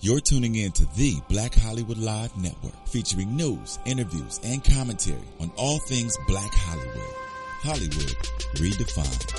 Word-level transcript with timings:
You're 0.00 0.20
tuning 0.20 0.56
in 0.56 0.72
to 0.72 0.84
the 0.94 1.22
Black 1.26 1.54
Hollywood 1.54 1.96
Live 1.96 2.36
Network, 2.36 2.74
featuring 2.86 3.34
news, 3.34 3.78
interviews, 3.86 4.38
and 4.44 4.62
commentary 4.62 5.16
on 5.40 5.50
all 5.56 5.78
things 5.88 6.14
Black 6.28 6.52
Hollywood. 6.52 7.14
Hollywood 7.62 8.14
redefined. 8.56 9.30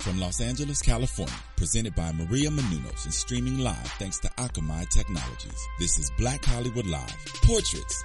From 0.00 0.20
Los 0.20 0.42
Angeles, 0.42 0.82
California, 0.82 1.34
presented 1.56 1.94
by 1.94 2.12
Maria 2.12 2.50
Menounos 2.50 3.06
and 3.06 3.14
streaming 3.14 3.58
live 3.58 3.90
thanks 3.98 4.18
to 4.18 4.28
Akamai 4.36 4.86
Technologies. 4.90 5.66
This 5.78 5.98
is 5.98 6.10
Black 6.18 6.44
Hollywood 6.44 6.86
Live, 6.86 7.16
Portraits, 7.42 8.04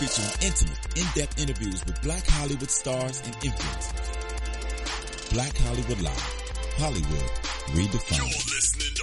featuring 0.00 0.30
intimate, 0.42 0.78
in-depth 0.96 1.40
interviews 1.40 1.86
with 1.86 2.02
Black 2.02 2.26
Hollywood 2.26 2.70
stars 2.70 3.22
and 3.24 3.34
influencers. 3.36 5.32
Black 5.32 5.56
Hollywood 5.58 6.00
Live, 6.02 6.42
Hollywood 6.76 7.30
redefined. 7.70 8.99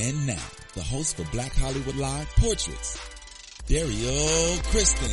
And 0.00 0.28
now, 0.28 0.36
the 0.74 0.82
host 0.82 1.16
for 1.16 1.24
Black 1.32 1.52
Hollywood 1.56 1.96
Live 1.96 2.28
Portraits, 2.36 3.00
Dario 3.66 4.56
Kristen. 4.66 5.10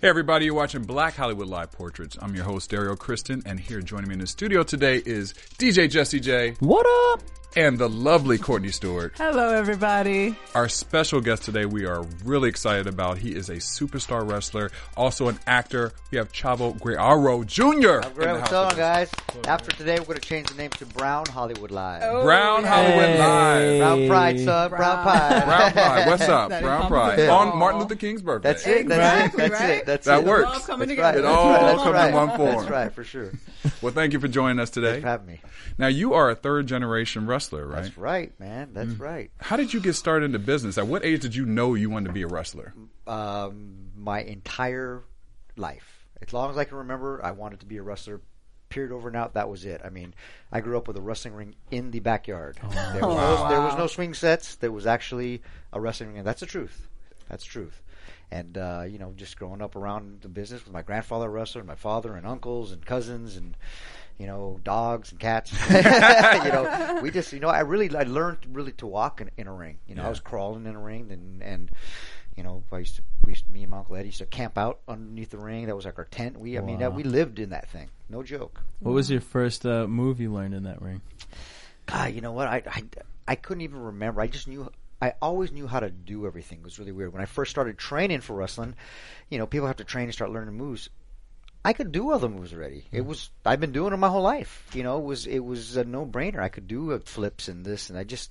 Hey 0.00 0.08
everybody, 0.08 0.44
you're 0.44 0.54
watching 0.54 0.84
Black 0.84 1.16
Hollywood 1.16 1.48
Live 1.48 1.72
Portraits. 1.72 2.16
I'm 2.22 2.36
your 2.36 2.44
host 2.44 2.70
Dario 2.70 2.94
Kristen, 2.94 3.42
and 3.46 3.58
here 3.58 3.80
joining 3.80 4.06
me 4.06 4.12
in 4.12 4.20
the 4.20 4.28
studio 4.28 4.62
today 4.62 5.02
is 5.04 5.34
DJ 5.58 5.90
Jesse 5.90 6.20
J 6.20 6.54
What 6.60 6.86
up? 7.12 7.24
And 7.56 7.78
the 7.78 7.88
lovely 7.88 8.36
Courtney 8.36 8.68
Stewart. 8.68 9.14
Hello, 9.16 9.48
everybody. 9.54 10.36
Our 10.54 10.68
special 10.68 11.22
guest 11.22 11.44
today, 11.44 11.64
we 11.64 11.86
are 11.86 12.02
really 12.22 12.50
excited 12.50 12.86
about. 12.86 13.16
He 13.16 13.34
is 13.34 13.48
a 13.48 13.56
superstar 13.56 14.30
wrestler, 14.30 14.70
also 14.94 15.28
an 15.28 15.38
actor. 15.46 15.92
We 16.10 16.18
have 16.18 16.32
Chavo 16.32 16.78
Guerrero 16.78 17.44
Jr. 17.44 17.64
in 17.64 17.78
the 17.80 18.10
Great, 18.14 18.32
what's 18.32 18.50
going 18.50 18.70
on, 18.72 18.76
guys? 18.76 19.10
After 19.48 19.70
today, 19.74 19.98
we're 20.00 20.04
going 20.06 20.18
to 20.18 20.28
change 20.28 20.48
the 20.50 20.56
name 20.56 20.70
to 20.70 20.84
Brown 20.86 21.24
Hollywood 21.26 21.70
Live. 21.70 22.02
Oh, 22.04 22.22
Brown 22.24 22.62
Hollywood 22.64 23.18
Live. 23.18 23.78
Brown 23.78 24.06
Pride, 24.08 24.40
son. 24.40 24.68
Brown 24.70 25.02
Pride. 25.02 25.44
Brown 25.44 25.72
Pride. 25.72 26.06
What's 26.08 26.22
up? 26.28 26.50
That 26.56 26.62
Brown 26.62 26.88
Pride. 26.88 27.18
it 27.18 27.28
On. 27.28 27.56
Martin 27.58 27.80
Luther 27.80 27.96
King's 27.96 28.22
birthday. 28.22 28.50
That's 28.50 28.66
it. 28.66 28.86
That's 28.88 29.34
Exactly, 29.34 29.44
it. 29.44 29.48
That's 29.50 29.60
right? 29.62 29.70
it. 29.70 29.86
That's 29.86 30.06
That 30.06 30.20
it. 30.20 30.26
works. 30.26 30.44
Love 30.52 30.66
coming 30.66 30.88
That's 30.88 30.96
together. 30.96 31.22
right. 31.22 31.32
It 31.32 31.36
all 31.36 31.52
That's 31.52 31.82
comes 31.82 31.94
right. 31.94 32.08
in 32.10 32.14
one 32.14 32.36
form. 32.36 32.56
That's 32.56 32.70
right, 32.70 32.92
for 32.92 33.02
sure. 33.04 33.32
Well, 33.82 33.92
thank 33.92 34.12
you 34.12 34.20
for 34.20 34.28
joining 34.28 34.60
us 34.60 34.70
today. 34.70 34.92
Thanks 34.92 35.02
for 35.02 35.08
having 35.08 35.26
me. 35.26 35.40
Now, 35.78 35.88
you 35.88 36.14
are 36.14 36.30
a 36.30 36.34
third 36.36 36.66
generation 36.66 37.26
wrestler, 37.26 37.45
right? 37.52 37.82
That's 37.82 37.96
right, 37.98 38.38
man. 38.40 38.70
That's 38.72 38.92
Mm. 38.94 39.00
right. 39.00 39.30
How 39.40 39.56
did 39.56 39.72
you 39.72 39.80
get 39.80 39.94
started 39.94 40.26
into 40.26 40.38
business? 40.38 40.78
At 40.78 40.86
what 40.86 41.04
age 41.04 41.20
did 41.22 41.34
you 41.34 41.44
know 41.46 41.74
you 41.74 41.88
wanted 41.90 42.08
to 42.08 42.12
be 42.12 42.22
a 42.22 42.26
wrestler? 42.26 42.72
Um, 43.06 43.90
my 43.96 44.20
entire 44.22 45.02
life, 45.56 46.06
as 46.26 46.32
long 46.32 46.50
as 46.50 46.58
I 46.58 46.64
can 46.64 46.78
remember, 46.78 47.20
I 47.24 47.30
wanted 47.32 47.60
to 47.60 47.66
be 47.66 47.76
a 47.76 47.82
wrestler. 47.82 48.20
Period 48.68 48.90
over 48.92 49.06
and 49.06 49.16
out. 49.16 49.34
That 49.34 49.48
was 49.48 49.64
it. 49.64 49.80
I 49.84 49.90
mean, 49.90 50.12
I 50.50 50.60
grew 50.60 50.76
up 50.76 50.88
with 50.88 50.96
a 50.96 51.00
wrestling 51.00 51.34
ring 51.34 51.54
in 51.70 51.92
the 51.92 52.00
backyard. 52.00 52.56
There, 52.92 53.00
was 53.06 53.38
no, 53.40 53.48
there 53.48 53.60
was 53.60 53.76
no 53.78 53.86
swing 53.86 54.12
sets. 54.12 54.56
There 54.56 54.72
was 54.72 54.88
actually 54.88 55.40
a 55.72 55.80
wrestling 55.80 56.12
ring. 56.14 56.24
That's 56.24 56.40
the 56.40 56.46
truth. 56.46 56.88
That's 57.28 57.44
the 57.44 57.50
truth. 57.50 57.80
And 58.32 58.58
uh, 58.58 58.84
you 58.90 58.98
know, 58.98 59.12
just 59.16 59.38
growing 59.38 59.62
up 59.62 59.76
around 59.76 60.22
the 60.22 60.28
business 60.28 60.64
with 60.64 60.72
my 60.74 60.82
grandfather 60.82 61.26
a 61.26 61.30
wrestler, 61.30 61.60
and 61.60 61.68
my 61.68 61.76
father 61.76 62.16
and 62.16 62.26
uncles 62.26 62.72
and 62.72 62.84
cousins 62.84 63.36
and 63.36 63.56
you 64.18 64.26
know 64.26 64.60
dogs 64.64 65.10
and 65.12 65.20
cats. 65.20 65.52
you 65.70 65.82
know, 65.82 67.00
we 67.02 67.10
just 67.10 67.32
you 67.32 67.40
know 67.40 67.48
I 67.48 67.60
really 67.60 67.94
I 67.94 68.02
learned 68.04 68.38
really 68.52 68.72
to 68.72 68.86
walk 68.86 69.20
in, 69.20 69.30
in 69.36 69.46
a 69.46 69.52
ring. 69.52 69.78
You 69.86 69.94
know, 69.94 70.04
I 70.04 70.08
was 70.08 70.20
crawling 70.20 70.66
in 70.66 70.74
a 70.74 70.80
ring 70.80 71.10
and 71.10 71.42
and 71.42 71.70
you 72.36 72.42
know 72.42 72.62
I 72.72 72.78
used 72.78 72.96
to 72.96 73.02
we 73.24 73.32
used, 73.32 73.50
me 73.50 73.62
and 73.62 73.70
my 73.70 73.78
uncle 73.78 73.96
Eddie 73.96 74.08
used 74.08 74.18
to 74.18 74.26
camp 74.26 74.56
out 74.56 74.80
underneath 74.88 75.30
the 75.30 75.38
ring. 75.38 75.66
That 75.66 75.76
was 75.76 75.84
like 75.84 75.98
our 75.98 76.04
tent. 76.04 76.38
We 76.38 76.58
I 76.58 76.60
mean 76.60 76.78
that, 76.78 76.94
we 76.94 77.02
lived 77.02 77.38
in 77.38 77.50
that 77.50 77.68
thing. 77.68 77.88
No 78.08 78.22
joke. 78.22 78.62
What 78.80 78.92
was 78.92 79.10
your 79.10 79.20
first 79.20 79.66
uh, 79.66 79.86
move 79.86 80.20
you 80.20 80.32
learned 80.32 80.54
in 80.54 80.62
that 80.64 80.80
ring? 80.80 81.02
God, 81.86 82.12
you 82.12 82.20
know 82.20 82.32
what? 82.32 82.48
I, 82.48 82.62
I, 82.66 82.82
I 83.28 83.34
couldn't 83.36 83.62
even 83.62 83.80
remember. 83.80 84.20
I 84.20 84.26
just 84.26 84.48
knew. 84.48 84.70
I 85.00 85.12
always 85.20 85.52
knew 85.52 85.66
how 85.66 85.80
to 85.80 85.90
do 85.90 86.26
everything. 86.26 86.60
It 86.60 86.64
was 86.64 86.78
really 86.78 86.92
weird. 86.92 87.12
When 87.12 87.20
I 87.20 87.26
first 87.26 87.50
started 87.50 87.76
training 87.76 88.22
for 88.22 88.34
wrestling, 88.34 88.74
you 89.28 89.38
know, 89.38 89.46
people 89.46 89.66
have 89.66 89.76
to 89.76 89.84
train 89.84 90.04
and 90.04 90.12
start 90.12 90.30
learning 90.30 90.54
moves. 90.54 90.88
I 91.66 91.72
could 91.72 91.90
do 91.90 92.12
all 92.12 92.20
the 92.20 92.28
moves 92.28 92.52
already. 92.52 92.84
It 92.92 93.02
mm. 93.02 93.06
was 93.06 93.28
I've 93.44 93.58
been 93.58 93.72
doing 93.72 93.90
them 93.90 93.98
my 93.98 94.08
whole 94.08 94.22
life. 94.22 94.70
You 94.72 94.84
know, 94.84 94.98
it 94.98 95.04
was 95.04 95.26
it 95.26 95.40
was 95.40 95.76
a 95.76 95.82
no 95.82 96.06
brainer. 96.06 96.38
I 96.38 96.48
could 96.48 96.68
do 96.68 96.96
flips 97.00 97.48
and 97.48 97.64
this, 97.64 97.90
and 97.90 97.98
I 97.98 98.04
just, 98.04 98.30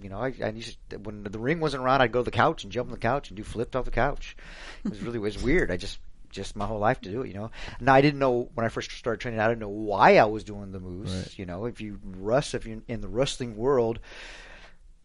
you 0.00 0.08
know, 0.08 0.20
I, 0.20 0.32
I 0.40 0.50
used 0.50 0.78
to, 0.90 0.98
when 0.98 1.24
the 1.24 1.40
ring 1.40 1.58
wasn't 1.58 1.82
around, 1.82 2.00
I'd 2.00 2.12
go 2.12 2.20
to 2.20 2.24
the 2.24 2.30
couch 2.30 2.62
and 2.62 2.72
jump 2.72 2.86
on 2.86 2.92
the 2.92 3.00
couch 3.00 3.28
and 3.28 3.36
do 3.36 3.42
flips 3.42 3.74
off 3.74 3.86
the 3.86 3.90
couch. 3.90 4.36
It 4.84 4.90
was 4.90 5.02
really 5.02 5.16
it 5.16 5.22
was 5.22 5.42
weird. 5.42 5.72
I 5.72 5.78
just 5.78 5.98
just 6.30 6.54
my 6.54 6.64
whole 6.64 6.78
life 6.78 7.00
to 7.00 7.10
do 7.10 7.22
it. 7.22 7.28
You 7.28 7.34
know. 7.34 7.50
Now 7.80 7.94
I 7.94 8.02
didn't 8.02 8.20
know 8.20 8.48
when 8.54 8.64
I 8.64 8.68
first 8.68 8.92
started 8.92 9.20
training. 9.20 9.40
I 9.40 9.48
didn't 9.48 9.62
know 9.62 9.68
why 9.68 10.18
I 10.18 10.26
was 10.26 10.44
doing 10.44 10.70
the 10.70 10.78
moves. 10.78 11.36
You 11.36 11.46
know, 11.46 11.64
if 11.64 11.80
you 11.80 11.98
rust, 12.04 12.54
if 12.54 12.66
you're 12.66 12.82
in 12.86 13.00
the 13.00 13.08
wrestling 13.08 13.56
world, 13.56 13.98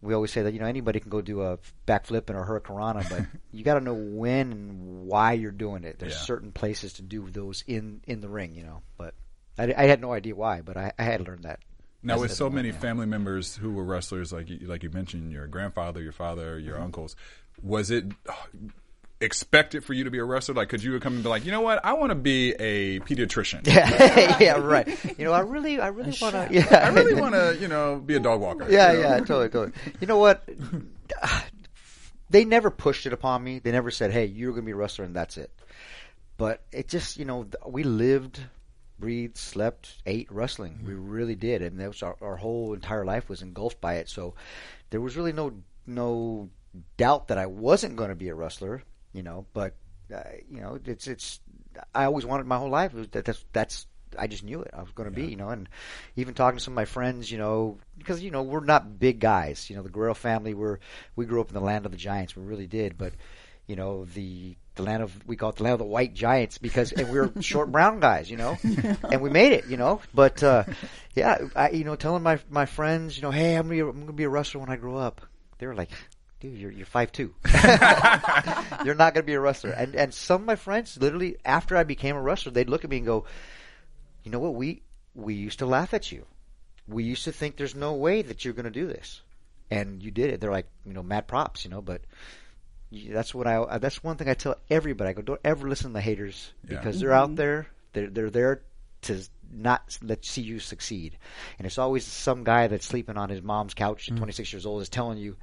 we 0.06 0.14
always 0.14 0.32
say 0.32 0.44
that 0.44 0.54
you 0.54 0.60
know 0.60 0.66
anybody 0.66 1.00
can 1.00 1.10
go 1.10 1.22
do 1.22 1.42
a 1.42 1.58
backflip 1.88 2.30
and 2.30 2.38
a 2.38 2.44
hurricanrana, 2.44 3.10
but 3.10 3.26
you 3.52 3.64
got 3.64 3.74
to 3.76 3.82
know 3.82 3.94
when 3.94 4.52
and 4.52 5.08
why 5.08 5.34
you're 5.34 5.52
doing 5.52 5.84
it. 5.84 6.00
There's 6.00 6.14
Yeah. 6.14 6.20
certain 6.20 6.52
places 6.52 6.94
to 6.94 7.02
do 7.02 7.30
those 7.30 7.64
in 7.68 8.02
in 8.08 8.22
the 8.22 8.30
ring, 8.30 8.56
you 8.56 8.64
know. 8.64 8.82
But 8.98 9.14
I, 9.58 9.74
I 9.76 9.86
had 9.86 10.00
no 10.02 10.14
idea 10.14 10.36
why, 10.36 10.62
but 10.62 10.78
I, 10.78 10.92
I 11.00 11.04
had 11.04 11.26
learned 11.28 11.44
that. 11.44 11.60
Now, 12.04 12.20
with 12.20 12.34
so 12.34 12.50
many 12.52 12.70
yeah. 12.70 12.78
family 12.80 13.08
members 13.08 13.56
who 13.56 13.72
were 13.72 13.84
wrestlers, 13.84 14.32
like 14.32 14.48
you, 14.50 14.60
like 14.68 14.84
you 14.84 14.92
mentioned, 14.92 15.32
your 15.32 15.48
grandfather, 15.48 16.02
your 16.02 16.12
father, 16.12 16.60
your 16.60 16.76
Mm-hmm. 16.76 16.84
uncles, 16.84 17.16
was 17.64 17.90
it 17.90 18.06
uh, 19.32 19.78
it 19.78 19.84
for 19.84 19.94
you 19.94 20.04
to 20.06 20.12
be 20.12 20.20
a 20.20 20.24
wrestler? 20.24 20.56
Like, 20.56 20.70
could 20.70 20.84
you 20.84 21.00
come 21.00 21.16
and 21.16 21.24
be 21.24 21.30
like, 21.30 21.46
you 21.46 21.52
know 21.52 21.62
what, 21.62 21.84
I 21.84 21.94
want 21.94 22.12
to 22.12 22.16
be 22.16 22.54
a 22.54 23.00
pediatrician. 23.02 23.66
yeah, 23.68 24.38
yeah, 24.40 24.58
right. 24.58 24.88
You 25.18 25.26
know, 25.26 25.34
I 25.34 25.42
really, 25.42 25.80
I 25.80 25.88
really 25.88 26.16
want 26.22 26.36
to. 26.36 26.48
Yeah, 26.52 26.82
I 26.84 26.90
really 26.90 27.20
want 27.20 27.36
to, 27.36 27.58
you 27.60 27.68
know, 27.68 27.98
be 27.98 28.16
a 28.16 28.20
dog 28.20 28.42
walker. 28.42 28.68
Yeah, 28.70 28.92
you 28.92 29.02
know? 29.02 29.10
yeah, 29.10 29.18
totally, 29.20 29.50
totally. 29.50 29.74
You 30.00 30.08
know 30.08 30.18
what? 30.18 30.48
They 32.30 32.44
never 32.44 32.72
pushed 32.72 33.06
it 33.06 33.14
upon 33.14 33.44
me. 33.44 33.60
They 33.60 33.72
never 33.72 33.92
said, 33.92 34.12
"Hey, 34.12 34.26
you're 34.26 34.52
going 34.52 34.64
to 34.64 34.66
be 34.66 34.72
a 34.72 34.76
wrestler," 34.76 35.06
and 35.06 35.16
that's 35.16 35.38
it. 35.38 35.52
But 36.38 36.64
it 36.72 36.88
just, 36.88 37.18
you 37.18 37.24
know, 37.24 37.48
we 37.66 37.84
lived, 37.84 38.42
breathed, 39.00 39.38
slept, 39.38 39.96
ate 40.06 40.30
wrestling. 40.32 40.80
We 40.86 40.96
really 40.96 41.36
did, 41.36 41.62
and 41.62 41.80
that 41.80 41.88
was 41.88 42.04
our, 42.04 42.18
our 42.22 42.36
whole 42.36 42.74
entire 42.74 43.06
life 43.06 43.30
was 43.30 43.42
engulfed 43.42 43.80
by 43.80 43.96
it. 43.96 44.10
So 44.10 44.34
there 44.90 45.00
was 45.00 45.16
really 45.16 45.34
no 45.34 45.54
no 45.88 46.50
doubt 46.98 47.28
that 47.30 47.38
I 47.38 47.46
wasn't 47.46 47.96
going 47.96 48.10
to 48.10 48.16
be 48.16 48.30
a 48.30 48.36
wrestler. 48.36 48.84
You 49.16 49.24
know, 49.24 49.46
but 49.54 49.74
uh, 50.14 50.22
you 50.50 50.62
know, 50.62 50.80
it's 50.86 51.08
it's. 51.08 51.40
I 51.94 52.06
always 52.06 52.26
wanted 52.26 52.46
my 52.46 52.58
whole 52.58 52.70
life. 52.70 52.92
That, 52.94 53.26
that's 53.26 53.46
that's 53.52 53.88
I 54.18 54.28
just 54.28 54.44
knew 54.44 54.62
it. 54.62 54.72
I 54.74 54.82
was 54.82 54.92
going 54.92 55.10
to 55.10 55.16
be, 55.16 55.26
you 55.26 55.36
know, 55.36 55.50
and 55.50 55.68
even 56.16 56.34
talking 56.34 56.58
to 56.58 56.64
some 56.64 56.74
of 56.74 56.76
my 56.76 56.86
friends, 56.86 57.32
you 57.32 57.38
know, 57.38 57.78
because 57.98 58.22
you 58.22 58.32
know 58.32 58.44
we're 58.44 58.64
not 58.64 59.00
big 59.00 59.20
guys. 59.20 59.70
You 59.70 59.76
know, 59.76 59.84
the 59.84 59.90
Guerrero 59.90 60.14
family, 60.14 60.54
we're 60.54 60.80
we 61.16 61.26
grew 61.26 61.42
up 61.42 61.50
in 61.50 61.54
the 61.54 61.62
land 61.62 61.86
of 61.86 61.92
the 61.92 61.98
giants. 61.98 62.36
We 62.36 62.44
really 62.44 62.68
did, 62.68 62.98
but 62.98 63.14
you 63.68 63.76
know 63.76 64.06
the 64.06 64.56
the 64.76 64.84
land 64.84 65.04
of 65.04 65.28
we 65.28 65.36
call 65.36 65.50
it 65.50 65.56
the 65.56 65.64
land 65.64 65.74
of 65.74 65.80
the 65.80 65.86
white 65.86 66.14
giants 66.14 66.58
because 66.58 66.92
and 66.92 67.10
we 67.10 67.20
were 67.20 67.32
short 67.42 67.72
brown 67.72 68.00
guys, 68.00 68.30
you 68.30 68.38
know, 68.38 68.58
and 68.64 69.22
we 69.22 69.30
made 69.30 69.54
it, 69.54 69.68
you 69.68 69.78
know. 69.78 70.02
But 70.14 70.44
uh, 70.44 70.66
yeah, 71.16 71.48
I 71.56 71.70
you 71.72 71.84
know 71.84 71.96
telling 71.96 72.24
my 72.24 72.40
my 72.50 72.66
friends, 72.66 73.16
you 73.16 73.24
know, 73.24 73.32
hey, 73.32 73.56
I'm 73.56 73.68
gonna 73.68 73.76
be, 73.76 73.80
I'm 73.82 74.00
gonna 74.02 74.14
be 74.14 74.24
a 74.24 74.30
wrestler 74.30 74.62
when 74.62 74.70
I 74.70 74.76
grow 74.76 74.98
up. 74.98 75.22
They 75.58 75.68
were 75.68 75.76
like. 75.76 75.90
Dude, 76.40 76.58
you're 76.58 76.72
you're 76.72 76.86
five 76.86 77.12
two. 77.12 77.34
you're 78.84 78.96
not 78.96 79.14
gonna 79.14 79.24
be 79.24 79.34
a 79.34 79.40
wrestler. 79.40 79.72
And 79.72 79.96
and 79.96 80.14
some 80.14 80.42
of 80.42 80.48
my 80.48 80.56
friends, 80.56 80.98
literally 80.98 81.38
after 81.46 81.78
I 81.78 81.84
became 81.84 82.16
a 82.16 82.22
wrestler, 82.22 82.52
they'd 82.52 82.70
look 82.70 82.84
at 82.84 82.90
me 82.90 82.98
and 82.98 83.06
go, 83.06 83.26
you 84.24 84.32
know 84.32 84.40
what? 84.40 84.56
We 84.56 84.82
we 85.14 85.34
used 85.36 85.60
to 85.60 85.66
laugh 85.66 85.94
at 85.94 86.12
you. 86.12 86.26
We 86.88 87.04
used 87.04 87.24
to 87.24 87.32
think 87.32 87.56
there's 87.56 87.76
no 87.76 87.94
way 87.94 88.22
that 88.22 88.44
you're 88.44 88.54
going 88.54 88.66
to 88.66 88.72
do 88.72 88.86
this, 88.86 89.22
and 89.72 90.04
you 90.04 90.12
did 90.12 90.30
it. 90.30 90.42
They're 90.42 90.52
like, 90.52 90.68
you 90.86 90.94
know, 90.94 91.02
mad 91.02 91.28
props, 91.28 91.64
you 91.64 91.72
know. 91.72 91.82
But 91.82 92.02
that's 92.92 93.34
what 93.34 93.48
I. 93.48 93.56
Uh, 93.56 93.78
that's 93.78 94.04
one 94.04 94.18
thing 94.18 94.30
I 94.30 94.34
tell 94.34 94.58
everybody. 94.70 95.10
I 95.10 95.14
go, 95.14 95.22
don't 95.22 95.42
ever 95.44 95.70
listen 95.70 95.92
to 95.92 95.94
the 95.94 96.02
haters 96.02 96.52
Yeah. 96.68 96.78
because 96.78 97.00
they're 97.00 97.14
out 97.14 97.30
mm-hmm. 97.30 97.36
there. 97.36 97.68
They're 97.94 98.10
they're 98.10 98.30
there 98.30 98.62
to 99.04 99.22
not 99.52 99.98
let 100.02 100.26
see 100.26 100.42
you 100.42 100.60
succeed, 100.60 101.18
and 101.58 101.66
it's 101.66 101.78
always 101.78 102.06
some 102.06 102.44
guy 102.44 102.68
that's 102.68 102.86
sleeping 102.86 103.18
on 103.18 103.30
his 103.30 103.42
mom's 103.42 103.74
couch 103.74 104.10
at 104.10 104.16
mm. 104.16 104.18
26 104.18 104.52
years 104.54 104.66
old 104.66 104.82
is 104.82 104.90
telling 104.90 105.18
you. 105.18 105.38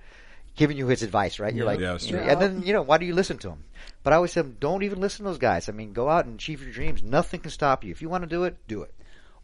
Giving 0.54 0.76
you 0.76 0.86
his 0.86 1.02
advice, 1.02 1.38
right? 1.38 1.54
You're 1.54 1.66
like, 1.66 1.80
Yeah, 1.80 1.96
you 2.00 2.12
know, 2.12 2.18
and 2.18 2.40
then 2.40 2.62
you 2.62 2.72
know, 2.72 2.82
why 2.82 2.98
do 2.98 3.06
you 3.06 3.14
listen 3.14 3.38
to 3.38 3.50
him? 3.50 3.64
But 4.02 4.12
I 4.12 4.16
always 4.16 4.32
say, 4.32 4.42
don't 4.42 4.82
even 4.82 5.00
listen 5.00 5.24
to 5.24 5.30
those 5.30 5.38
guys. 5.38 5.68
I 5.68 5.72
mean, 5.72 5.92
go 5.92 6.08
out 6.08 6.26
and 6.26 6.34
achieve 6.34 6.62
your 6.62 6.72
dreams. 6.72 7.02
Nothing 7.02 7.40
can 7.40 7.50
stop 7.50 7.84
you. 7.84 7.90
If 7.90 8.02
you 8.02 8.08
want 8.08 8.22
to 8.24 8.28
do 8.28 8.44
it, 8.44 8.56
do 8.68 8.82
it. 8.82 8.94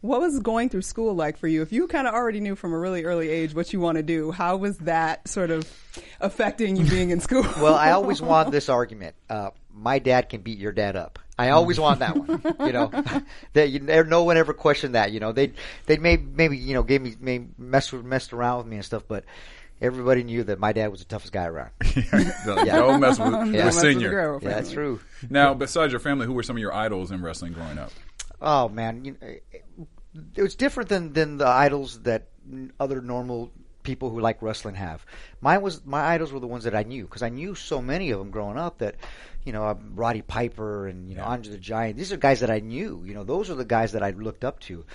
What 0.01 0.21
was 0.21 0.39
going 0.39 0.69
through 0.69 0.83
school 0.83 1.13
like 1.13 1.37
for 1.37 1.47
you? 1.47 1.61
If 1.61 1.73
you 1.73 1.87
kind 1.87 2.07
of 2.07 2.13
already 2.13 2.39
knew 2.39 2.55
from 2.55 2.71
a 2.71 2.79
really 2.79 3.03
early 3.03 3.27
age 3.27 3.53
what 3.53 3.73
you 3.73 3.81
want 3.81 3.97
to 3.97 4.03
do, 4.03 4.31
how 4.31 4.55
was 4.55 4.77
that 4.79 5.27
sort 5.27 5.51
of 5.51 5.69
affecting 6.21 6.77
you 6.77 6.85
being 6.85 7.09
in 7.09 7.19
school? 7.19 7.43
Well, 7.57 7.75
I 7.75 7.91
always 7.91 8.21
wanted 8.21 8.51
this 8.51 8.69
argument. 8.69 9.15
Uh, 9.29 9.49
my 9.73 9.99
dad 9.99 10.29
can 10.29 10.41
beat 10.41 10.57
your 10.57 10.71
dad 10.71 10.95
up. 10.95 11.19
I 11.37 11.49
always 11.49 11.79
wanted 11.79 11.99
that 11.99 12.17
one. 12.17 12.41
You 12.65 12.73
know, 12.73 12.91
that 13.53 13.69
you, 13.69 13.79
no 13.79 14.23
one 14.23 14.37
ever 14.37 14.53
questioned 14.53 14.95
that. 14.95 15.11
You 15.11 15.21
know, 15.21 15.31
they 15.31 15.53
they 15.85 15.97
may 15.97 16.17
maybe 16.17 16.57
you 16.57 16.73
know 16.73 16.83
gave 16.83 17.01
me 17.01 17.15
may 17.19 17.45
mess 17.57 17.91
messed 17.93 18.33
around 18.33 18.57
with 18.59 18.67
me 18.67 18.75
and 18.75 18.85
stuff, 18.85 19.03
but 19.07 19.23
everybody 19.81 20.23
knew 20.23 20.43
that 20.43 20.59
my 20.59 20.73
dad 20.73 20.87
was 20.89 20.99
the 20.99 21.05
toughest 21.05 21.31
guy 21.33 21.45
around. 21.45 21.71
Don't 22.45 22.65
don't 22.67 22.99
mess 22.99 23.19
with, 23.19 23.27
Yeah. 23.31 23.31
with 23.31 23.39
Don't 23.39 23.51
mess 23.51 23.63
with 23.75 23.83
the 23.83 23.93
senior. 23.93 24.39
Yeah, 24.41 24.49
that's 24.49 24.71
true. 24.71 24.99
Now, 25.29 25.53
besides 25.53 25.91
your 25.93 25.99
family, 25.99 26.25
who 26.25 26.33
were 26.33 26.43
some 26.43 26.55
of 26.55 26.61
your 26.61 26.73
idols 26.73 27.11
in 27.11 27.21
wrestling 27.21 27.53
growing 27.53 27.77
up? 27.77 27.91
Oh 28.41 28.69
man, 28.69 29.03
you 29.05 29.15
know, 29.21 29.27
it 30.35 30.41
was 30.41 30.55
different 30.55 30.89
than 30.89 31.13
than 31.13 31.37
the 31.37 31.47
idols 31.47 32.01
that 32.03 32.29
other 32.79 33.01
normal 33.01 33.51
people 33.83 34.09
who 34.09 34.19
like 34.19 34.41
wrestling 34.41 34.75
have. 34.75 35.05
Mine 35.41 35.61
was 35.61 35.85
my 35.85 36.01
idols 36.01 36.31
were 36.31 36.39
the 36.39 36.47
ones 36.47 36.63
that 36.65 36.75
I 36.75 36.83
knew 36.83 37.03
because 37.03 37.21
I 37.23 37.29
knew 37.29 37.55
so 37.55 37.81
many 37.81 38.11
of 38.11 38.19
them 38.19 38.29
growing 38.31 38.57
up 38.57 38.79
that 38.79 38.95
you 39.45 39.51
know 39.53 39.65
um, 39.67 39.91
Roddy 39.95 40.21
Piper 40.21 40.87
and 40.87 41.09
you 41.09 41.15
know 41.15 41.23
Andre 41.23 41.51
the 41.51 41.57
Giant. 41.57 41.97
These 41.97 42.11
are 42.13 42.17
guys 42.17 42.39
that 42.41 42.49
I 42.51 42.59
knew. 42.59 43.03
You 43.05 43.13
know, 43.13 43.23
those 43.23 43.49
are 43.49 43.55
the 43.55 43.65
guys 43.65 43.91
that 43.93 44.03
I 44.03 44.11
looked 44.11 44.43
up 44.43 44.59
to. 44.61 44.85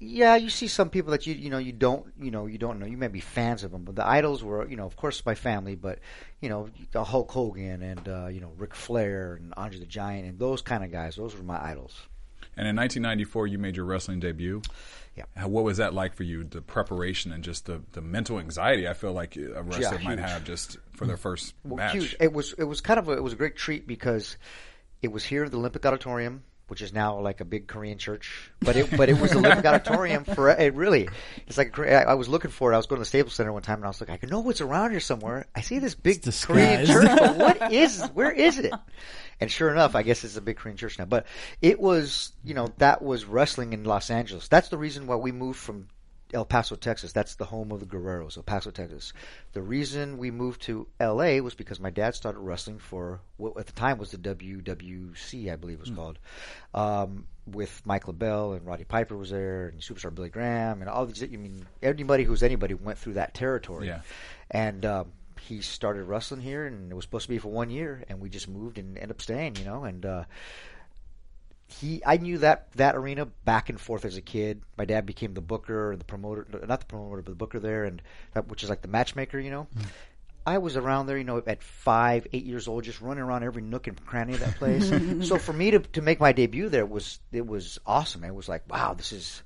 Yeah, 0.00 0.36
you 0.36 0.50
see 0.50 0.68
some 0.68 0.90
people 0.90 1.12
that 1.12 1.26
you 1.26 1.34
you 1.34 1.50
know 1.50 1.58
you 1.58 1.72
don't 1.72 2.06
you 2.20 2.30
know 2.30 2.46
you 2.46 2.58
don't 2.58 2.78
know. 2.78 2.86
You 2.86 2.96
may 2.96 3.08
be 3.08 3.20
fans 3.20 3.64
of 3.64 3.70
them, 3.70 3.84
but 3.84 3.96
the 3.96 4.06
idols 4.06 4.42
were 4.42 4.68
you 4.68 4.76
know 4.76 4.86
of 4.86 4.96
course 4.96 5.24
my 5.24 5.34
family, 5.34 5.74
but 5.74 5.98
you 6.40 6.48
know 6.48 6.68
the 6.92 7.04
Hulk 7.04 7.30
Hogan 7.30 7.82
and 7.82 8.08
uh, 8.08 8.26
you 8.26 8.40
know 8.40 8.52
Ric 8.56 8.74
Flair 8.74 9.34
and 9.34 9.54
Andre 9.56 9.78
the 9.78 9.86
Giant 9.86 10.26
and 10.28 10.38
those 10.38 10.62
kind 10.62 10.84
of 10.84 10.90
guys. 10.92 11.16
Those 11.16 11.36
were 11.36 11.42
my 11.44 11.62
idols. 11.62 12.00
And 12.56 12.66
in 12.66 12.74
1994, 12.74 13.46
you 13.46 13.58
made 13.58 13.76
your 13.76 13.84
wrestling 13.84 14.18
debut. 14.18 14.62
Yeah. 15.16 15.44
What 15.46 15.62
was 15.64 15.76
that 15.78 15.94
like 15.94 16.14
for 16.14 16.24
you? 16.24 16.42
The 16.44 16.60
preparation 16.60 17.32
and 17.32 17.42
just 17.44 17.66
the, 17.66 17.82
the 17.92 18.00
mental 18.00 18.38
anxiety 18.38 18.86
I 18.88 18.94
feel 18.94 19.12
like 19.12 19.36
a 19.36 19.62
wrestler 19.62 19.98
might 20.00 20.18
have 20.18 20.44
just 20.44 20.76
for 20.92 21.06
their 21.06 21.16
first 21.16 21.54
Well, 21.64 21.76
match. 21.76 21.92
huge. 21.92 22.16
It 22.20 22.32
was 22.32 22.52
it 22.54 22.64
was 22.64 22.80
kind 22.80 22.98
of 22.98 23.08
a, 23.08 23.12
it 23.12 23.22
was 23.22 23.32
a 23.32 23.36
great 23.36 23.56
treat 23.56 23.86
because 23.86 24.36
it 25.02 25.08
was 25.12 25.24
here 25.24 25.44
at 25.44 25.50
the 25.52 25.58
Olympic 25.58 25.84
Auditorium, 25.86 26.42
which 26.68 26.82
is 26.82 26.92
now 26.92 27.18
like 27.18 27.40
a 27.40 27.44
big 27.44 27.66
Korean 27.66 27.98
church. 27.98 28.50
But 28.60 28.76
it 28.76 28.96
but 28.96 29.08
it 29.08 29.18
was 29.18 29.32
a 29.32 29.38
Olympic 29.38 29.64
Auditorium 29.64 30.24
for 30.24 30.50
uh, 30.50 30.54
it 30.54 30.74
really. 30.74 31.08
It's 31.46 31.58
like 31.58 31.78
I 31.78 32.14
was 32.14 32.28
looking 32.28 32.50
for 32.50 32.72
it. 32.72 32.74
I 32.74 32.78
was 32.78 32.86
going 32.86 32.98
to 32.98 33.02
the 33.02 33.06
Staples 33.06 33.34
Center 33.34 33.52
one 33.52 33.62
time 33.62 33.78
and 33.78 33.84
I 33.84 33.88
was 33.88 34.00
like, 34.00 34.10
I 34.10 34.18
know 34.26 34.48
it's 34.50 34.60
around 34.60 34.92
here 34.92 35.00
somewhere. 35.00 35.46
I 35.54 35.62
see 35.62 35.78
this 35.78 35.94
big 35.94 36.22
Korean 36.42 36.86
church, 36.86 37.08
but 37.18 37.36
what 37.36 37.72
is 37.72 38.02
where 38.14 38.30
is 38.30 38.58
it? 38.58 38.72
And 39.40 39.50
sure 39.50 39.70
enough, 39.70 39.94
I 39.94 40.02
guess 40.02 40.24
it's 40.24 40.36
a 40.36 40.40
big 40.40 40.56
Korean 40.56 40.76
church 40.76 40.98
now. 40.98 41.04
But 41.04 41.26
it 41.62 41.80
was, 41.80 42.32
you 42.44 42.54
know, 42.54 42.72
that 42.78 43.02
was 43.02 43.24
wrestling 43.24 43.72
in 43.72 43.84
Los 43.84 44.10
Angeles. 44.10 44.48
That's 44.48 44.68
the 44.68 44.78
reason 44.78 45.06
why 45.06 45.16
we 45.16 45.32
moved 45.32 45.58
from 45.58 45.88
El 46.32 46.44
Paso, 46.44 46.76
Texas. 46.76 47.12
That's 47.12 47.36
the 47.36 47.44
home 47.44 47.72
of 47.72 47.80
the 47.80 47.86
Guerreros, 47.86 48.36
El 48.36 48.42
Paso, 48.42 48.70
Texas. 48.70 49.12
The 49.52 49.62
reason 49.62 50.18
we 50.18 50.30
moved 50.30 50.62
to 50.62 50.86
LA 51.00 51.38
was 51.38 51.54
because 51.54 51.80
my 51.80 51.90
dad 51.90 52.14
started 52.14 52.40
wrestling 52.40 52.78
for 52.78 53.20
what 53.36 53.56
at 53.58 53.66
the 53.66 53.72
time 53.72 53.98
was 53.98 54.10
the 54.10 54.18
WWC, 54.18 55.52
I 55.52 55.56
believe 55.56 55.78
it 55.78 55.80
was 55.80 55.90
called, 55.90 56.18
um, 56.74 57.26
with 57.46 57.82
Mike 57.84 58.04
LeBell 58.04 58.56
and 58.56 58.66
Roddy 58.66 58.84
Piper 58.84 59.16
was 59.16 59.30
there 59.30 59.68
and 59.68 59.80
Superstar 59.80 60.14
Billy 60.14 60.28
Graham 60.28 60.80
and 60.80 60.90
all 60.90 61.06
these. 61.06 61.22
I 61.22 61.26
mean, 61.26 61.66
anybody 61.82 62.24
who's 62.24 62.42
anybody 62.42 62.74
went 62.74 62.98
through 62.98 63.14
that 63.14 63.34
territory. 63.34 63.86
Yeah. 63.86 64.00
And 64.50 64.84
um, 64.84 65.12
he 65.40 65.60
started 65.60 66.04
wrestling 66.04 66.40
here, 66.40 66.66
and 66.66 66.90
it 66.90 66.94
was 66.94 67.04
supposed 67.04 67.24
to 67.24 67.30
be 67.30 67.38
for 67.38 67.48
one 67.48 67.70
year, 67.70 68.04
and 68.08 68.20
we 68.20 68.28
just 68.28 68.48
moved 68.48 68.78
and 68.78 68.96
ended 68.96 69.12
up 69.12 69.22
staying, 69.22 69.56
you 69.56 69.64
know. 69.64 69.84
And 69.84 70.04
uh, 70.04 70.24
he, 71.68 72.02
I 72.04 72.16
knew 72.16 72.38
that 72.38 72.72
that 72.76 72.96
arena 72.96 73.26
back 73.26 73.68
and 73.68 73.80
forth 73.80 74.04
as 74.04 74.16
a 74.16 74.22
kid. 74.22 74.62
My 74.76 74.86
dad 74.86 75.04
became 75.04 75.34
the 75.34 75.42
booker, 75.42 75.92
and 75.92 76.00
the 76.00 76.04
promoter, 76.04 76.46
not 76.66 76.80
the 76.80 76.86
promoter, 76.86 77.22
but 77.22 77.32
the 77.32 77.36
booker 77.36 77.60
there, 77.60 77.84
and 77.84 78.00
that, 78.32 78.48
which 78.48 78.62
is 78.62 78.70
like 78.70 78.82
the 78.82 78.88
matchmaker, 78.88 79.38
you 79.38 79.50
know. 79.50 79.66
Hmm. 79.74 79.84
I 80.46 80.58
was 80.58 80.78
around 80.78 81.06
there, 81.06 81.18
you 81.18 81.24
know, 81.24 81.42
at 81.46 81.62
five, 81.62 82.26
eight 82.32 82.46
years 82.46 82.68
old, 82.68 82.84
just 82.84 83.02
running 83.02 83.22
around 83.22 83.44
every 83.44 83.60
nook 83.60 83.86
and 83.86 84.06
cranny 84.06 84.32
of 84.32 84.40
that 84.40 84.56
place. 84.56 84.88
so 85.28 85.36
for 85.36 85.52
me 85.52 85.72
to 85.72 85.80
to 85.80 86.00
make 86.00 86.20
my 86.20 86.32
debut 86.32 86.70
there 86.70 86.86
was 86.86 87.20
it 87.32 87.46
was 87.46 87.78
awesome. 87.84 88.24
It 88.24 88.34
was 88.34 88.48
like, 88.48 88.70
wow, 88.70 88.94
this 88.94 89.12
is. 89.12 89.42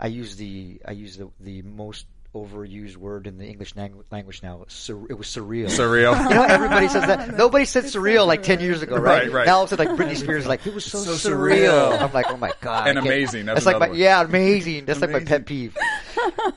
I 0.00 0.08
use 0.08 0.34
the 0.34 0.80
I 0.84 0.90
use 0.90 1.16
the 1.16 1.30
the 1.38 1.62
most 1.62 2.06
overused 2.34 2.96
word 2.96 3.26
in 3.26 3.38
the 3.38 3.46
English 3.46 3.76
lang- 3.76 4.02
language 4.10 4.42
now. 4.42 4.64
Sur- 4.68 5.06
it 5.08 5.14
was 5.16 5.28
surreal. 5.28 5.66
Surreal. 5.66 6.14
You 6.28 6.34
know, 6.34 6.42
everybody 6.42 6.88
says 6.88 7.06
that. 7.06 7.36
Nobody 7.36 7.64
said 7.64 7.84
surreal 7.84 8.26
like 8.26 8.42
ten 8.42 8.60
years 8.60 8.82
ago, 8.82 8.96
right? 8.96 9.24
Right, 9.24 9.32
right. 9.32 9.46
Now 9.46 9.56
all 9.58 9.62
of 9.64 9.72
a 9.72 9.76
sudden, 9.76 9.96
like 9.96 9.98
Britney 10.08 10.16
Spears, 10.22 10.42
is 10.42 10.46
like 10.48 10.66
it 10.66 10.74
was 10.74 10.84
so, 10.84 10.98
So 10.98 11.12
surreal. 11.30 11.68
surreal. 11.92 12.00
I'm 12.02 12.12
like, 12.12 12.26
oh 12.28 12.36
my 12.36 12.52
god, 12.60 12.88
And 12.88 12.98
I 12.98 13.02
can't- 13.02 13.06
amazing. 13.14 13.46
That's 13.46 13.64
That's 13.64 13.66
like 13.66 13.74
my, 13.78 13.86
another 13.86 13.90
one. 13.92 14.00
yeah, 14.00 14.22
amazing. 14.22 14.84
That's 14.84 15.00
like 15.00 15.10
my 15.10 15.20
pet 15.20 15.46
peeve. 15.46 15.76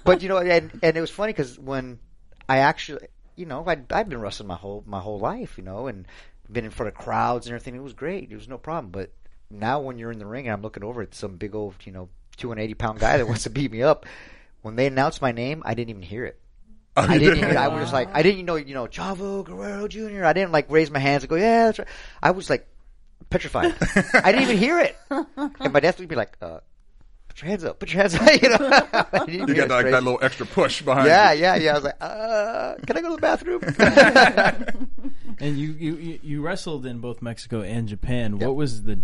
but 0.04 0.22
you 0.22 0.30
know, 0.30 0.38
and 0.38 0.72
and 0.82 0.98
it 0.98 1.02
was 1.02 1.12
funny 1.12 1.34
because 1.34 1.58
when 1.60 2.00
I 2.50 2.60
actually, 2.60 3.08
you 3.36 3.46
know, 3.46 3.64
I'd, 3.68 3.92
I've 3.92 4.10
been 4.10 4.20
wrestling 4.22 4.48
my 4.48 4.56
whole 4.56 4.84
my 4.88 5.00
whole 5.00 5.20
life, 5.20 5.58
you 5.58 5.64
know, 5.64 5.88
and 5.88 6.08
been 6.52 6.66
in 6.66 6.72
front 6.72 6.88
of 6.88 6.96
crowds 6.96 7.46
and 7.48 7.54
everything. 7.54 7.76
It 7.76 7.84
was 7.84 7.94
great. 7.94 8.32
It 8.32 8.36
was 8.36 8.48
no 8.48 8.58
problem. 8.58 8.92
But 8.92 9.12
now 9.52 9.82
when 9.82 9.98
you're 10.00 10.12
in 10.12 10.20
the 10.20 10.26
ring 10.26 10.48
and 10.48 10.54
I'm 10.54 10.62
looking 10.62 10.84
over 10.84 11.02
at 11.02 11.14
some 11.14 11.36
big 11.36 11.54
old, 11.56 11.76
you 11.84 11.92
know, 11.92 12.10
280 12.38 12.74
pound 12.76 13.00
guy 13.00 13.18
that 13.18 13.28
wants 13.28 13.44
to 13.44 13.50
beat 13.50 13.72
me 13.72 13.84
up, 13.84 14.06
when 14.68 14.76
they 14.76 14.86
announced 14.88 15.22
my 15.22 15.32
name, 15.32 15.64
I 15.66 15.74
didn't 15.74 15.90
even 15.90 16.02
hear 16.04 16.26
it. 16.26 16.40
I 16.96 17.18
didn't. 17.18 17.40
Even, 17.40 17.58
I 17.58 17.68
was 17.68 17.82
just 17.82 17.94
like, 17.94 18.10
I 18.14 18.22
didn't 18.24 18.46
know, 18.46 18.56
you 18.56 18.74
know, 18.74 18.86
Chavo 18.88 19.44
Guerrero 19.44 19.88
Jr. 19.88 20.26
I 20.26 20.34
didn't 20.34 20.52
like 20.52 20.70
raise 20.70 20.90
my 20.90 21.00
hands 21.00 21.24
and 21.24 21.30
go, 21.30 21.36
yeah, 21.36 21.66
that's 21.66 21.80
right. 21.80 21.88
I 22.24 22.32
was 22.32 22.50
like 22.50 22.68
petrified. 23.30 23.74
I 24.14 24.32
didn't 24.32 24.42
even 24.44 24.58
hear 24.58 24.80
it. 24.80 24.96
And 25.10 25.74
my 25.74 25.80
dad 25.80 25.98
would 26.00 26.08
be 26.08 26.16
like, 26.16 26.38
uh, 26.42 26.60
put 27.28 27.42
your 27.42 27.50
hands 27.50 27.64
up, 27.66 27.78
put 27.80 27.94
your 27.94 28.02
hands 28.02 28.16
up. 28.16 28.22
You 28.42 28.50
know, 28.50 29.26
You 29.28 29.46
hear 29.54 29.68
got 29.68 29.82
it 29.82 29.84
like 29.84 29.92
that 29.92 30.04
little 30.04 30.18
extra 30.24 30.46
push 30.48 30.82
behind 30.82 31.06
Yeah, 31.08 31.34
you. 31.34 31.42
yeah, 31.42 31.56
yeah. 31.56 31.72
I 31.72 31.74
was 31.76 31.84
like, 31.84 31.98
uh, 32.02 32.76
can 32.88 32.98
I 32.98 33.02
go 33.02 33.10
to 33.10 33.16
the 33.16 33.22
bathroom? 33.22 33.62
And 35.40 35.58
you, 35.58 35.72
you 35.74 35.96
you- 35.98 36.20
you 36.24 36.42
wrestled 36.42 36.86
in 36.88 36.98
both 37.00 37.22
Mexico 37.22 37.62
and 37.62 37.88
Japan. 37.88 38.40
What 38.40 38.56
was 38.56 38.84
the 38.84 39.00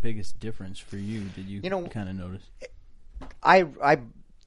biggest 0.00 0.40
difference 0.40 0.78
for 0.80 0.96
you? 0.96 1.20
Did 1.36 1.46
you, 1.46 1.60
You 1.62 1.70
know- 1.70 1.86
kind 1.86 2.08
of 2.08 2.16
notice? 2.16 2.42
I, 3.42 3.64
I, 3.82 3.98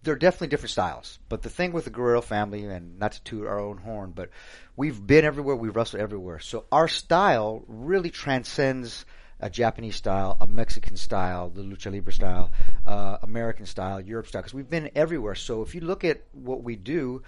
they're 0.04 0.16
definitely 0.16 0.48
different 0.48 0.72
styles. 0.72 1.20
But 1.30 1.42
the 1.42 1.50
thing 1.50 1.72
with 1.72 1.86
the 1.86 1.92
Guerrero 1.92 2.22
family, 2.22 2.66
and 2.66 3.00
not 3.00 3.14
to 3.14 3.24
toot 3.24 3.48
our 3.48 3.60
own 3.60 3.78
horn, 3.78 4.12
but 4.16 4.30
we've 4.76 5.06
been 5.06 5.26
everywhere, 5.26 5.56
we've 5.56 5.76
wrestled 5.76 6.02
everywhere. 6.02 6.40
So 6.40 6.66
our 6.72 6.88
style 6.88 7.64
really 7.68 8.10
transcends 8.10 9.06
a 9.40 9.50
Japanese 9.50 9.96
style, 9.96 10.38
a 10.40 10.48
Mexican 10.48 10.96
style, 10.96 11.50
the 11.50 11.62
lucha 11.64 11.92
libre 11.92 12.14
style, 12.14 12.52
uh, 12.86 13.18
American 13.24 13.66
style, 13.66 14.00
Europe 14.00 14.28
style, 14.28 14.42
because 14.42 14.54
we've 14.54 14.70
been 14.70 14.92
everywhere. 14.96 15.36
So 15.36 15.62
if 15.64 15.74
you 15.74 15.82
look 15.82 16.04
at 16.04 16.24
what 16.32 16.64
we 16.64 16.76
do, 16.76 17.24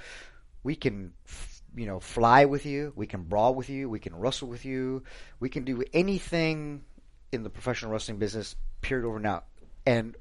we 0.64 0.76
can, 0.76 1.14
you 1.76 1.86
know, 1.88 2.00
fly 2.00 2.46
with 2.46 2.66
you, 2.66 2.94
we 2.96 3.08
can 3.08 3.24
brawl 3.24 3.56
with 3.56 3.70
you, 3.70 3.90
we 3.90 4.00
can 4.00 4.16
wrestle 4.16 4.48
with 4.48 4.64
you, 4.64 5.04
we 5.40 5.50
can 5.50 5.64
do 5.64 5.84
anything 5.92 6.84
in 7.32 7.44
the 7.44 7.50
professional 7.50 7.92
wrestling 7.92 8.20
business, 8.20 8.56
period 8.82 9.08
over 9.08 9.18
and 9.18 9.26
out. 9.26 9.46
And 9.86 10.16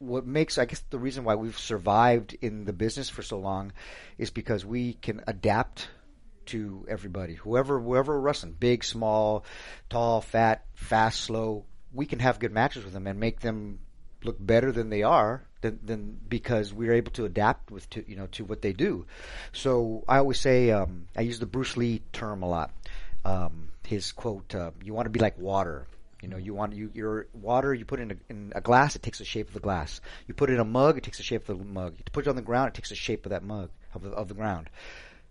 what 0.00 0.26
makes 0.26 0.58
I 0.58 0.64
guess 0.64 0.82
the 0.90 0.98
reason 0.98 1.24
why 1.24 1.36
we've 1.36 1.58
survived 1.58 2.36
in 2.40 2.64
the 2.64 2.72
business 2.72 3.08
for 3.08 3.22
so 3.22 3.38
long 3.38 3.72
is 4.18 4.30
because 4.30 4.64
we 4.64 4.94
can 4.94 5.22
adapt 5.26 5.88
to 6.46 6.84
everybody. 6.88 7.34
Whoever 7.34 7.78
whoever 7.78 8.14
we're 8.14 8.20
wrestling, 8.20 8.56
big, 8.58 8.82
small, 8.82 9.44
tall, 9.88 10.20
fat, 10.20 10.64
fast, 10.74 11.20
slow, 11.20 11.66
we 11.92 12.06
can 12.06 12.18
have 12.18 12.40
good 12.40 12.50
matches 12.50 12.82
with 12.82 12.94
them 12.94 13.06
and 13.06 13.20
make 13.20 13.40
them 13.40 13.78
look 14.24 14.36
better 14.38 14.72
than 14.72 14.90
they 14.90 15.02
are 15.02 15.46
than, 15.60 15.78
than 15.82 16.18
because 16.28 16.72
we're 16.72 16.94
able 16.94 17.12
to 17.12 17.24
adapt 17.24 17.70
with 17.70 17.88
to 17.90 18.04
you 18.08 18.16
know 18.16 18.26
to 18.28 18.44
what 18.44 18.62
they 18.62 18.72
do. 18.72 19.04
So 19.52 20.04
I 20.08 20.16
always 20.16 20.40
say 20.40 20.70
um, 20.70 21.08
I 21.14 21.20
use 21.20 21.38
the 21.38 21.46
Bruce 21.46 21.76
Lee 21.76 22.02
term 22.12 22.42
a 22.42 22.48
lot. 22.48 22.72
Um, 23.22 23.68
his 23.86 24.12
quote: 24.12 24.54
uh, 24.54 24.70
"You 24.82 24.94
want 24.94 25.06
to 25.06 25.10
be 25.10 25.20
like 25.20 25.38
water." 25.38 25.86
You 26.22 26.28
know, 26.28 26.36
you 26.36 26.54
want 26.54 26.74
you 26.74 26.90
your 26.94 27.26
water. 27.32 27.72
You 27.72 27.84
put 27.84 28.00
it 28.00 28.02
in 28.02 28.10
a, 28.10 28.16
in 28.28 28.52
a 28.54 28.60
glass, 28.60 28.96
it 28.96 29.02
takes 29.02 29.18
the 29.18 29.24
shape 29.24 29.48
of 29.48 29.54
the 29.54 29.60
glass. 29.60 30.00
You 30.26 30.34
put 30.34 30.50
it 30.50 30.54
in 30.54 30.60
a 30.60 30.64
mug, 30.64 30.98
it 30.98 31.04
takes 31.04 31.18
the 31.18 31.24
shape 31.24 31.48
of 31.48 31.58
the 31.58 31.64
mug. 31.64 31.94
You 31.98 32.04
put 32.12 32.26
it 32.26 32.30
on 32.30 32.36
the 32.36 32.42
ground, 32.42 32.68
it 32.68 32.74
takes 32.74 32.90
the 32.90 32.94
shape 32.94 33.26
of 33.26 33.30
that 33.30 33.42
mug 33.42 33.70
of 33.94 34.02
the, 34.02 34.10
of 34.10 34.28
the 34.28 34.34
ground. 34.34 34.68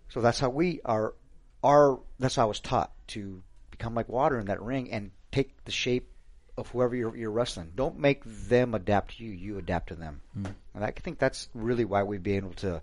So 0.09 0.21
that's 0.21 0.39
how 0.39 0.49
we 0.49 0.81
are. 0.85 1.13
Our 1.61 1.99
that's 2.19 2.35
how 2.35 2.43
I 2.43 2.45
was 2.45 2.61
taught 2.61 2.91
to 3.09 3.43
become 3.69 3.93
like 3.93 4.07
water 4.07 4.39
in 4.39 4.47
that 4.47 4.61
ring 4.61 4.91
and 4.91 5.11
take 5.31 5.63
the 5.65 5.71
shape 5.71 6.09
of 6.57 6.67
whoever 6.69 6.95
you're, 6.95 7.15
you're 7.15 7.31
wrestling. 7.31 7.71
Don't 7.75 7.99
make 7.99 8.23
them 8.25 8.75
adapt 8.75 9.17
to 9.17 9.23
you. 9.23 9.31
You 9.31 9.57
adapt 9.57 9.89
to 9.89 9.95
them. 9.95 10.21
Mm. 10.37 10.53
And 10.75 10.83
I 10.83 10.91
think 10.91 11.19
that's 11.19 11.49
really 11.53 11.85
why 11.85 12.03
we've 12.03 12.21
been 12.21 12.37
able 12.37 12.53
to 12.55 12.81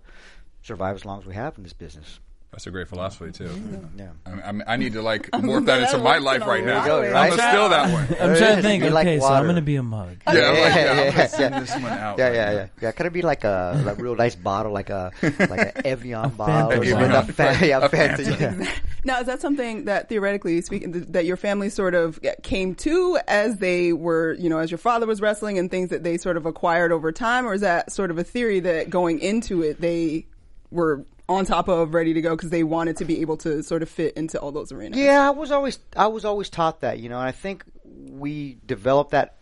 survive 0.63 0.95
as 0.95 1.05
long 1.05 1.19
as 1.19 1.25
we 1.25 1.35
have 1.35 1.57
in 1.57 1.63
this 1.63 1.73
business. 1.73 2.19
That's 2.51 2.65
a 2.65 2.71
great 2.71 2.87
philosophy 2.87 3.31
too. 3.31 3.49
Yeah. 3.97 4.09
I, 4.25 4.31
I, 4.31 4.53
I 4.73 4.77
need 4.77 4.93
to 4.93 5.01
like 5.01 5.29
morph 5.31 5.65
that 5.65 5.83
into 5.83 5.97
my 6.03 6.17
life 6.17 6.41
right 6.47 6.63
now. 6.63 6.83
There 6.85 7.05
you 7.05 7.11
go, 7.11 7.17
I'm 7.19 7.29
right? 7.29 7.29
gonna 7.37 7.51
steal 7.51 7.69
that 7.69 7.91
one. 7.93 8.03
I'm 8.19 8.37
trying 8.37 8.55
to 8.55 8.61
think. 8.61 8.83
Okay, 8.83 8.91
like 8.91 9.21
so 9.21 9.27
I'm 9.27 9.43
going 9.43 9.57
to 9.57 9.61
be 9.61 9.75
a 9.75 9.83
mug. 9.83 10.15
Yeah, 10.25 10.31
I'm 10.33 10.35
like, 10.35 10.55
Yeah, 10.55 10.55
yeah, 10.55 11.03
yeah, 11.03 11.27
gonna 11.27 11.39
yeah. 11.53 11.59
this 11.59 11.73
one 11.73 11.83
out. 11.85 12.17
Yeah, 12.17 12.25
right 12.27 12.33
yeah, 12.35 12.45
now. 12.45 12.51
yeah, 12.53 12.67
yeah. 12.81 12.91
Kind 12.93 13.07
of 13.07 13.13
be 13.13 13.21
like 13.21 13.43
a 13.43 13.81
like 13.85 13.99
real 13.99 14.15
nice 14.15 14.35
bottle, 14.35 14.71
like 14.71 14.89
a 14.89 15.11
like 15.21 15.75
an 15.75 15.85
Evian 15.85 16.29
bottle, 16.29 16.79
or 16.79 16.83
Fanta. 16.85 17.13
something. 17.13 17.45
A 17.45 17.53
fa- 17.57 17.67
yeah, 17.67 17.79
A 17.85 17.89
Fanta, 17.89 18.15
Fanta. 18.17 18.39
yeah. 18.61 18.71
Now, 19.03 19.19
is 19.19 19.27
that 19.27 19.41
something 19.41 19.85
that 19.85 20.09
theoretically 20.09 20.61
speaking, 20.61 20.93
th- 20.93 21.05
that 21.09 21.25
your 21.25 21.37
family 21.37 21.69
sort 21.69 21.93
of 21.95 22.19
came 22.43 22.75
to 22.75 23.19
as 23.27 23.57
they 23.57 23.93
were, 23.93 24.33
you 24.39 24.49
know, 24.49 24.57
as 24.57 24.71
your 24.71 24.77
father 24.79 25.05
was 25.05 25.21
wrestling 25.21 25.57
and 25.59 25.69
things 25.69 25.89
that 25.89 26.03
they 26.03 26.17
sort 26.17 26.37
of 26.37 26.45
acquired 26.45 26.91
over 26.91 27.11
time? 27.11 27.45
Or 27.45 27.53
is 27.53 27.61
that 27.61 27.91
sort 27.91 28.09
of 28.09 28.17
a 28.17 28.23
theory 28.23 28.61
that 28.61 28.89
going 28.89 29.19
into 29.19 29.61
it, 29.61 29.79
they 29.79 30.25
were 30.71 31.05
on 31.29 31.45
top 31.45 31.67
of, 31.67 31.93
ready 31.93 32.13
to 32.13 32.21
go 32.21 32.35
because 32.35 32.49
they 32.49 32.63
wanted 32.63 32.97
to 32.97 33.05
be 33.05 33.21
able 33.21 33.37
to 33.37 33.61
sort 33.63 33.81
of 33.81 33.89
fit 33.89 34.15
into 34.15 34.39
all 34.39 34.51
those 34.51 34.71
arenas? 34.71 34.99
Yeah, 34.99 35.27
I 35.27 35.31
was 35.31 35.51
always 35.51 35.79
I 35.95 36.07
was 36.07 36.25
always 36.25 36.49
taught 36.49 36.81
that, 36.81 36.99
you 36.99 37.09
know, 37.09 37.17
and 37.17 37.27
I 37.27 37.31
think 37.31 37.63
we 37.83 38.57
developed 38.65 39.11
that 39.11 39.35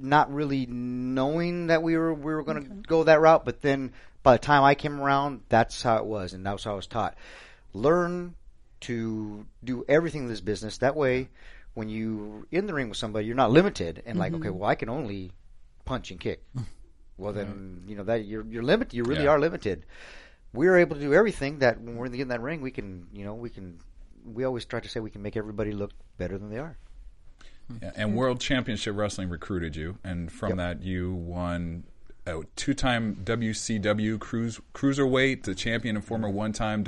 not 0.00 0.32
really 0.32 0.66
knowing 0.66 1.68
that 1.68 1.82
we 1.82 1.96
were 1.96 2.14
we 2.14 2.32
were 2.32 2.42
going 2.42 2.62
to 2.62 2.70
go 2.88 3.04
that 3.04 3.20
route, 3.20 3.44
but 3.44 3.62
then 3.62 3.92
by 4.22 4.32
the 4.34 4.38
time 4.38 4.62
I 4.62 4.74
came 4.74 5.00
around, 5.00 5.42
that's 5.48 5.82
how 5.82 5.96
it 5.96 6.04
was, 6.04 6.32
and 6.32 6.44
that's 6.46 6.64
how 6.64 6.72
I 6.72 6.76
was 6.76 6.86
taught. 6.86 7.16
Learn 7.72 8.34
to 8.80 9.44
do 9.64 9.84
everything 9.88 10.22
in 10.22 10.28
this 10.28 10.40
business. 10.40 10.78
That 10.78 10.94
way, 10.94 11.28
when 11.74 11.88
you 11.88 12.46
in 12.52 12.66
the 12.66 12.74
ring 12.74 12.88
with 12.88 12.98
somebody, 12.98 13.26
you're 13.26 13.34
not 13.36 13.50
limited 13.50 14.02
and 14.06 14.18
like, 14.18 14.32
mm-hmm. 14.32 14.42
okay, 14.42 14.50
well, 14.50 14.68
I 14.68 14.76
can 14.76 14.88
only 14.88 15.32
punch 15.84 16.10
and 16.10 16.20
kick. 16.20 16.44
Well, 17.16 17.32
then 17.32 17.82
you 17.88 17.96
know 17.96 18.04
that 18.04 18.24
you're 18.24 18.44
you're 18.46 18.62
limited. 18.62 18.94
You 18.94 19.02
really 19.02 19.24
Yeah. 19.24 19.30
are 19.30 19.40
limited. 19.40 19.84
We're 20.52 20.78
able 20.78 20.96
to 20.96 21.02
do 21.02 21.14
everything 21.14 21.58
that 21.58 21.80
when 21.80 21.96
we're 21.96 22.06
in, 22.06 22.28
that 22.28 22.40
ring, 22.40 22.60
we 22.60 22.70
can. 22.70 23.06
You 23.12 23.24
know, 23.24 23.34
we 23.34 23.50
can. 23.50 23.78
We 24.24 24.44
always 24.44 24.64
try 24.64 24.80
to 24.80 24.88
say 24.88 25.00
we 25.00 25.10
can 25.10 25.22
make 25.22 25.36
everybody 25.36 25.72
look 25.72 25.92
better 26.16 26.38
than 26.38 26.50
they 26.50 26.58
are. 26.58 26.76
Hmm. 27.68 27.76
Yeah, 27.82 27.92
and 27.96 28.16
World 28.16 28.40
Championship 28.40 28.96
Wrestling 28.96 29.28
recruited 29.28 29.76
you, 29.76 29.98
and 30.04 30.30
from 30.32 30.56
that 30.56 30.82
you 30.82 31.12
won 31.14 31.84
a 32.26 32.42
two-time 32.56 33.16
WCW 33.24 34.18
cruise 34.18 34.60
cruiserweight, 34.74 35.44
the 35.44 35.54
champion 35.54 35.96
and 35.96 36.04
former 36.04 36.28
one-time 36.28 36.84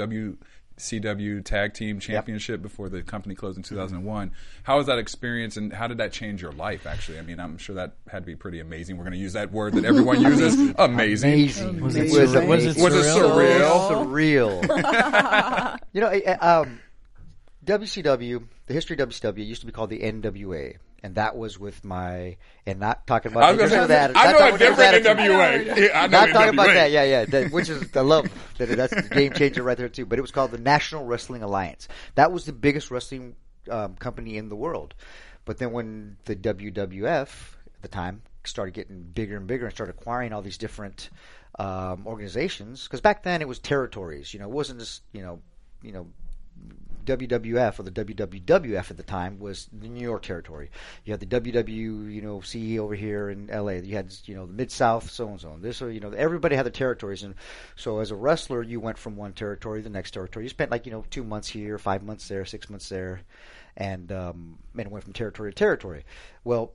WCW 0.80 1.44
Tag 1.44 1.74
Team 1.74 2.00
Championship 2.00 2.62
before 2.62 2.88
the 2.88 3.02
company 3.02 3.34
closed 3.34 3.56
in 3.56 3.62
2001. 3.62 4.32
How 4.62 4.78
was 4.78 4.86
that 4.86 4.98
experience, 4.98 5.56
and 5.56 5.72
how 5.72 5.86
did 5.86 5.98
that 5.98 6.12
change 6.12 6.42
your 6.42 6.52
life? 6.52 6.86
Actually, 6.86 7.18
I 7.18 7.22
mean, 7.22 7.38
I'm 7.38 7.58
sure 7.58 7.74
that 7.76 7.94
had 8.08 8.22
to 8.22 8.26
be 8.26 8.36
pretty 8.36 8.60
amazing. 8.60 8.96
We're 8.96 9.04
going 9.04 9.12
to 9.12 9.18
use 9.18 9.34
that 9.34 9.52
word 9.52 9.74
that 9.74 9.84
everyone 9.84 10.20
uses, 10.22 10.74
amazing. 10.78 11.32
Amazing. 11.32 11.80
Was 11.80 11.96
it 11.96 12.06
It 12.06 12.12
was 12.12 12.32
surreal? 12.32 12.46
Was 12.48 12.64
it 12.64 12.76
amazing. 12.76 12.82
Was 12.82 12.94
it 12.94 13.20
surreal? 13.20 13.90
surreal? 13.90 14.62
surreal. 14.62 15.78
you 15.92 16.00
know, 16.00 16.36
um, 16.40 16.80
WCW, 17.64 18.42
the 18.66 18.74
history 18.74 18.98
of 18.98 19.08
WCW 19.08 19.46
used 19.46 19.60
to 19.60 19.66
be 19.66 19.72
called 19.72 19.90
the 19.90 20.00
NWA, 20.00 20.76
and 21.02 21.14
that 21.14 21.36
was 21.36 21.58
with 21.58 21.84
my 21.84 22.36
and 22.66 22.78
not 22.80 23.06
talking 23.06 23.32
about 23.32 23.44
I 23.44 23.52
was 23.52 23.60
the 23.60 23.68
say, 23.68 23.86
that. 23.86 24.16
I 24.16 24.32
know 24.32 24.54
a 24.54 24.58
different. 24.58 25.04
NWA. 25.04 25.76
Yeah, 25.76 26.00
I 26.00 26.06
know 26.06 26.20
Not 26.20 26.30
talking 26.30 26.54
about 26.54 26.66
that, 26.68 26.90
yeah, 26.90 27.04
yeah. 27.04 27.24
That, 27.24 27.52
which 27.52 27.68
is 27.68 27.94
I 27.96 28.00
love 28.00 28.28
that. 28.58 28.68
That's 28.68 28.94
the 28.94 29.02
game 29.14 29.32
changer 29.32 29.62
right 29.62 29.76
there 29.76 29.88
too. 29.88 30.06
But 30.06 30.18
it 30.18 30.22
was 30.22 30.30
called 30.30 30.50
the 30.50 30.58
National 30.58 31.04
Wrestling 31.04 31.42
Alliance. 31.42 31.88
That 32.14 32.32
was 32.32 32.44
the 32.44 32.52
biggest 32.52 32.90
wrestling 32.90 33.36
um, 33.70 33.94
company 33.96 34.36
in 34.36 34.48
the 34.48 34.56
world. 34.56 34.94
But 35.44 35.58
then 35.58 35.72
when 35.72 36.16
the 36.24 36.36
WWF 36.36 37.28
at 37.28 37.82
the 37.82 37.88
time 37.88 38.22
started 38.44 38.74
getting 38.74 39.02
bigger 39.02 39.36
and 39.36 39.46
bigger 39.46 39.66
and 39.66 39.74
started 39.74 39.96
acquiring 39.98 40.32
all 40.32 40.42
these 40.42 40.58
different 40.58 41.10
um, 41.58 42.06
organizations, 42.06 42.84
because 42.84 43.00
back 43.00 43.22
then 43.22 43.40
it 43.42 43.48
was 43.48 43.58
territories. 43.58 44.32
You 44.32 44.40
know, 44.40 44.46
it 44.46 44.52
wasn't 44.52 44.80
just 44.80 45.02
you 45.12 45.22
know, 45.22 45.40
you 45.82 45.92
know. 45.92 46.06
WWF 47.18 47.78
or 47.78 47.82
the 47.82 47.90
WWWF 47.90 48.90
at 48.90 48.96
the 48.96 49.02
time 49.02 49.38
was 49.38 49.68
the 49.72 49.88
New 49.88 50.02
York 50.02 50.22
territory. 50.22 50.70
You 51.04 51.12
had 51.12 51.20
the 51.20 51.26
WW, 51.26 52.12
you 52.12 52.22
know, 52.22 52.40
CE 52.40 52.78
over 52.78 52.94
here 52.94 53.30
in 53.30 53.48
LA. 53.48 53.72
You 53.72 53.96
had, 53.96 54.14
you 54.24 54.34
know, 54.34 54.46
the 54.46 54.52
Mid 54.52 54.70
South, 54.70 55.10
so 55.10 55.28
and 55.28 55.40
so. 55.40 55.56
This, 55.60 55.80
you 55.80 56.00
know, 56.00 56.10
everybody 56.10 56.56
had 56.56 56.64
their 56.64 56.72
territories. 56.72 57.22
And 57.22 57.34
so 57.76 57.98
as 57.98 58.10
a 58.10 58.16
wrestler, 58.16 58.62
you 58.62 58.80
went 58.80 58.98
from 58.98 59.16
one 59.16 59.32
territory 59.32 59.80
to 59.80 59.84
the 59.84 59.90
next 59.90 60.12
territory. 60.12 60.44
You 60.44 60.48
spent 60.50 60.70
like, 60.70 60.86
you 60.86 60.92
know, 60.92 61.04
two 61.10 61.24
months 61.24 61.48
here, 61.48 61.78
five 61.78 62.02
months 62.02 62.28
there, 62.28 62.44
six 62.44 62.70
months 62.70 62.88
there, 62.88 63.22
and, 63.76 64.10
um, 64.12 64.58
and 64.76 64.90
went 64.90 65.04
from 65.04 65.12
territory 65.12 65.50
to 65.50 65.54
territory. 65.54 66.04
Well, 66.44 66.72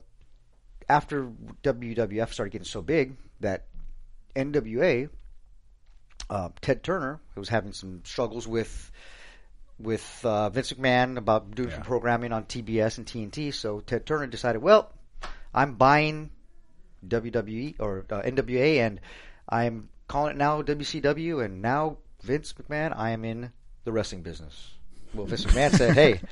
after 0.88 1.30
WWF 1.62 2.32
started 2.32 2.50
getting 2.50 2.64
so 2.64 2.82
big 2.82 3.16
that 3.40 3.66
NWA, 4.34 5.08
uh, 6.30 6.48
Ted 6.60 6.82
Turner, 6.82 7.20
who 7.34 7.40
was 7.40 7.48
having 7.48 7.72
some 7.72 8.02
struggles 8.04 8.46
with 8.46 8.90
with 9.78 10.20
uh, 10.24 10.48
Vince 10.50 10.72
McMahon 10.72 11.18
about 11.18 11.54
doing 11.54 11.70
some 11.70 11.82
programming 11.82 12.32
on 12.32 12.44
TBS 12.44 12.98
and 12.98 13.06
TNT. 13.06 13.52
So 13.52 13.80
Ted 13.80 14.06
Turner 14.06 14.26
decided, 14.26 14.62
well, 14.62 14.92
I'm 15.54 15.74
buying 15.74 16.30
WWE 17.06 17.76
or 17.78 18.06
uh, 18.10 18.22
NWA, 18.22 18.78
and 18.78 19.00
I'm 19.48 19.88
calling 20.08 20.32
it 20.32 20.38
now 20.38 20.62
WCW, 20.62 21.44
and 21.44 21.62
now 21.62 21.98
Vince 22.22 22.54
McMahon, 22.54 22.96
I 22.96 23.10
am 23.10 23.24
in 23.24 23.52
the 23.84 23.92
wrestling 23.92 24.22
business. 24.22 24.72
Well, 25.14 25.26
Vince 25.26 25.44
McMahon 25.44 25.72
said, 25.72 25.94
hey. 25.94 26.20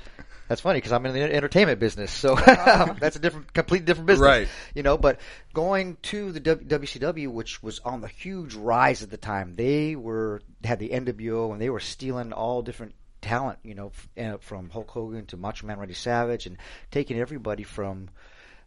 That's 0.48 0.60
funny 0.60 0.76
because 0.76 0.92
I'm 0.92 1.06
in 1.06 1.14
the 1.14 1.22
entertainment 1.22 1.80
business, 1.80 2.12
so 2.12 2.34
that's 2.44 3.16
a 3.16 3.18
different, 3.18 3.50
completely 3.54 3.86
different 3.86 4.06
business, 4.06 4.26
Right. 4.26 4.48
You 4.74 4.82
know, 4.82 4.98
but 4.98 5.20
going 5.54 5.96
to 6.02 6.32
the 6.32 6.40
W- 6.40 6.68
WCW, 6.68 7.28
which 7.28 7.62
was 7.62 7.78
on 7.78 8.02
the 8.02 8.08
huge 8.08 8.54
rise 8.54 9.02
at 9.02 9.08
the 9.10 9.16
time, 9.16 9.54
they 9.54 9.96
were 9.96 10.42
had 10.62 10.80
the 10.80 10.90
NWO 10.90 11.52
and 11.52 11.62
they 11.62 11.70
were 11.70 11.80
stealing 11.80 12.34
all 12.34 12.60
different 12.60 12.94
talent, 13.24 13.58
you 13.62 13.74
know, 13.74 13.92
f- 13.94 14.24
uh, 14.24 14.36
from 14.38 14.70
Hulk 14.70 14.90
Hogan 14.90 15.26
to 15.26 15.36
Macho 15.36 15.66
Man 15.66 15.78
Randy 15.78 15.94
Savage, 15.94 16.46
and 16.46 16.58
taking 16.90 17.18
everybody 17.18 17.62
from 17.62 18.10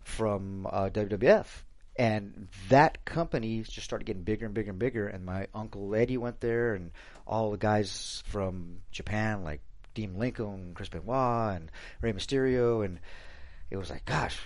from 0.03 0.65
uh, 0.69 0.89
WWF. 0.89 1.45
And 1.99 2.47
that 2.69 3.05
company 3.05 3.63
just 3.63 3.83
started 3.83 4.05
getting 4.05 4.23
bigger 4.23 4.45
and 4.45 4.53
bigger 4.53 4.69
and 4.69 4.79
bigger. 4.79 5.07
And 5.07 5.25
my 5.25 5.47
uncle 5.53 5.95
Eddie 5.95 6.17
went 6.17 6.39
there, 6.41 6.73
and 6.73 6.91
all 7.25 7.51
the 7.51 7.57
guys 7.57 8.23
from 8.27 8.79
Japan, 8.91 9.43
like 9.43 9.61
Dean 9.93 10.15
Malenko, 10.15 10.73
Chris 10.73 10.89
Benoit, 10.89 11.55
and 11.55 11.71
Rey 12.01 12.13
Mysterio, 12.13 12.85
and 12.85 12.99
it 13.69 13.77
was 13.77 13.89
like, 13.89 14.05
gosh, 14.05 14.39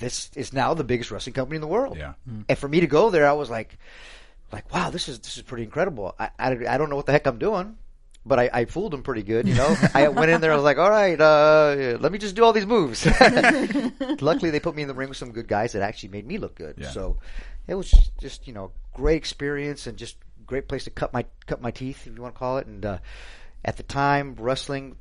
this 0.00 0.30
is 0.34 0.52
now 0.52 0.74
the 0.74 0.84
biggest 0.84 1.10
wrestling 1.10 1.34
company 1.34 1.56
in 1.56 1.60
the 1.60 1.66
world. 1.68 1.96
Yeah. 1.96 2.14
And 2.48 2.58
for 2.58 2.68
me 2.68 2.80
to 2.80 2.86
go 2.86 3.10
there, 3.10 3.26
I 3.28 3.32
was 3.32 3.50
like, 3.50 3.78
like, 4.52 4.72
wow, 4.72 4.90
this 4.90 5.08
is 5.08 5.20
this 5.20 5.36
is 5.36 5.42
pretty 5.42 5.64
incredible. 5.64 6.14
I 6.18 6.30
I, 6.38 6.50
I 6.68 6.78
don't 6.78 6.90
know 6.90 6.96
what 6.96 7.06
the 7.06 7.12
heck 7.12 7.26
I'm 7.26 7.38
doing, 7.38 7.76
but 8.24 8.38
I, 8.38 8.50
I 8.52 8.64
fooled 8.66 8.92
them 8.92 9.02
pretty 9.02 9.22
good. 9.22 9.48
You 9.48 9.54
know, 9.54 9.76
I 9.94 10.08
went 10.08 10.30
in 10.30 10.40
there. 10.40 10.52
I 10.52 10.54
was 10.54 10.64
like, 10.64 10.78
all 10.78 10.90
right, 10.90 11.20
uh, 11.20 11.98
let 12.00 12.12
me 12.12 12.18
just 12.18 12.36
do 12.36 12.44
all 12.44 12.52
these 12.52 12.66
moves. 12.66 13.06
Luckily, 14.20 14.50
they 14.50 14.60
put 14.60 14.74
me 14.74 14.82
in 14.82 14.88
the 14.88 14.94
ring 14.94 15.08
with 15.08 15.18
some 15.18 15.32
good 15.32 15.48
guys 15.48 15.72
that 15.72 15.82
actually 15.82 16.10
made 16.10 16.26
me 16.26 16.38
look 16.38 16.54
good. 16.54 16.76
Yeah. 16.78 16.90
So 16.90 17.18
it 17.66 17.74
was 17.74 17.90
just 18.20 18.46
you 18.46 18.52
know 18.52 18.72
great 18.94 19.16
experience 19.16 19.86
and 19.86 19.96
just 19.96 20.16
great 20.46 20.68
place 20.68 20.84
to 20.84 20.90
cut 20.90 21.12
my 21.12 21.24
cut 21.46 21.62
my 21.62 21.70
teeth, 21.70 22.06
if 22.06 22.16
you 22.16 22.22
want 22.22 22.34
to 22.34 22.38
call 22.38 22.58
it. 22.58 22.66
And 22.66 22.84
uh, 22.84 22.98
at 23.64 23.76
the 23.76 23.82
time, 23.82 24.34
wrestling, 24.38 24.96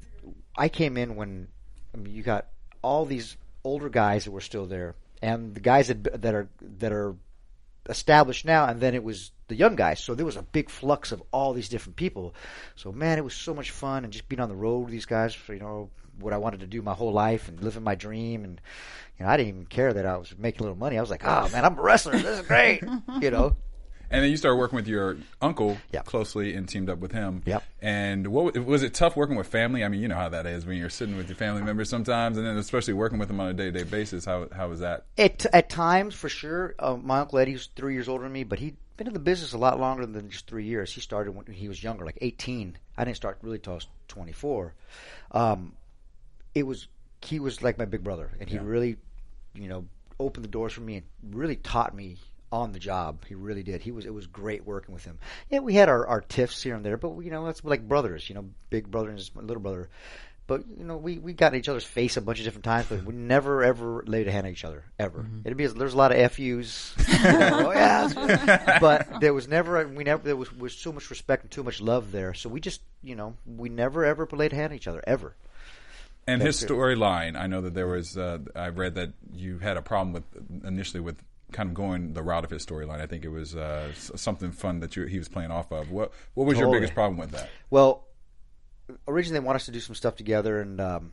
I 0.55 0.69
came 0.69 0.97
in 0.97 1.15
when 1.15 1.47
I 1.93 1.97
mean 1.97 2.13
you 2.13 2.24
got 2.24 2.47
all 2.81 3.05
these 3.05 3.36
older 3.63 3.89
guys 3.89 4.25
that 4.25 4.31
were 4.31 4.41
still 4.41 4.65
there, 4.65 4.95
and 5.21 5.55
the 5.55 5.62
guys 5.62 5.88
that 5.88 6.21
that 6.21 6.36
are 6.36 6.50
that 6.62 6.91
are 6.91 7.15
established 7.89 8.45
now, 8.45 8.65
and 8.65 8.79
then 8.79 8.93
it 8.93 9.03
was 9.03 9.31
the 9.47 9.55
young 9.55 9.75
guys. 9.75 9.99
So 10.03 10.15
there 10.15 10.25
was 10.25 10.35
a 10.37 10.41
big 10.43 10.69
flux 10.69 11.11
of 11.11 11.21
all 11.31 11.53
these 11.53 11.69
different 11.69 11.95
people. 11.95 12.33
So 12.75 12.91
man, 12.91 13.17
it 13.17 13.23
was 13.23 13.33
so 13.33 13.53
much 13.53 13.71
fun, 13.71 14.03
and 14.03 14.13
just 14.13 14.27
being 14.29 14.39
on 14.39 14.49
the 14.49 14.55
road 14.55 14.79
with 14.79 14.91
these 14.91 15.05
guys 15.05 15.33
for 15.33 15.53
you 15.53 15.59
know 15.59 15.89
what 16.19 16.33
I 16.33 16.37
wanted 16.37 16.61
to 16.61 16.67
do 16.67 16.81
my 16.81 16.93
whole 16.93 17.13
life 17.13 17.47
and 17.47 17.61
living 17.61 17.83
my 17.83 17.95
dream. 17.95 18.43
And 18.43 18.59
you 19.19 19.25
know, 19.25 19.31
I 19.31 19.37
didn't 19.37 19.49
even 19.49 19.65
care 19.65 19.93
that 19.93 20.05
I 20.05 20.17
was 20.17 20.33
making 20.37 20.61
a 20.61 20.63
little 20.63 20.77
money. 20.77 20.97
I 20.97 21.01
was 21.01 21.09
like, 21.09 21.23
oh 21.25 21.49
man, 21.49 21.65
I'm 21.65 21.77
a 21.77 21.81
wrestler. 21.81 22.13
This 22.13 22.39
is 22.39 22.47
great. 22.47 22.83
you 23.21 23.31
know. 23.31 23.55
And 24.09 24.23
then 24.23 24.31
you 24.31 24.37
started 24.37 24.55
working 24.55 24.77
with 24.77 24.87
your 24.87 25.17
uncle 25.41 25.77
Yep. 25.91 26.05
closely 26.05 26.53
and 26.53 26.67
teamed 26.67 26.89
up 26.89 26.99
with 26.99 27.11
him. 27.11 27.41
Yep. 27.45 27.61
And 27.81 28.27
what 28.27 28.57
was 28.57 28.81
it 28.81 28.93
tough 28.93 29.17
working 29.17 29.35
with 29.35 29.47
family? 29.47 29.83
I 29.83 29.89
mean, 29.89 30.01
you 30.01 30.07
know 30.07 30.15
how 30.15 30.29
that 30.29 30.45
is 30.45 30.65
when 30.65 30.77
you're 30.77 30.89
sitting 30.89 31.17
with 31.17 31.27
your 31.27 31.35
family 31.35 31.61
members 31.61 31.89
sometimes, 31.89 32.37
and 32.37 32.47
then 32.47 32.55
especially 32.55 32.93
working 32.93 33.19
with 33.19 33.27
them 33.27 33.41
on 33.41 33.49
a 33.49 33.53
day 33.53 33.65
to 33.65 33.71
day 33.71 33.83
basis. 33.83 34.23
How 34.23 34.47
how 34.55 34.69
was 34.69 34.79
that? 34.79 35.07
At 35.17 35.45
at 35.47 35.69
times, 35.69 36.15
for 36.15 36.29
sure. 36.29 36.73
Uh, 36.79 36.95
my 36.95 37.19
uncle 37.19 37.37
Eddie 37.37 37.53
was 37.53 37.67
three 37.75 37.93
years 37.95 38.07
older 38.07 38.23
than 38.23 38.31
me, 38.31 38.45
but 38.45 38.59
he'd 38.59 38.77
been 38.97 39.07
in 39.07 39.13
the 39.13 39.19
business 39.19 39.53
a 39.53 39.57
lot 39.57 39.79
longer 39.79 40.05
than 40.05 40.29
just 40.29 40.47
three 40.47 40.65
years. 40.65 40.91
He 40.91 41.01
started 41.01 41.31
when 41.33 41.45
he 41.45 41.67
was 41.67 41.81
younger, 41.81 42.05
like 42.05 42.17
eighteen. 42.21 42.77
I 42.97 43.05
didn't 43.05 43.17
start 43.17 43.37
really 43.41 43.59
till 43.59 43.73
I 43.73 43.75
was 43.75 43.87
twenty 44.07 44.31
four. 44.33 44.73
Um, 45.31 45.73
it 46.55 46.63
was 46.63 46.87
he 47.21 47.39
was 47.39 47.61
like 47.61 47.77
my 47.77 47.85
big 47.85 48.03
brother, 48.03 48.31
and 48.39 48.49
he 48.49 48.55
Yeah. 48.55 48.61
really, 48.63 48.97
you 49.55 49.67
know, 49.69 49.85
opened 50.19 50.43
the 50.45 50.49
doors 50.49 50.73
for 50.73 50.81
me 50.81 50.97
and 50.97 51.35
really 51.35 51.55
taught 51.55 51.95
me 51.95 52.17
on 52.51 52.71
the 52.71 52.79
job. 52.79 53.25
He 53.27 53.35
really 53.35 53.63
did. 53.63 53.81
He 53.81 53.91
was 53.91 54.05
it 54.05 54.13
was 54.13 54.25
great 54.27 54.65
working 54.65 54.93
with 54.93 55.03
him. 55.05 55.19
Yeah, 55.49 55.59
we 55.59 55.73
had 55.73 55.89
our, 55.89 56.07
our 56.07 56.21
tiffs 56.21 56.63
here 56.63 56.75
and 56.75 56.85
there, 56.85 56.97
but 56.97 57.19
you 57.19 57.29
know 57.31 57.45
that's 57.45 57.63
like 57.63 57.87
brothers. 57.87 58.29
You 58.29 58.35
know, 58.35 58.45
big 58.69 58.89
brother 58.89 59.09
and 59.09 59.17
his 59.17 59.31
little 59.35 59.61
brother. 59.61 59.89
But 60.47 60.63
you 60.77 60.85
know, 60.85 60.95
we, 60.95 61.17
we 61.17 61.33
got 61.33 61.53
in 61.53 61.59
each 61.59 61.67
other's 61.67 61.83
face 61.83 62.15
a 62.15 62.21
bunch 62.21 62.39
of 62.39 62.45
different 62.45 62.63
times, 62.63 62.87
but 62.87 63.03
we 63.03 63.13
never 63.13 63.63
ever 63.63 64.03
laid 64.07 64.29
a 64.29 64.31
hand 64.31 64.47
on 64.47 64.53
each 64.53 64.63
other 64.63 64.85
ever. 64.97 65.27
It'd 65.43 65.57
be 65.57 65.67
there's 65.67 65.93
a 65.93 65.97
lot 65.97 66.13
of 66.13 66.31
fu's, 66.31 66.95
you 66.97 67.05
oh, 67.25 67.71
yeah, 67.73 68.77
but 68.81 69.19
there 69.19 69.33
was 69.33 69.49
never 69.49 69.85
we 69.85 70.05
never 70.05 70.23
there 70.23 70.37
was 70.37 70.51
was 70.53 70.73
so 70.73 70.93
much 70.93 71.09
respect 71.09 71.43
and 71.43 71.51
too 71.51 71.63
much 71.63 71.81
love 71.81 72.13
there. 72.13 72.33
So 72.33 72.47
we 72.47 72.61
just 72.61 72.81
you 73.03 73.15
know 73.15 73.35
we 73.45 73.67
never 73.67 74.05
ever 74.05 74.25
laid 74.31 74.53
a 74.53 74.55
hand 74.55 74.71
on 74.71 74.77
each 74.77 74.87
other 74.87 75.03
ever. 75.05 75.35
And 76.25 76.41
his 76.41 76.59
That's 76.59 76.71
it. 76.71 76.73
storyline, 76.73 77.37
I 77.37 77.47
know 77.47 77.61
that 77.61 77.73
there 77.73 77.87
was. 77.87 78.17
Uh, 78.17 78.39
I 78.55 78.69
read 78.69 78.95
that 78.95 79.13
you 79.33 79.59
had 79.59 79.77
a 79.77 79.81
problem 79.81 80.13
with 80.13 80.23
initially 80.65 81.01
with 81.01 81.17
kind 81.51 81.69
of 81.69 81.73
going 81.73 82.13
the 82.13 82.23
route 82.23 82.43
of 82.43 82.51
his 82.51 82.65
storyline. 82.65 83.01
I 83.01 83.05
think 83.05 83.23
it 83.23 83.29
was 83.29 83.55
uh, 83.55 83.93
something 83.93 84.51
fun 84.51 84.81
that 84.81 84.95
you, 84.95 85.05
he 85.05 85.17
was 85.17 85.27
playing 85.27 85.51
off 85.51 85.71
of. 85.71 85.91
What 85.91 86.11
what 86.33 86.47
was 86.47 86.57
your 86.57 86.71
biggest 86.71 86.93
problem 86.93 87.17
with 87.17 87.31
that? 87.31 87.49
Well, 87.69 88.06
originally 89.08 89.39
they 89.39 89.46
want 89.46 89.56
us 89.58 89.65
to 89.65 89.72
do 89.72 89.79
some 89.79 89.96
stuff 89.96 90.15
together, 90.15 90.60
and 90.62 90.79
um, 90.82 91.12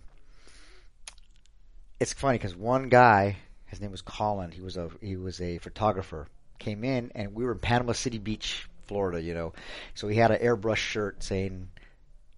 it's 2.01 2.13
funny 2.13 2.39
because 2.39 2.57
one 2.57 2.89
guy, 2.89 3.37
his 3.67 3.81
name 3.81 3.91
was 3.91 4.03
Colin. 4.03 4.51
He 4.51 4.61
was 4.61 4.77
a 4.77 4.91
he 5.01 5.17
was 5.17 5.41
a 5.41 5.59
photographer. 5.59 6.29
Came 6.59 6.85
in, 6.85 7.11
and 7.15 7.35
we 7.35 7.45
were 7.45 7.53
in 7.53 7.59
Panama 7.59 7.93
City 7.93 8.19
Beach, 8.19 8.69
Florida. 8.87 9.21
You 9.21 9.35
know, 9.35 9.53
so 9.95 10.09
he 10.09 10.17
had 10.17 10.31
an 10.31 10.41
airbrush 10.41 10.77
shirt 10.77 11.23
saying. 11.23 11.69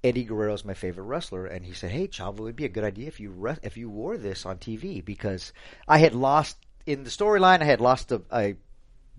Eddie 0.04 0.22
Guerrero 0.24 0.54
is 0.54 0.64
my 0.64 0.74
favorite 0.74 1.04
wrestler, 1.04 1.46
and 1.46 1.66
he 1.66 1.72
said, 1.72 1.90
"Hey, 1.90 2.06
Chavo, 2.06 2.42
it'd 2.42 2.54
be 2.54 2.66
a 2.66 2.68
good 2.68 2.84
idea 2.84 3.08
if 3.08 3.18
you 3.18 3.30
re- 3.30 3.56
if 3.64 3.76
you 3.76 3.90
wore 3.90 4.16
this 4.16 4.46
on 4.46 4.58
TV 4.58 5.04
because 5.04 5.52
I 5.88 5.98
had 5.98 6.14
lost 6.14 6.56
in 6.84 7.02
the 7.02 7.10
storyline. 7.10 7.60
I 7.60 7.64
had 7.64 7.80
lost 7.80 8.12
a, 8.12 8.22
a 8.30 8.54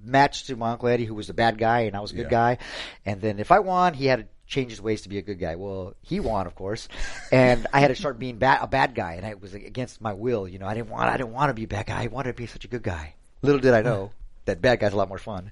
match 0.02 0.46
to 0.46 0.56
my 0.56 0.72
uncle 0.72 0.88
Eddie, 0.88 1.04
who 1.04 1.16
was 1.16 1.28
the 1.28 1.34
bad 1.34 1.58
guy, 1.58 1.82
and 1.82 1.96
I 1.96 2.00
was 2.00 2.14
a 2.14 2.16
good 2.16 2.28
Yeah. 2.28 2.56
guy. 2.56 2.58
And 3.06 3.20
then 3.20 3.40
if 3.40 3.52
I 3.52 3.60
won, 3.60 3.96
he 3.96 4.06
had 4.06 4.30
change 4.48 4.72
his 4.72 4.82
ways 4.82 5.02
to 5.02 5.10
be 5.10 5.18
a 5.18 5.22
good 5.22 5.40
guy. 5.40 5.56
Well, 5.56 5.94
he 6.02 6.20
won, 6.20 6.48
of 6.48 6.56
course, 6.56 6.88
and 7.32 7.68
I 7.74 7.80
had 7.80 7.90
to 7.90 7.96
start 7.96 8.18
being 8.18 8.38
bad, 8.38 8.60
a 8.62 8.68
bad 8.68 8.96
guy, 8.96 9.14
and 9.14 9.26
it 9.26 9.42
was 9.42 9.54
against 9.54 10.02
my 10.02 10.14
will. 10.14 10.48
You 10.48 10.58
know, 10.58 10.66
I 10.66 10.74
didn't 10.74 10.90
want 10.90 11.10
I 11.10 11.18
didn't 11.18 11.34
want 11.34 11.50
to 11.50 11.54
be 11.54 11.66
a 11.66 11.68
bad 11.68 11.86
guy. 11.86 12.04
I 12.04 12.08
wanted 12.08 12.32
to 12.32 12.42
be 12.42 12.48
such 12.48 12.66
a 12.66 12.68
good 12.68 12.84
guy. 12.84 13.14
Little 13.42 13.60
did 13.62 13.74
I 13.74 13.82
know, 13.82 14.12
that 14.46 14.62
bad 14.62 14.80
guy's 14.80 14.94
a 14.94 14.98
lot 14.98 15.10
more 15.10 15.20
fun. 15.20 15.52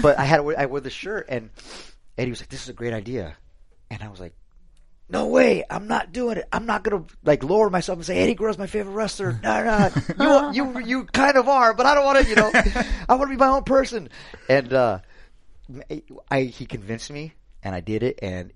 but 0.00 0.18
I 0.18 0.24
had 0.24 0.38
to 0.38 0.42
wear, 0.44 0.58
I 0.58 0.66
wore 0.66 0.80
the 0.80 0.90
shirt, 0.90 1.26
and 1.28 1.50
Eddie 2.16 2.30
was 2.30 2.40
like, 2.40 2.48
"This 2.48 2.62
is 2.62 2.68
a 2.68 2.74
great 2.74 2.94
idea," 2.94 3.36
and 3.90 4.02
I 4.02 4.08
was 4.08 4.20
like. 4.20 4.34
No 5.12 5.26
way! 5.26 5.64
I'm 5.68 5.88
not 5.88 6.12
doing 6.12 6.36
it. 6.36 6.46
I'm 6.52 6.66
not 6.66 6.84
gonna 6.84 7.04
like 7.24 7.42
lower 7.42 7.68
myself 7.68 7.98
and 7.98 8.06
say 8.06 8.18
Eddie 8.18 8.36
Guerrero's 8.36 8.58
my 8.58 8.68
favorite 8.68 8.92
wrestler. 8.92 9.40
No, 9.42 9.90
no, 10.16 10.50
you 10.52 10.78
you 10.78 10.78
you 10.86 11.04
kind 11.06 11.36
of 11.36 11.48
are, 11.48 11.74
but 11.74 11.84
I 11.84 11.96
don't 11.96 12.04
want 12.04 12.18
to. 12.20 12.28
You 12.28 12.36
know, 12.36 12.48
I 13.08 13.16
want 13.16 13.22
to 13.22 13.26
be 13.26 13.36
my 13.36 13.48
own 13.48 13.64
person. 13.64 14.08
And 14.48 14.72
uh, 14.72 15.00
I 16.30 16.42
he 16.42 16.64
convinced 16.64 17.10
me, 17.10 17.32
and 17.62 17.74
I 17.74 17.80
did 17.80 18.02
it. 18.02 18.18
And 18.22 18.52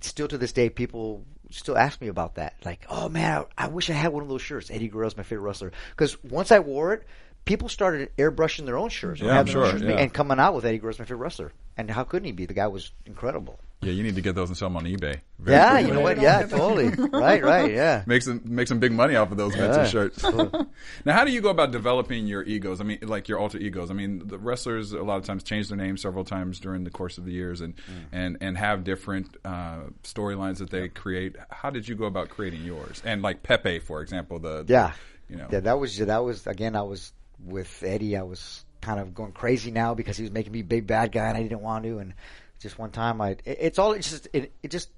still 0.00 0.28
to 0.28 0.38
this 0.38 0.52
day, 0.52 0.70
people 0.70 1.24
still 1.50 1.76
ask 1.76 2.00
me 2.00 2.08
about 2.08 2.36
that. 2.36 2.54
Like, 2.64 2.84
oh 2.88 3.08
man, 3.08 3.44
I, 3.58 3.64
I 3.64 3.68
wish 3.68 3.90
I 3.90 3.94
had 3.94 4.12
one 4.12 4.22
of 4.22 4.28
those 4.28 4.42
shirts. 4.42 4.70
Eddie 4.70 4.88
Guerrero's 4.88 5.16
my 5.16 5.22
favorite 5.22 5.46
wrestler. 5.46 5.72
Because 5.90 6.22
once 6.24 6.52
I 6.52 6.60
wore 6.60 6.92
it, 6.94 7.06
people 7.44 7.68
started 7.68 8.10
airbrushing 8.16 8.66
their 8.66 8.76
own 8.78 8.88
shirts, 8.88 9.20
or 9.20 9.26
Yeah, 9.26 9.44
sure, 9.44 9.70
shirts 9.70 9.82
yeah. 9.82 9.96
and 9.98 10.12
coming 10.12 10.38
out 10.38 10.54
with 10.54 10.64
Eddie 10.64 10.78
Guerrero's 10.78 10.98
my 10.98 11.04
favorite 11.04 11.24
wrestler. 11.24 11.52
And 11.76 11.90
how 11.90 12.04
couldn't 12.04 12.26
he 12.26 12.32
be? 12.32 12.46
The 12.46 12.54
guy 12.54 12.66
was 12.66 12.92
incredible. 13.06 13.58
Yeah, 13.82 13.92
you 13.92 14.02
need 14.02 14.16
to 14.16 14.20
get 14.20 14.34
those 14.34 14.48
and 14.50 14.58
sell 14.58 14.68
them 14.68 14.76
on 14.76 14.84
eBay. 14.84 15.20
Very 15.38 15.56
yeah, 15.56 15.70
quickly. 15.70 15.88
you 15.88 15.94
know 15.94 16.00
what? 16.02 16.20
Yeah, 16.20 16.42
totally. 16.46 16.88
right, 17.18 17.42
right. 17.42 17.72
Yeah. 17.72 18.04
Make 18.06 18.20
some 18.20 18.42
make 18.44 18.68
some 18.68 18.78
big 18.78 18.92
money 18.92 19.16
off 19.16 19.30
of 19.30 19.38
those 19.38 19.54
vintage 19.54 19.76
Yeah. 19.76 19.86
shirts. 19.86 20.22
now, 21.06 21.12
how 21.14 21.24
do 21.24 21.32
you 21.32 21.40
go 21.40 21.48
about 21.48 21.70
developing 21.70 22.26
your 22.26 22.42
egos? 22.42 22.82
I 22.82 22.84
mean, 22.84 22.98
like 23.00 23.28
your 23.28 23.38
alter 23.38 23.56
egos. 23.56 23.90
I 23.90 23.94
mean, 23.94 24.26
the 24.28 24.36
wrestlers 24.38 24.92
a 24.92 25.02
lot 25.02 25.16
of 25.16 25.24
times 25.24 25.42
change 25.44 25.68
their 25.68 25.78
names 25.78 26.02
several 26.02 26.24
times 26.24 26.60
during 26.60 26.84
the 26.84 26.90
course 26.90 27.16
of 27.16 27.24
the 27.24 27.32
years, 27.32 27.62
and 27.62 27.74
Mm. 27.76 27.80
and 28.12 28.36
and 28.42 28.58
have 28.58 28.84
different 28.84 29.34
uh, 29.46 29.84
storylines 30.02 30.58
that 30.58 30.68
they 30.68 30.88
create. 30.88 31.36
How 31.48 31.70
did 31.70 31.88
you 31.88 31.94
go 31.94 32.04
about 32.04 32.28
creating 32.28 32.64
yours? 32.64 33.00
And 33.04 33.22
like 33.22 33.42
Pepe, 33.42 33.78
for 33.78 34.02
example, 34.02 34.38
the 34.40 34.62
the- 34.62 34.72
Yeah. 34.74 34.92
you 35.30 35.36
know, 35.36 35.48
Yeah, 35.50 35.60
that 35.60 35.78
was 35.78 35.96
that 35.96 36.22
was 36.22 36.46
again. 36.46 36.76
I 36.76 36.82
was 36.82 37.14
with 37.42 37.82
Eddie. 37.82 38.14
I 38.18 38.22
was 38.24 38.62
kind 38.82 39.00
of 39.00 39.14
going 39.14 39.32
crazy 39.32 39.70
now 39.70 39.94
because 39.94 40.16
he 40.18 40.22
was 40.22 40.32
making 40.32 40.52
me 40.52 40.60
big 40.62 40.86
bad 40.86 41.12
guy, 41.12 41.28
and 41.28 41.36
I 41.38 41.42
didn't 41.42 41.60
want 41.62 41.84
to. 41.84 41.98
And 41.98 42.12
just 42.60 42.78
one 42.78 42.90
time, 42.90 43.20
I 43.20 43.30
it, 43.30 43.42
it's 43.44 43.78
all 43.78 43.92
it's 43.92 44.10
just 44.10 44.28
it, 44.32 44.52
it 44.62 44.70
just 44.70 44.90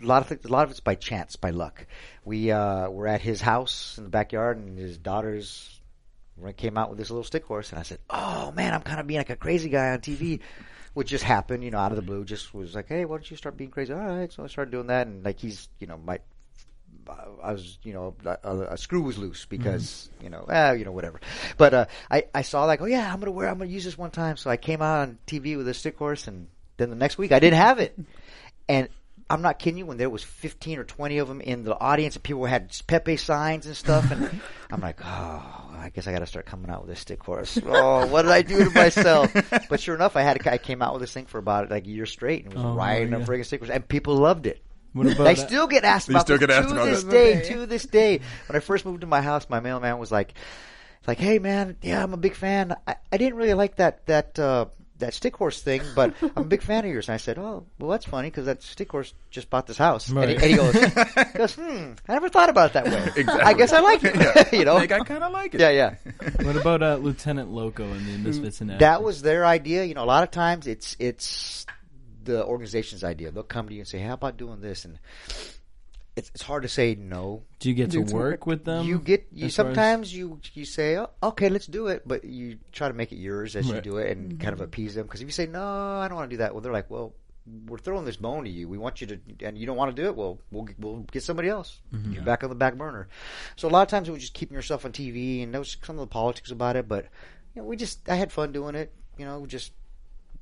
a 0.00 0.06
lot 0.06 0.22
of 0.22 0.28
things, 0.28 0.44
a 0.44 0.48
lot 0.48 0.64
of 0.64 0.70
it's 0.70 0.80
by 0.80 0.94
chance, 0.94 1.36
by 1.36 1.50
luck. 1.50 1.86
We 2.24 2.50
uh, 2.50 2.88
were 2.88 3.06
at 3.06 3.20
his 3.20 3.40
house 3.40 3.96
in 3.98 4.04
the 4.04 4.10
backyard, 4.10 4.58
and 4.58 4.78
his 4.78 4.98
daughters 4.98 5.80
came 6.56 6.78
out 6.78 6.88
with 6.88 6.98
this 6.98 7.10
little 7.10 7.24
stick 7.24 7.44
horse, 7.44 7.70
and 7.70 7.78
I 7.78 7.82
said, 7.82 7.98
"Oh 8.08 8.52
man, 8.52 8.72
I'm 8.72 8.82
kind 8.82 9.00
of 9.00 9.06
being 9.06 9.18
like 9.18 9.30
a 9.30 9.36
crazy 9.36 9.68
guy 9.68 9.90
on 9.90 10.00
TV." 10.00 10.40
Which 10.94 11.08
just 11.08 11.22
happened, 11.22 11.62
you 11.62 11.70
know, 11.70 11.78
out 11.78 11.92
of 11.92 11.96
the 11.96 12.02
blue. 12.02 12.24
Just 12.24 12.54
was 12.54 12.74
like, 12.74 12.88
"Hey, 12.88 13.04
why 13.04 13.16
don't 13.16 13.30
you 13.30 13.36
start 13.36 13.56
being 13.56 13.70
crazy?" 13.70 13.92
All 13.92 13.98
right, 13.98 14.32
so 14.32 14.42
I 14.42 14.46
started 14.46 14.70
doing 14.70 14.88
that, 14.88 15.06
and 15.06 15.24
like 15.24 15.38
he's, 15.38 15.68
you 15.78 15.86
know, 15.86 15.98
my 15.98 16.18
I 17.42 17.52
was, 17.52 17.78
you 17.82 17.92
know, 17.92 18.14
a, 18.24 18.72
a 18.72 18.78
screw 18.78 19.00
was 19.00 19.16
loose 19.16 19.46
because, 19.46 20.10
you 20.22 20.28
know, 20.28 20.44
eh, 20.44 20.72
you 20.72 20.84
know, 20.84 20.92
whatever. 20.92 21.20
But 21.56 21.74
uh, 21.74 21.86
I, 22.10 22.24
I 22.34 22.42
saw 22.42 22.64
like, 22.64 22.82
oh 22.82 22.86
yeah, 22.86 23.10
I'm 23.12 23.18
gonna 23.18 23.30
wear, 23.30 23.48
I'm 23.48 23.58
gonna 23.58 23.70
use 23.70 23.84
this 23.84 23.96
one 23.96 24.10
time. 24.10 24.36
So 24.36 24.50
I 24.50 24.56
came 24.56 24.82
out 24.82 25.00
on 25.08 25.18
TV 25.26 25.56
with 25.56 25.68
a 25.68 25.74
stick 25.74 25.96
horse, 25.96 26.28
and 26.28 26.48
then 26.78 26.88
the 26.90 26.96
next 26.96 27.18
week 27.18 27.32
I 27.32 27.38
didn't 27.38 27.58
have 27.58 27.78
it. 27.78 27.98
And 28.68 28.88
I'm 29.30 29.42
not 29.42 29.58
kidding 29.58 29.76
you. 29.78 29.84
When 29.86 29.98
there 29.98 30.08
was 30.08 30.22
15 30.24 30.78
or 30.78 30.84
20 30.84 31.18
of 31.18 31.28
them 31.28 31.40
in 31.42 31.62
the 31.64 31.78
audience, 31.78 32.16
and 32.16 32.22
people 32.22 32.46
had 32.46 32.74
Pepe 32.86 33.18
signs 33.18 33.66
and 33.66 33.76
stuff, 33.76 34.10
and 34.10 34.40
I'm 34.70 34.80
like, 34.80 35.00
oh, 35.04 35.06
I 35.76 35.90
guess 35.94 36.06
I 36.06 36.12
got 36.12 36.20
to 36.20 36.26
start 36.26 36.46
coming 36.46 36.70
out 36.70 36.80
with 36.80 36.88
this 36.90 37.00
stick 37.00 37.22
horse. 37.22 37.58
Oh, 37.66 38.06
what 38.06 38.22
did 38.22 38.30
I 38.30 38.40
do 38.42 38.64
to 38.64 38.70
myself? 38.70 39.30
But 39.68 39.80
sure 39.80 39.94
enough, 39.94 40.16
I 40.16 40.22
had, 40.22 40.46
I 40.46 40.56
came 40.56 40.80
out 40.80 40.94
with 40.94 41.02
this 41.02 41.12
thing 41.12 41.26
for 41.26 41.36
about 41.38 41.70
like 41.70 41.84
a 41.84 41.90
year 41.90 42.06
straight, 42.06 42.44
and 42.46 42.54
was 42.54 42.64
Oh, 42.64 42.74
riding 42.74 43.12
a 43.12 43.18
yeah. 43.18 43.24
friggin' 43.26 43.44
stick 43.44 43.60
horse, 43.60 43.70
and 43.70 43.86
people 43.86 44.16
loved 44.16 44.46
it. 44.46 44.62
I 44.96 45.34
still 45.34 45.66
get 45.66 45.84
asked 45.84 46.08
about 46.08 46.22
still 46.22 46.38
get 46.38 46.50
asked 46.50 46.70
to 46.70 46.74
about 46.74 46.86
this 46.86 47.04
it. 47.04 47.10
day. 47.10 47.42
To 47.50 47.66
this 47.66 47.84
day, 47.84 48.20
when 48.48 48.56
I 48.56 48.60
first 48.60 48.86
moved 48.86 49.02
to 49.02 49.06
my 49.06 49.20
house, 49.20 49.46
my 49.50 49.60
mailman 49.60 49.98
was 49.98 50.10
like, 50.10 50.32
"Like, 51.06 51.18
hey 51.18 51.38
man, 51.38 51.76
yeah, 51.82 52.02
I'm 52.02 52.14
a 52.14 52.16
big 52.16 52.34
fan. 52.34 52.74
I, 52.86 52.96
I 53.12 53.18
didn't 53.18 53.36
really 53.36 53.54
like 53.54 53.76
that 53.76 54.06
that 54.06 54.38
uh, 54.38 54.66
that 54.98 55.14
stick 55.14 55.36
horse 55.36 55.60
thing, 55.62 55.82
but 55.94 56.14
I'm 56.22 56.42
a 56.42 56.44
big 56.44 56.62
fan 56.62 56.84
of 56.84 56.90
yours." 56.90 57.08
And 57.08 57.14
I 57.14 57.18
said, 57.18 57.38
"Oh, 57.38 57.66
well, 57.78 57.90
that's 57.90 58.04
funny 58.06 58.28
because 58.28 58.46
that 58.46 58.62
stick 58.62 58.90
horse 58.90 59.14
just 59.30 59.50
bought 59.50 59.66
this 59.66 59.78
house." 59.78 60.08
And, 60.08 60.18
he, 60.30 60.34
and 60.36 60.44
he 60.44 60.54
goes, 60.56 60.74
he 61.32 61.38
goes, 61.38 61.54
"Hmm, 61.54 61.92
I 62.08 62.12
never 62.14 62.28
thought 62.28 62.48
about 62.50 62.70
it 62.70 62.72
that 62.74 62.84
way. 62.86 63.12
Exactly. 63.16 63.42
I 63.42 63.52
guess 63.54 63.72
I 63.72 63.80
like 63.80 64.00
it. 64.02 64.52
you 64.58 64.64
know? 64.64 64.74
like 64.74 64.92
I 64.92 65.00
kind 65.00 65.24
of 65.24 65.32
like 65.32 65.54
it. 65.54 65.60
Yeah, 65.60 65.70
yeah. 65.70 65.94
What 66.42 66.56
about 66.56 66.82
uh, 66.82 66.96
Lieutenant 66.96 67.50
Loco 67.50 67.84
and 67.84 68.06
the 68.06 68.18
Misfits 68.18 68.60
in 68.60 68.68
Mm, 68.68 68.78
That 68.80 69.02
was 69.02 69.22
their 69.22 69.46
idea. 69.46 69.84
You 69.84 69.94
know, 69.94 70.04
a 70.04 70.06
lot 70.06 70.22
of 70.22 70.30
times 70.30 70.66
it's 70.66 70.96
it's 70.98 71.66
the 72.24 72.44
organization's 72.44 73.04
idea. 73.04 73.30
They'll 73.30 73.42
come 73.42 73.68
to 73.68 73.74
you 73.74 73.80
and 73.80 73.88
say, 73.88 73.98
"How 74.00 74.14
about 74.14 74.36
doing 74.36 74.60
this?" 74.60 74.84
And 74.84 74.98
it's 76.18 76.30
it's 76.34 76.42
hard 76.42 76.62
to 76.64 76.68
say 76.68 76.94
no. 76.94 77.44
Do 77.60 77.68
you 77.68 77.74
get 77.74 77.90
to 77.92 78.00
work 78.00 78.12
work. 78.12 78.46
with 78.46 78.64
them? 78.64 78.84
you 78.86 78.98
get 78.98 79.26
you 79.32 79.46
as 79.46 79.56
far 79.56 79.66
as- 79.66 79.74
sometimes 79.74 80.14
you 80.14 80.40
you 80.54 80.64
say 80.64 80.98
oh, 80.98 81.10
okay 81.22 81.48
let's 81.48 81.66
do 81.66 81.86
it 81.86 82.02
but 82.06 82.24
you 82.24 82.58
try 82.72 82.88
to 82.88 82.94
make 82.94 83.12
it 83.12 83.16
yours 83.18 83.56
as 83.56 83.68
you 83.68 83.80
do 83.80 83.96
it 83.98 84.10
and 84.16 84.38
kind 84.40 84.52
of 84.52 84.60
appease 84.60 84.94
them. 84.94 85.06
Because 85.06 85.20
if 85.20 85.26
you 85.26 85.32
say 85.32 85.46
no 85.46 85.62
i 85.98 86.08
don't 86.08 86.16
want 86.16 86.28
to 86.30 86.34
do 86.34 86.38
that 86.38 86.52
well 86.52 86.60
they're 86.60 86.72
like 86.72 86.90
well 86.90 87.14
we're 87.66 87.78
throwing 87.78 88.04
this 88.04 88.18
bone 88.18 88.44
to 88.44 88.50
you. 88.50 88.68
We 88.68 88.76
want 88.76 89.00
you 89.00 89.06
to 89.06 89.18
and 89.46 89.56
you 89.56 89.64
don't 89.64 89.76
want 89.76 89.94
to 89.94 90.02
do 90.02 90.08
it 90.08 90.16
well 90.16 90.38
we'll 90.50 90.68
we'll 90.78 90.98
get 91.12 91.22
somebody 91.22 91.48
else. 91.48 91.80
Mm-hmm. 91.94 92.12
You're 92.12 92.22
back 92.22 92.42
on 92.44 92.50
the 92.50 92.56
back 92.56 92.74
burner. 92.74 93.08
So 93.56 93.68
a 93.68 93.70
lot 93.70 93.82
of 93.82 93.88
times 93.88 94.08
it 94.08 94.12
was 94.12 94.20
just 94.20 94.34
keeping 94.34 94.54
yourself 94.54 94.84
on 94.84 94.92
tv 94.92 95.42
and 95.42 95.54
that 95.54 95.58
was 95.58 95.76
some 95.82 95.96
of 95.96 96.00
the 96.00 96.06
politics 96.12 96.50
about 96.50 96.76
it 96.76 96.88
but 96.88 97.06
you 97.54 97.62
know 97.62 97.68
we 97.68 97.76
just 97.76 98.08
i 98.08 98.16
had 98.16 98.32
fun 98.32 98.52
doing 98.52 98.74
it 98.74 98.92
you 99.16 99.24
know 99.24 99.46
just 99.46 99.72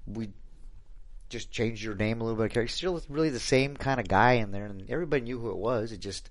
we 0.07 0.31
just 1.29 1.51
changed 1.51 1.83
your 1.83 1.95
name 1.95 2.21
a 2.21 2.25
little 2.25 2.43
bit. 2.43 2.55
You're 2.55 2.69
still 2.69 3.01
really 3.09 3.31
the 3.31 3.41
same 3.41 3.77
kind 3.77 4.01
of 4.01 4.09
guy 4.09 4.35
in 4.35 4.53
there, 4.53 4.67
and 4.67 4.89
everybody 4.91 5.23
knew 5.23 5.39
who 5.39 5.51
it 5.51 5.57
was. 5.57 5.93
It 5.93 6.01
just, 6.01 6.31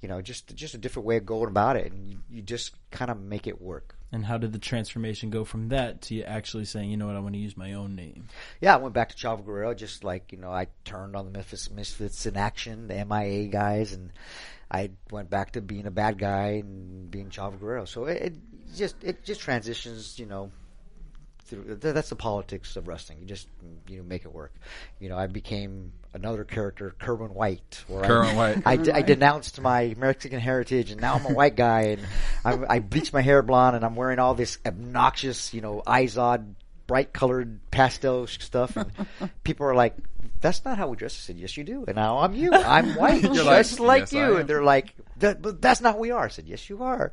you 0.00 0.08
know, 0.08 0.22
just 0.22 0.54
just 0.54 0.74
a 0.74 0.78
different 0.78 1.06
way 1.06 1.16
of 1.16 1.26
going 1.26 1.48
about 1.48 1.76
it, 1.76 1.92
and 1.92 2.08
you, 2.08 2.18
you 2.30 2.42
just 2.42 2.72
kind 2.90 3.10
of 3.10 3.20
make 3.20 3.46
it 3.46 3.60
work. 3.60 3.96
And 4.12 4.24
how 4.24 4.38
did 4.38 4.52
the 4.52 4.58
transformation 4.58 5.30
go 5.30 5.44
from 5.44 5.68
that 5.70 6.02
to 6.02 6.14
you 6.14 6.22
actually 6.22 6.64
saying, 6.64 6.90
you 6.90 6.96
know 6.96 7.08
what, 7.08 7.16
I 7.16 7.20
want 7.20 7.34
to 7.34 7.40
use 7.40 7.56
my 7.56 7.74
own 7.74 7.96
name? 7.96 8.28
Yeah, 8.60 8.74
I 8.74 8.78
went 8.78 8.94
back 8.94 9.08
to 9.10 9.16
Chavo 9.16 9.44
Guerrero, 9.44 9.74
just 9.74 10.04
like 10.04 10.32
you 10.32 10.38
know, 10.38 10.50
I 10.50 10.68
turned 10.84 11.16
on 11.16 11.24
the 11.24 11.32
Memphis 11.32 11.70
Misfits 11.70 12.26
in 12.26 12.36
action, 12.36 12.88
the 12.88 13.04
MIA 13.04 13.48
guys, 13.48 13.92
and 13.92 14.12
I 14.70 14.90
went 15.10 15.30
back 15.30 15.52
to 15.52 15.60
being 15.60 15.86
a 15.86 15.90
bad 15.90 16.18
guy 16.18 16.62
and 16.62 17.10
being 17.10 17.30
Chavo 17.30 17.58
Guerrero. 17.58 17.84
So 17.84 18.06
it, 18.06 18.22
it 18.22 18.34
just 18.76 19.02
it 19.02 19.24
just 19.24 19.40
transitions, 19.40 20.18
you 20.18 20.26
know. 20.26 20.50
Through, 21.46 21.78
th- 21.78 21.94
that's 21.94 22.08
the 22.08 22.16
politics 22.16 22.76
of 22.76 22.88
wrestling. 22.88 23.18
You 23.20 23.26
just 23.26 23.48
you 23.88 23.98
know 23.98 24.02
make 24.02 24.24
it 24.24 24.32
work. 24.32 24.52
You 24.98 25.08
know, 25.08 25.16
I 25.16 25.26
became 25.26 25.92
another 26.12 26.44
character, 26.44 26.94
Kerwin 26.98 27.34
White. 27.34 27.84
Where 27.86 28.02
Kerwin 28.04 28.30
I, 28.30 28.34
White. 28.34 28.62
I, 28.66 28.76
d- 28.76 28.90
I 28.90 29.02
denounced 29.02 29.60
my 29.60 29.94
Mexican 29.96 30.40
heritage, 30.40 30.90
and 30.90 31.00
now 31.00 31.14
I'm 31.14 31.26
a 31.26 31.32
white 31.32 31.56
guy, 31.56 31.82
and 31.82 32.02
I'm, 32.44 32.66
I 32.68 32.78
bleached 32.80 33.12
my 33.12 33.22
hair 33.22 33.42
blonde, 33.42 33.76
and 33.76 33.84
I'm 33.84 33.94
wearing 33.94 34.18
all 34.18 34.34
this 34.34 34.58
obnoxious, 34.66 35.54
you 35.54 35.60
know, 35.60 35.82
Izod, 35.86 36.54
bright 36.86 37.12
colored 37.12 37.60
pastel 37.70 38.26
stuff, 38.26 38.76
and 38.76 38.90
people 39.44 39.66
are 39.66 39.74
like, 39.74 39.94
"That's 40.46 40.64
not 40.64 40.78
how 40.78 40.86
we 40.86 40.96
dress." 40.96 41.16
I 41.16 41.20
said, 41.20 41.38
"Yes, 41.38 41.56
you 41.56 41.64
do." 41.64 41.84
And 41.88 41.96
now 41.96 42.18
I'm 42.18 42.34
you. 42.34 42.52
I'm 42.52 42.94
white, 43.00 43.22
just 43.22 43.80
like, 43.80 43.88
like, 43.88 44.00
"Yes, 44.02 44.12
you. 44.12 44.36
And 44.36 44.48
they're 44.48 44.62
like, 44.62 44.94
that, 45.18 45.42
"But 45.42 45.60
that's 45.60 45.80
not 45.80 45.94
who 45.94 46.00
we 46.02 46.12
are." 46.12 46.26
I 46.26 46.28
said, 46.28 46.46
"Yes, 46.46 46.70
you 46.70 46.84
are." 46.84 47.12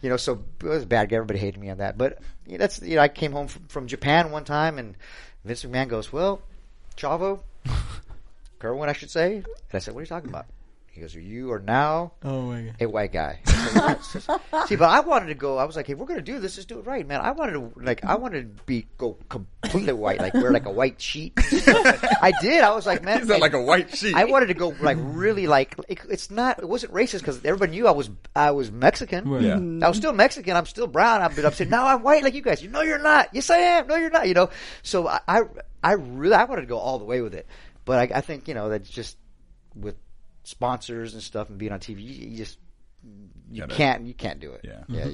You 0.00 0.10
know, 0.10 0.16
so 0.16 0.44
it 0.62 0.66
was 0.66 0.84
bad. 0.84 1.08
guy. 1.08 1.16
Everybody 1.16 1.40
hated 1.40 1.60
me 1.60 1.70
on 1.70 1.78
that, 1.78 1.98
but 1.98 2.20
you 2.46 2.52
know, 2.52 2.58
that's 2.58 2.80
you 2.80 2.94
know, 2.94 3.02
I 3.02 3.08
came 3.08 3.32
home 3.32 3.48
from, 3.48 3.62
from 3.66 3.86
Japan 3.88 4.30
one 4.30 4.44
time, 4.44 4.78
and 4.78 4.94
Vince 5.44 5.64
McMahon 5.64 5.88
goes, 5.88 6.12
"Well, 6.12 6.40
Chavo." 6.96 7.40
Kerwin, 8.60 8.88
I 8.88 8.92
should 8.92 9.10
say. 9.10 9.36
And 9.36 9.46
I 9.72 9.78
said, 9.78 9.94
"What 9.94 10.00
are 10.00 10.02
you 10.02 10.08
talking 10.08 10.30
about?" 10.30 10.46
He 10.98 11.02
goes, 11.02 11.14
"You 11.14 11.52
are 11.52 11.60
now 11.60 12.10
Oh 12.24 12.42
my 12.50 12.62
god. 12.62 12.74
a 12.80 12.86
white 12.86 13.12
guy." 13.12 13.38
I 13.46 13.96
See, 14.66 14.74
but 14.74 14.90
I 14.90 14.98
wanted 14.98 15.26
to 15.26 15.34
go. 15.34 15.56
I 15.56 15.62
was 15.64 15.76
like, 15.76 15.88
"If 15.88 15.96
we're 15.96 16.06
going 16.06 16.18
to 16.18 16.24
do 16.24 16.40
this, 16.40 16.56
let's 16.56 16.66
do 16.66 16.80
it 16.80 16.86
right, 16.86 17.06
man." 17.06 17.20
I 17.20 17.30
wanted 17.30 17.52
to 17.52 17.72
like, 17.76 18.04
I 18.04 18.16
wanted 18.16 18.56
to 18.56 18.62
be 18.64 18.88
go 18.96 19.16
completely 19.28 19.92
white, 19.92 20.18
like 20.18 20.34
wear 20.34 20.50
like 20.50 20.66
a 20.66 20.72
white 20.72 21.00
sheet. 21.00 21.34
I 21.38 22.32
did. 22.42 22.62
I 22.64 22.74
was 22.74 22.84
like, 22.84 23.04
"Man, 23.04 23.20
He's 23.20 23.28
not 23.28 23.38
like 23.38 23.52
a 23.52 23.62
white 23.62 23.96
sheet. 23.96 24.16
I 24.16 24.24
wanted 24.24 24.46
to 24.46 24.54
go 24.54 24.74
like 24.80 24.98
really 25.00 25.46
like 25.46 25.76
it, 25.88 26.00
it's 26.10 26.32
not. 26.32 26.58
It 26.58 26.68
wasn't 26.68 26.92
racist 26.92 27.20
because 27.20 27.44
everybody 27.44 27.70
knew 27.70 27.86
I 27.86 27.92
was 27.92 28.10
I 28.34 28.50
was 28.50 28.72
Mexican. 28.72 29.28
Right. 29.28 29.42
Yeah. 29.42 29.54
I 29.54 29.88
was 29.88 29.98
still 29.98 30.12
Mexican. 30.12 30.56
I'm 30.56 30.66
still 30.66 30.88
brown. 30.88 31.22
I'm, 31.22 31.32
but 31.32 31.44
I'm 31.44 31.52
saying, 31.52 31.70
no, 31.70 31.84
I'm 31.86 32.02
white 32.02 32.24
like 32.24 32.34
you 32.34 32.42
guys. 32.42 32.60
You 32.60 32.70
know, 32.70 32.82
you're 32.82 32.98
not. 32.98 33.28
Yes, 33.32 33.50
I 33.50 33.58
am. 33.58 33.86
No, 33.86 33.94
you're 33.94 34.10
not. 34.10 34.26
You 34.26 34.34
know. 34.34 34.50
So 34.82 35.06
I, 35.06 35.20
I, 35.28 35.40
I 35.80 35.92
really, 35.92 36.34
I 36.34 36.42
wanted 36.42 36.62
to 36.62 36.66
go 36.66 36.78
all 36.78 36.98
the 36.98 37.04
way 37.04 37.20
with 37.20 37.34
it. 37.34 37.46
But 37.84 38.10
I, 38.12 38.18
I 38.18 38.20
think 38.20 38.48
you 38.48 38.54
know 38.54 38.68
that's 38.68 38.90
just 38.90 39.16
with 39.76 39.94
sponsors 40.48 41.14
and 41.14 41.22
stuff 41.22 41.48
and 41.50 41.58
being 41.58 41.72
on 41.72 41.80
TV. 41.80 42.00
You, 42.02 42.28
you 42.30 42.36
just 42.36 42.58
you 43.50 43.60
Gotta- 43.62 43.74
can't 43.74 44.06
you 44.06 44.12
can't 44.14 44.40
do 44.40 44.52
it. 44.52 44.60
Yeah. 44.64 44.82
yeah, 44.88 45.06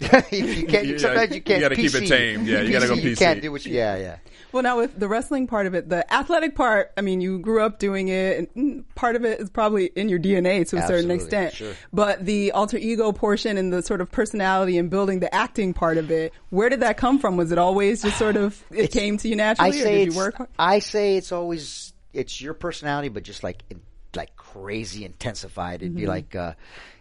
yeah. 0.00 0.22
you, 0.30 0.44
you 0.46 0.66
can't. 0.66 0.86
You 0.86 0.98
sometimes 0.98 1.28
gotta- 1.28 1.34
you 1.34 1.42
can't. 1.42 1.58
you 1.58 1.60
gotta 1.64 1.76
keep 1.76 1.94
it 1.94 2.04
PC. 2.04 2.08
tamed. 2.08 2.46
Yeah, 2.46 2.60
you 2.62 2.72
gotta 2.72 2.86
go 2.88 2.94
You 2.94 3.16
can't 3.16 3.42
do 3.42 3.50
what 3.52 3.66
you. 3.66 3.74
Yeah, 3.74 3.96
yeah. 3.96 4.16
Well, 4.52 4.62
now 4.62 4.76
with 4.78 4.98
the 4.98 5.08
wrestling 5.08 5.46
part 5.46 5.66
of 5.66 5.74
it, 5.74 5.88
the 5.88 6.10
athletic 6.12 6.54
part, 6.54 6.92
I 6.96 7.00
mean, 7.00 7.20
you 7.22 7.38
grew 7.38 7.62
up 7.62 7.78
doing 7.78 8.08
it, 8.08 8.38
and 8.38 8.54
mm, 8.54 8.84
part 8.94 9.16
of 9.16 9.24
it 9.24 9.40
is 9.40 9.48
probably 9.50 9.86
in 9.96 10.08
your 10.10 10.18
DNA 10.18 10.68
to 10.68 10.76
a 10.76 10.86
certain 10.86 11.10
extent. 11.10 11.54
sure. 11.54 11.72
But 11.92 12.24
the 12.24 12.52
alter 12.52 12.76
ego 12.76 13.12
portion 13.12 13.56
and 13.56 13.72
the 13.72 13.82
sort 13.82 14.00
of 14.02 14.10
personality 14.10 14.76
and 14.78 14.90
building 14.90 15.20
the 15.20 15.34
acting 15.34 15.72
part 15.74 15.96
of 15.96 16.10
it, 16.10 16.32
where 16.50 16.68
did 16.68 16.80
that 16.80 16.98
come 16.98 17.18
from? 17.18 17.36
Was 17.38 17.50
it 17.50 17.56
always 17.58 18.02
just 18.02 18.18
sort 18.18 18.36
of 18.36 18.62
it 18.70 18.76
It's- 18.84 18.92
came 18.92 19.16
to 19.18 19.28
you 19.28 19.36
naturally, 19.36 19.72
I 19.78 19.80
or 19.80 19.82
say 19.84 19.98
did 19.98 20.08
it's, 20.08 20.14
you 20.16 20.20
work? 20.20 20.36
hard? 20.36 20.50
I 20.58 20.78
say 20.80 21.16
it's 21.16 21.32
always 21.32 21.92
it's 22.12 22.40
your 22.40 22.52
personality, 22.54 23.08
but 23.08 23.22
just 23.22 23.42
like 23.42 23.62
in, 23.70 23.78
like 23.78 23.84
crazy 24.52 25.04
intensified. 25.04 25.82
It'd 25.82 25.92
Mm-hmm. 25.92 26.00
be 26.00 26.06
like 26.06 26.34
uh, 26.36 26.54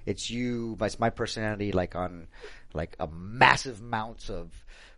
it's 0.05 0.29
you. 0.29 0.77
It's 0.81 0.99
my 0.99 1.09
personality, 1.09 1.71
like 1.71 1.95
on 1.95 2.27
like 2.73 2.95
a 2.99 3.07
massive 3.07 3.79
amounts 3.81 4.29
of 4.29 4.49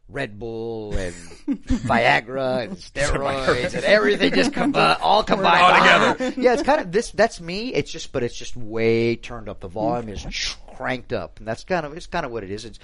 Red 0.10 0.38
Bull 0.38 0.94
and 0.96 1.14
Viagra 1.88 2.64
and 2.64 2.78
steroids 2.78 3.74
and 3.74 3.84
everything 3.84 4.34
just 4.34 4.52
combi- 4.52 4.98
all 5.02 5.24
combined 5.24 5.62
All 5.64 6.14
together. 6.16 6.42
yeah, 6.42 6.54
it's 6.54 6.64
kind 6.64 6.82
of 6.82 6.92
this. 6.92 7.12
That's 7.12 7.40
me. 7.42 7.74
It's 7.74 7.92
just, 7.92 8.12
but 8.12 8.24
it's 8.24 8.36
just 8.38 8.56
way 8.56 9.16
turned 9.16 9.50
up. 9.50 9.60
The 9.62 9.68
volume 9.70 10.10
is 10.10 10.56
cranked 10.76 11.14
up, 11.14 11.40
and 11.40 11.48
that's 11.48 11.64
kind 11.64 11.86
of 11.86 11.96
it's 11.96 12.08
kind 12.08 12.26
of 12.26 12.32
what 12.32 12.44
it 12.44 12.52
is. 12.52 12.66
It's 12.66 12.80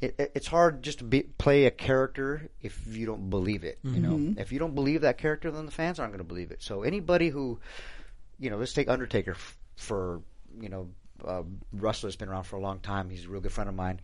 it, 0.00 0.14
it- 0.18 0.32
it's 0.34 0.46
hard 0.46 0.82
just 0.82 0.98
to 0.98 1.04
be, 1.04 1.22
play 1.22 1.64
a 1.64 1.70
character 1.70 2.48
if 2.62 2.80
you 2.86 3.06
don't 3.06 3.30
believe 3.30 3.64
it. 3.64 3.78
You 3.82 4.00
know, 4.00 4.34
if 4.38 4.52
you 4.52 4.58
don't 4.58 4.74
believe 4.74 5.00
that 5.02 5.18
character, 5.18 5.50
then 5.50 5.66
the 5.66 5.72
fans 5.72 5.98
aren't 5.98 6.12
going 6.12 6.18
to 6.24 6.28
believe 6.28 6.50
it. 6.50 6.62
So 6.62 6.82
anybody 6.82 7.30
who, 7.30 7.58
you 8.38 8.50
know, 8.50 8.56
let's 8.56 8.72
take 8.72 8.88
Undertaker 8.88 9.32
f- 9.32 9.56
for 9.76 10.22
you 10.60 10.68
know, 10.68 10.88
uh, 11.24 11.42
wrestler's 11.72 12.16
been 12.16 12.28
around 12.28 12.44
for 12.44 12.56
a 12.56 12.60
long 12.60 12.80
time. 12.80 13.10
He's 13.10 13.26
a 13.26 13.28
real 13.28 13.40
good 13.40 13.52
friend 13.52 13.68
of 13.68 13.76
mine, 13.76 14.00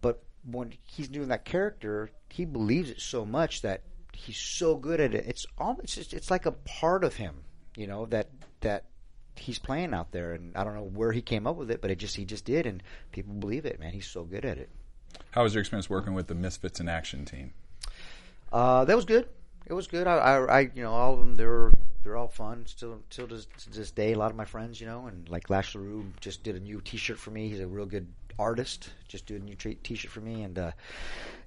but 0.00 0.22
when 0.50 0.72
he's 0.84 1.08
doing 1.08 1.28
that 1.28 1.44
character, 1.44 2.10
he 2.28 2.44
believes 2.44 2.90
it 2.90 3.00
so 3.00 3.24
much 3.24 3.62
that 3.62 3.82
he's 4.12 4.36
so 4.36 4.76
good 4.76 5.00
at 5.00 5.14
it. 5.14 5.24
It's 5.26 5.46
almost 5.58 5.98
it's 5.98 6.12
it's 6.12 6.30
like 6.30 6.46
a 6.46 6.52
part 6.52 7.04
of 7.04 7.16
him, 7.16 7.44
you 7.76 7.86
know, 7.86 8.06
that 8.06 8.28
that 8.60 8.84
he's 9.36 9.58
playing 9.58 9.94
out 9.94 10.12
there. 10.12 10.32
And 10.32 10.56
I 10.56 10.64
don't 10.64 10.74
know 10.74 10.84
where 10.84 11.12
he 11.12 11.22
came 11.22 11.46
up 11.46 11.56
with 11.56 11.70
it, 11.70 11.80
but 11.80 11.90
it 11.90 11.98
just 11.98 12.16
he 12.16 12.24
just 12.24 12.44
did, 12.44 12.66
and 12.66 12.82
people 13.12 13.34
believe 13.34 13.66
it. 13.66 13.78
Man, 13.80 13.92
he's 13.92 14.06
so 14.06 14.24
good 14.24 14.44
at 14.44 14.58
it. 14.58 14.70
How 15.32 15.42
was 15.42 15.54
your 15.54 15.60
experience 15.60 15.90
working 15.90 16.14
with 16.14 16.26
the 16.26 16.34
Misfits 16.34 16.80
in 16.80 16.88
Action 16.88 17.24
team? 17.24 17.52
Uh, 18.52 18.84
that 18.84 18.96
was 18.96 19.04
good. 19.04 19.28
It 19.66 19.72
was 19.72 19.86
good. 19.86 20.06
I, 20.06 20.16
I, 20.16 20.58
I, 20.58 20.60
you 20.74 20.82
know, 20.82 20.92
all 20.92 21.14
of 21.14 21.18
them. 21.20 21.34
They're 21.36 21.72
they're 22.02 22.16
all 22.16 22.28
fun. 22.28 22.66
Still, 22.66 23.02
still 23.10 23.28
to, 23.28 23.36
to 23.36 23.70
this 23.70 23.90
day, 23.90 24.12
a 24.12 24.18
lot 24.18 24.30
of 24.30 24.36
my 24.36 24.44
friends, 24.44 24.80
you 24.80 24.86
know, 24.86 25.06
and 25.06 25.28
like 25.28 25.50
Lash 25.50 25.74
LeRoux 25.74 26.04
just 26.20 26.42
did 26.42 26.56
a 26.56 26.60
new 26.60 26.80
T-shirt 26.80 27.18
for 27.18 27.30
me. 27.30 27.48
He's 27.48 27.60
a 27.60 27.66
real 27.66 27.86
good 27.86 28.08
artist. 28.38 28.90
Just 29.08 29.26
did 29.26 29.42
a 29.42 29.44
new 29.44 29.54
t- 29.54 29.74
T-shirt 29.74 30.10
for 30.10 30.20
me, 30.20 30.42
and 30.42 30.58
uh, 30.58 30.72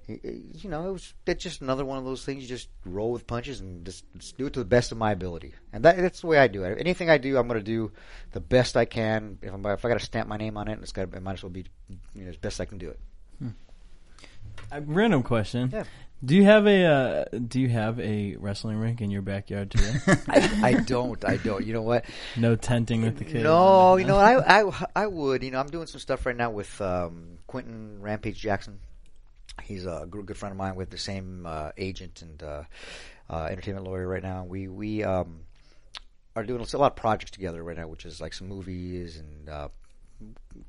you 0.08 0.70
know, 0.70 0.88
it 0.88 0.92
was 0.92 1.14
it's 1.26 1.42
just 1.42 1.60
another 1.60 1.84
one 1.84 1.98
of 1.98 2.04
those 2.04 2.24
things. 2.24 2.42
You 2.42 2.48
just 2.48 2.68
roll 2.84 3.12
with 3.12 3.26
punches 3.26 3.60
and 3.60 3.84
just, 3.84 4.04
just 4.16 4.38
do 4.38 4.46
it 4.46 4.52
to 4.54 4.60
the 4.60 4.64
best 4.64 4.92
of 4.92 4.98
my 4.98 5.12
ability, 5.12 5.54
and 5.72 5.84
that, 5.84 5.96
that's 5.96 6.20
the 6.20 6.28
way 6.28 6.38
I 6.38 6.48
do 6.48 6.64
it. 6.64 6.78
Anything 6.80 7.10
I 7.10 7.18
do, 7.18 7.36
I'm 7.36 7.48
going 7.48 7.60
to 7.60 7.64
do 7.64 7.92
the 8.32 8.40
best 8.40 8.76
I 8.76 8.84
can. 8.84 9.38
If, 9.42 9.52
I'm, 9.52 9.64
if 9.66 9.84
I 9.84 9.88
got 9.88 9.98
to 9.98 10.04
stamp 10.04 10.28
my 10.28 10.36
name 10.36 10.56
on 10.56 10.68
it, 10.68 10.78
it's 10.80 10.92
got 10.92 11.14
it 11.14 11.22
might 11.22 11.34
as 11.34 11.42
well 11.42 11.50
be 11.50 11.64
you 12.14 12.24
know 12.24 12.30
as 12.30 12.36
best 12.36 12.60
I 12.60 12.64
can 12.64 12.78
do 12.78 12.90
it. 12.90 13.00
A 14.70 14.80
random 14.80 15.22
question. 15.22 15.70
Yeah. 15.72 15.84
Do 16.24 16.34
you 16.34 16.44
have 16.44 16.66
a 16.66 16.84
uh, 16.84 17.24
Do 17.46 17.60
you 17.60 17.68
have 17.68 18.00
a 18.00 18.36
wrestling 18.36 18.78
rink 18.78 19.00
in 19.02 19.10
your 19.10 19.22
backyard 19.22 19.70
today? 19.70 19.94
I, 20.28 20.60
I 20.62 20.72
don't. 20.74 21.22
I 21.24 21.36
don't. 21.36 21.64
You 21.64 21.74
know 21.74 21.82
what? 21.82 22.06
no 22.36 22.56
tenting 22.56 23.02
with 23.02 23.18
the 23.18 23.24
kids. 23.24 23.44
No, 23.44 23.96
you 23.96 24.06
know, 24.06 24.16
I, 24.16 24.60
I, 24.60 24.86
I 24.94 25.06
would. 25.06 25.42
You 25.42 25.50
know, 25.50 25.60
I'm 25.60 25.68
doing 25.68 25.86
some 25.86 26.00
stuff 26.00 26.24
right 26.24 26.36
now 26.36 26.50
with 26.50 26.80
um, 26.80 27.38
Quinton 27.46 28.00
Rampage 28.00 28.38
Jackson. 28.38 28.80
He's 29.62 29.84
a 29.84 30.06
good, 30.08 30.36
friend 30.36 30.52
of 30.52 30.56
mine 30.56 30.74
with 30.74 30.90
the 30.90 30.98
same 30.98 31.44
uh, 31.46 31.72
agent 31.76 32.22
and 32.22 32.42
uh, 32.42 32.62
uh, 33.28 33.44
entertainment 33.44 33.86
lawyer 33.86 34.08
right 34.08 34.22
now. 34.22 34.44
We 34.44 34.68
we 34.68 35.04
um, 35.04 35.40
are 36.34 36.44
doing 36.44 36.60
a 36.60 36.76
lot 36.78 36.92
of 36.92 36.96
projects 36.96 37.30
together 37.30 37.62
right 37.62 37.76
now, 37.76 37.88
which 37.88 38.06
is 38.06 38.22
like 38.22 38.32
some 38.32 38.48
movies 38.48 39.18
and 39.18 39.48
uh, 39.50 39.68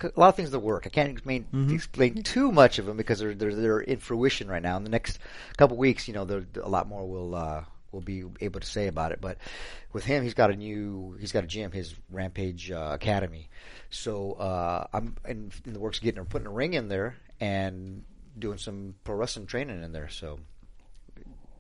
a 0.01 0.19
lot 0.19 0.29
of 0.29 0.35
things 0.35 0.51
that 0.51 0.59
work. 0.59 0.85
I 0.85 0.89
can't 0.89 1.09
explain, 1.09 1.47
explain 1.71 2.23
too 2.23 2.51
much 2.51 2.79
of 2.79 2.85
them 2.85 2.97
because 2.97 3.19
they're, 3.19 3.33
they're 3.33 3.55
they're 3.55 3.79
in 3.79 3.99
fruition 3.99 4.47
right 4.47 4.61
now. 4.61 4.77
In 4.77 4.83
the 4.83 4.89
next 4.89 5.19
couple 5.57 5.77
weeks, 5.77 6.07
you 6.07 6.13
know, 6.13 6.25
there 6.25 6.45
a 6.61 6.69
lot 6.69 6.87
more 6.87 7.07
will 7.07 7.35
uh, 7.35 7.63
will 7.91 8.01
be 8.01 8.23
able 8.41 8.59
to 8.59 8.67
say 8.67 8.87
about 8.87 9.11
it. 9.11 9.21
But 9.21 9.37
with 9.93 10.05
him, 10.05 10.23
he's 10.23 10.33
got 10.33 10.51
a 10.51 10.55
new 10.55 11.17
he's 11.19 11.31
got 11.31 11.43
a 11.43 11.47
gym, 11.47 11.71
his 11.71 11.95
Rampage 12.11 12.71
uh, 12.71 12.91
Academy. 12.93 13.49
So 13.89 14.33
uh, 14.33 14.87
I'm 14.93 15.15
in, 15.27 15.51
in 15.65 15.73
the 15.73 15.79
works 15.79 15.97
of 15.97 16.03
getting 16.03 16.23
putting 16.25 16.47
a 16.47 16.51
ring 16.51 16.73
in 16.73 16.89
there 16.89 17.15
and 17.39 18.03
doing 18.37 18.57
some 18.57 18.95
pro 19.03 19.15
wrestling 19.15 19.47
training 19.47 19.83
in 19.83 19.91
there. 19.91 20.09
So. 20.09 20.39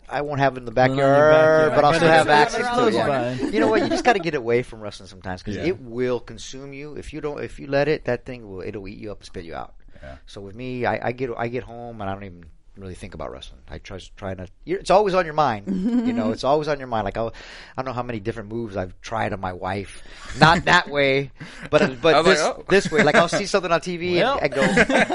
I 0.09 0.21
won't 0.21 0.39
have 0.39 0.55
it 0.55 0.59
in 0.59 0.65
the 0.65 0.71
backyard, 0.71 1.33
backyard. 1.33 1.75
but 1.75 1.83
I'll 1.85 1.93
still 1.93 2.07
have 2.09 2.29
access 2.29 2.65
to 2.77 2.87
it. 2.87 3.53
You 3.53 3.59
know 3.59 3.67
what? 3.67 3.81
You 3.83 3.89
just 3.89 4.03
got 4.05 4.13
to 4.13 4.19
get 4.19 4.35
away 4.35 4.63
from 4.63 4.79
wrestling 4.81 5.07
sometimes 5.09 5.41
because 5.43 5.57
Yeah. 5.57 5.65
it 5.65 5.81
will 5.81 6.19
consume 6.19 6.73
you. 6.73 6.95
If 6.95 7.11
you 7.13 7.21
don't, 7.21 7.43
if 7.43 7.59
you 7.59 7.67
let 7.67 7.87
it, 7.87 8.05
that 8.05 8.25
thing 8.25 8.49
will 8.49 8.61
it'll 8.61 8.87
eat 8.87 8.97
you 8.97 9.11
up 9.11 9.19
and 9.19 9.25
spit 9.25 9.43
you 9.45 9.55
out. 9.55 9.73
Yeah. 10.01 10.17
So 10.25 10.41
with 10.41 10.55
me, 10.55 10.85
I, 10.85 11.07
I 11.07 11.11
get 11.11 11.29
I 11.37 11.47
get 11.47 11.63
home 11.63 11.99
and 12.01 12.09
I 12.09 12.13
don't 12.13 12.23
even 12.23 12.45
really 12.77 12.93
think 12.93 13.15
about 13.15 13.31
wrestling. 13.31 13.59
I 13.67 13.79
try 13.79 13.99
try 14.15 14.33
not. 14.35 14.49
It's 14.65 14.91
always 14.91 15.13
on 15.15 15.25
your 15.25 15.33
mind. 15.33 15.65
you 15.67 16.13
know, 16.13 16.31
it's 16.31 16.43
always 16.43 16.67
on 16.67 16.77
your 16.79 16.87
mind. 16.87 17.05
Like 17.05 17.17
I'll, 17.17 17.33
I 17.75 17.81
don't 17.81 17.85
know 17.85 17.93
how 17.93 18.03
many 18.03 18.19
different 18.19 18.49
moves 18.49 18.77
I've 18.77 18.99
tried 19.01 19.33
on 19.33 19.39
my 19.41 19.53
wife. 19.53 20.03
Not 20.39 20.65
that 20.65 20.87
way, 20.89 21.31
but 21.69 21.99
but 22.01 22.15
I 22.15 22.21
was 22.21 22.27
like, 22.27 22.35
this 22.37 22.39
oh. 22.41 22.65
this 22.69 22.91
way. 22.91 23.03
Like 23.03 23.15
I'll 23.15 23.27
see 23.27 23.45
something 23.45 23.71
on 23.71 23.81
TV 23.81 24.15
Well. 24.15 24.37
and 24.37 24.53
I 24.53 24.55
go, 24.55 24.61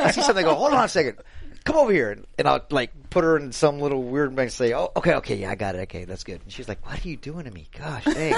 I 0.00 0.10
see 0.10 0.22
something. 0.22 0.44
I 0.44 0.48
go, 0.48 0.54
hold 0.54 0.72
on 0.72 0.84
a 0.84 0.88
second. 0.88 1.18
Come 1.64 1.76
over 1.76 1.92
here, 1.92 2.18
and 2.38 2.48
I'll 2.48 2.64
like 2.70 2.90
put 3.10 3.22
her 3.24 3.36
in 3.36 3.52
some 3.52 3.78
little 3.80 4.02
weird 4.02 4.36
way 4.36 4.44
and 4.44 4.52
say, 4.52 4.74
"Oh, 4.74 4.90
okay, 4.96 5.14
okay, 5.14 5.36
yeah, 5.36 5.50
I 5.50 5.54
got 5.54 5.74
it. 5.76 5.80
Okay, 5.82 6.04
that's 6.04 6.24
good." 6.24 6.40
And 6.42 6.52
she's 6.52 6.68
like, 6.68 6.84
"What 6.84 7.04
are 7.04 7.08
you 7.08 7.16
doing 7.16 7.44
to 7.44 7.50
me? 7.50 7.68
Gosh, 7.78 8.04
dang, 8.04 8.34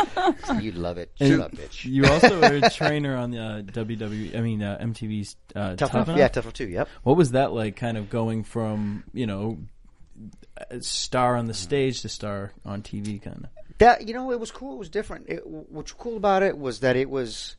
you 0.60 0.72
love 0.72 0.96
it, 0.98 1.10
shut 1.18 1.30
And 1.30 1.42
up, 1.42 1.52
bitch." 1.52 1.84
You 1.84 2.06
also 2.06 2.40
were 2.40 2.60
a 2.66 2.70
trainer 2.74 3.16
on 3.16 3.30
the 3.30 3.38
uh, 3.38 3.62
WWE. 3.62 4.36
I 4.36 4.40
mean 4.40 4.62
uh, 4.62 4.78
MTV's 4.80 5.36
uh, 5.54 5.76
Tough, 5.76 5.78
Tough, 5.90 5.94
enough, 5.94 6.08
Enough. 6.08 6.18
yeah, 6.18 6.28
tough 6.28 6.44
enough 6.44 6.54
too. 6.54 6.68
Yep. 6.68 6.88
What 7.02 7.16
was 7.16 7.32
that 7.32 7.52
like? 7.52 7.76
Kind 7.76 7.96
of 7.98 8.08
going 8.08 8.44
from 8.44 9.04
you 9.12 9.26
know, 9.26 9.58
a 10.70 10.80
star 10.82 11.36
on 11.36 11.46
the 11.46 11.54
stage 11.54 12.02
to 12.02 12.08
star 12.08 12.52
on 12.64 12.82
TV, 12.82 13.20
kind 13.20 13.44
of. 13.44 13.50
That 13.78 14.08
you 14.08 14.14
know, 14.14 14.30
it 14.32 14.40
was 14.40 14.50
cool. 14.50 14.74
It 14.74 14.78
was 14.78 14.88
different. 14.88 15.28
It, 15.28 15.46
what's 15.46 15.92
cool 15.92 16.16
about 16.16 16.42
it 16.42 16.56
was 16.56 16.80
that 16.80 16.96
it 16.96 17.10
was. 17.10 17.56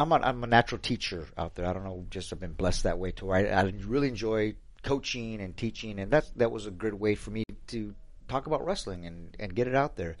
I'm 0.00 0.12
a, 0.12 0.16
I'm 0.16 0.42
a 0.42 0.46
natural 0.46 0.80
teacher 0.80 1.26
out 1.36 1.54
there. 1.54 1.66
I 1.66 1.72
don't 1.72 1.84
know, 1.84 2.04
just 2.10 2.32
I've 2.32 2.40
been 2.40 2.52
blessed 2.54 2.84
that 2.84 2.98
way 2.98 3.10
to 3.12 3.26
where 3.26 3.36
I, 3.36 3.60
I 3.60 3.72
really 3.86 4.08
enjoy 4.08 4.54
coaching 4.82 5.40
and 5.40 5.56
teaching, 5.56 5.98
and 5.98 6.10
that's 6.10 6.30
that 6.36 6.50
was 6.50 6.66
a 6.66 6.70
good 6.70 6.94
way 6.94 7.14
for 7.14 7.30
me 7.30 7.44
to 7.68 7.94
talk 8.28 8.46
about 8.46 8.64
wrestling 8.64 9.06
and 9.06 9.36
and 9.38 9.54
get 9.54 9.68
it 9.68 9.74
out 9.74 9.96
there. 9.96 10.16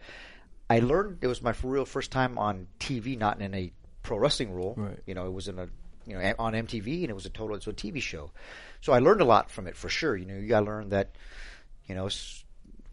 I 0.68 0.80
learned 0.80 1.18
it 1.22 1.26
was 1.26 1.42
my 1.42 1.54
real 1.62 1.84
first 1.84 2.10
time 2.12 2.38
on 2.38 2.68
TV, 2.78 3.18
not 3.18 3.40
in 3.40 3.54
a 3.54 3.72
pro 4.02 4.18
wrestling 4.18 4.52
role. 4.52 4.74
Right. 4.76 4.98
You 5.06 5.14
know, 5.14 5.26
it 5.26 5.32
was 5.32 5.48
in 5.48 5.58
a 5.58 5.68
you 6.06 6.16
know 6.18 6.34
on 6.38 6.52
MTV, 6.52 7.00
and 7.02 7.10
it 7.10 7.14
was 7.14 7.26
a 7.26 7.30
total 7.30 7.56
it's 7.56 7.66
a 7.66 7.72
TV 7.72 8.00
show. 8.00 8.30
So 8.80 8.92
I 8.92 8.98
learned 8.98 9.20
a 9.20 9.24
lot 9.24 9.50
from 9.50 9.66
it 9.66 9.76
for 9.76 9.88
sure. 9.88 10.16
You 10.16 10.26
know, 10.26 10.34
you 10.34 10.48
got 10.48 10.60
to 10.60 10.66
learn 10.66 10.90
that 10.90 11.10
you 11.88 11.94
know. 11.94 12.06
It's, 12.06 12.44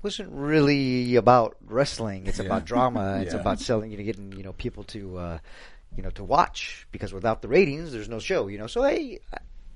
wasn't 0.03 0.31
really 0.31 1.15
about 1.15 1.57
wrestling. 1.65 2.27
It's 2.27 2.39
about 2.39 2.65
drama. 2.65 3.17
It's 3.21 3.33
Yeah. 3.33 3.41
about 3.41 3.59
selling, 3.59 3.89
you 3.91 3.97
know, 3.97 4.03
getting 4.03 4.31
you 4.31 4.43
know 4.43 4.53
people 4.53 4.83
to, 4.85 5.17
uh, 5.17 5.37
you 5.95 6.03
know, 6.03 6.09
to 6.11 6.23
watch 6.23 6.87
because 6.91 7.13
without 7.13 7.41
the 7.41 7.47
ratings, 7.47 7.91
there's 7.91 8.09
no 8.09 8.19
show. 8.19 8.47
You 8.47 8.57
know, 8.57 8.67
so 8.67 8.83
I, 8.83 9.19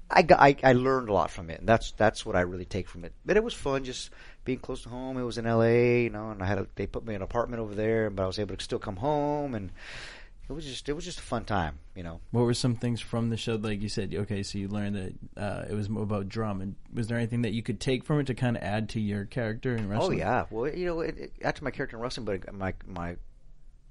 I, 0.10 0.22
got, 0.22 0.40
I, 0.40 0.56
I 0.64 0.74
learned 0.74 1.10
a 1.10 1.14
lot 1.14 1.32
from 1.32 1.50
it, 1.50 1.60
and 1.60 1.68
that's 1.68 1.92
that's 1.94 2.26
what 2.26 2.36
I 2.36 2.42
really 2.42 2.66
take 2.66 2.88
from 2.90 3.06
it. 3.06 3.14
But 3.26 3.38
it 3.38 3.44
was 3.44 3.54
fun, 3.54 3.84
just 3.84 4.12
being 4.46 4.60
close 4.60 4.84
to 4.84 4.90
home. 4.90 5.18
It 5.18 5.24
was 5.24 5.38
in 5.38 5.46
L.A., 5.46 6.04
you 6.04 6.10
know, 6.10 6.32
and 6.32 6.42
I 6.42 6.46
had 6.46 6.58
a, 6.58 6.68
they 6.76 6.88
put 6.88 7.06
me 7.06 7.14
in 7.14 7.18
an 7.18 7.24
apartment 7.24 7.62
over 7.62 7.76
there, 7.76 8.10
but 8.10 8.24
I 8.24 8.28
was 8.28 8.40
able 8.40 8.56
to 8.56 8.64
still 8.64 8.80
come 8.80 8.98
home, 8.98 9.56
and 9.56 9.72
it 10.52 10.54
was 10.54 10.66
just 10.66 10.90
it 10.90 10.94
was 10.94 11.06
just 11.06 11.20
a 11.20 11.24
fun 11.24 11.46
time, 11.46 11.80
you 11.96 12.04
know. 12.04 12.20
What 12.32 12.42
were 12.42 12.54
some 12.54 12.76
things 12.76 13.00
from 13.00 13.30
the 13.30 13.38
show? 13.38 13.56
Like 13.56 13.82
you 13.82 13.90
said, 13.90 14.14
okay, 14.14 14.44
so 14.44 14.58
you 14.58 14.68
learned 14.68 14.96
that 14.96 15.42
uh, 15.42 15.66
it 15.70 15.74
was 15.74 15.90
more 15.90 16.04
about 16.04 16.28
drama. 16.28 16.64
And 16.64 16.76
was 16.94 17.08
there 17.08 17.18
anything 17.18 17.44
that 17.44 17.54
you 17.54 17.64
could 17.64 17.80
take 17.80 18.04
from 18.04 18.20
it 18.20 18.28
to 18.28 18.34
kind 18.34 18.58
of 18.58 18.64
add 18.64 18.90
to 18.90 19.00
your 19.00 19.26
character 19.26 19.76
in 19.76 19.88
wrestling? 19.88 20.20
Oh 20.20 20.24
yeah, 20.24 20.46
well 20.52 20.68
you 20.68 20.86
know, 20.86 21.00
it, 21.00 21.18
it, 21.18 21.34
after 21.42 21.64
my 21.64 21.72
character 21.72 21.96
in 21.96 22.04
wrestling, 22.04 22.26
but 22.26 22.54
my 22.54 22.74
my 22.86 23.16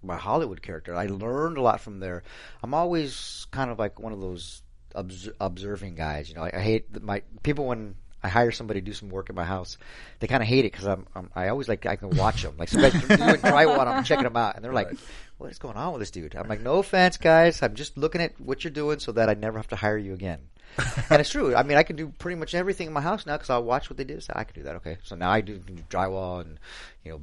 my 0.03 0.17
Hollywood 0.17 0.63
character, 0.63 0.95
I 0.95 1.07
learned 1.07 1.59
a 1.59 1.63
lot 1.63 1.81
from 1.81 2.01
there. 2.01 2.23
I'm 2.63 2.75
always 2.75 3.47
kind 3.51 3.71
of 3.71 3.79
like 3.79 3.99
one 3.99 4.13
of 4.13 4.21
those 4.21 4.63
obs- 4.95 5.31
observing 5.41 5.95
guys. 5.95 6.29
You 6.29 6.37
know, 6.37 6.43
I, 6.43 6.51
I 6.55 6.61
hate 6.61 7.03
my 7.03 7.23
people 7.43 7.67
when 7.67 7.95
I 8.23 8.29
hire 8.29 8.51
somebody 8.51 8.81
to 8.81 8.85
do 8.85 8.93
some 8.93 9.09
work 9.09 9.31
in 9.31 9.37
my 9.37 9.45
house, 9.45 9.79
they 10.19 10.27
kind 10.27 10.43
of 10.43 10.49
hate 10.49 10.65
it 10.65 10.73
because 10.73 10.87
I'm, 10.87 11.07
I'm 11.15 11.31
I 11.35 11.49
always 11.49 11.69
like 11.69 11.87
I 11.87 11.97
can 11.97 12.11
watch 12.11 12.43
them. 12.43 12.55
Like 12.59 12.69
somebody's 12.69 13.01
doing 13.01 13.19
drywall, 13.19 13.87
I'm 13.87 14.05
checking 14.05 14.25
them 14.25 14.37
out, 14.37 14.57
and 14.57 14.65
they're 14.65 14.75
like, 14.75 14.93
"What 15.39 15.51
is 15.51 15.59
going 15.59 15.77
on 15.77 15.93
with 15.93 16.01
this 16.01 16.11
dude?" 16.11 16.35
I'm 16.37 16.49
like, 16.49 16.61
"No 16.61 16.79
offense, 16.79 17.17
guys. 17.17 17.63
I'm 17.63 17.75
just 17.75 17.97
looking 17.97 18.21
at 18.21 18.39
what 18.41 18.63
you're 18.63 18.73
doing 18.73 18.99
so 18.99 19.13
that 19.13 19.31
I 19.31 19.35
never 19.35 19.59
have 19.59 19.69
to 19.69 19.77
hire 19.77 19.99
you 19.99 20.13
again." 20.13 20.41
and 21.11 21.21
it's 21.21 21.31
true. 21.31 21.57
I 21.57 21.63
mean, 21.63 21.79
I 21.79 21.83
can 21.83 21.97
do 21.97 22.09
pretty 22.19 22.39
much 22.39 22.55
everything 22.55 22.87
in 22.87 22.93
my 22.93 23.01
house 23.01 23.27
now 23.27 23.37
because 23.37 23.51
I'll 23.51 23.65
watch 23.65 23.91
what 23.91 23.97
they 23.97 24.05
do. 24.05 24.21
So 24.21 24.33
I 24.37 24.45
can 24.45 24.55
do 24.55 24.63
that. 24.65 24.77
Okay, 24.77 24.99
so 25.03 25.17
now 25.17 25.31
I 25.31 25.41
do, 25.41 25.59
do 25.59 25.75
drywall 25.89 26.43
and 26.43 26.59
you 27.05 27.13
know 27.13 27.21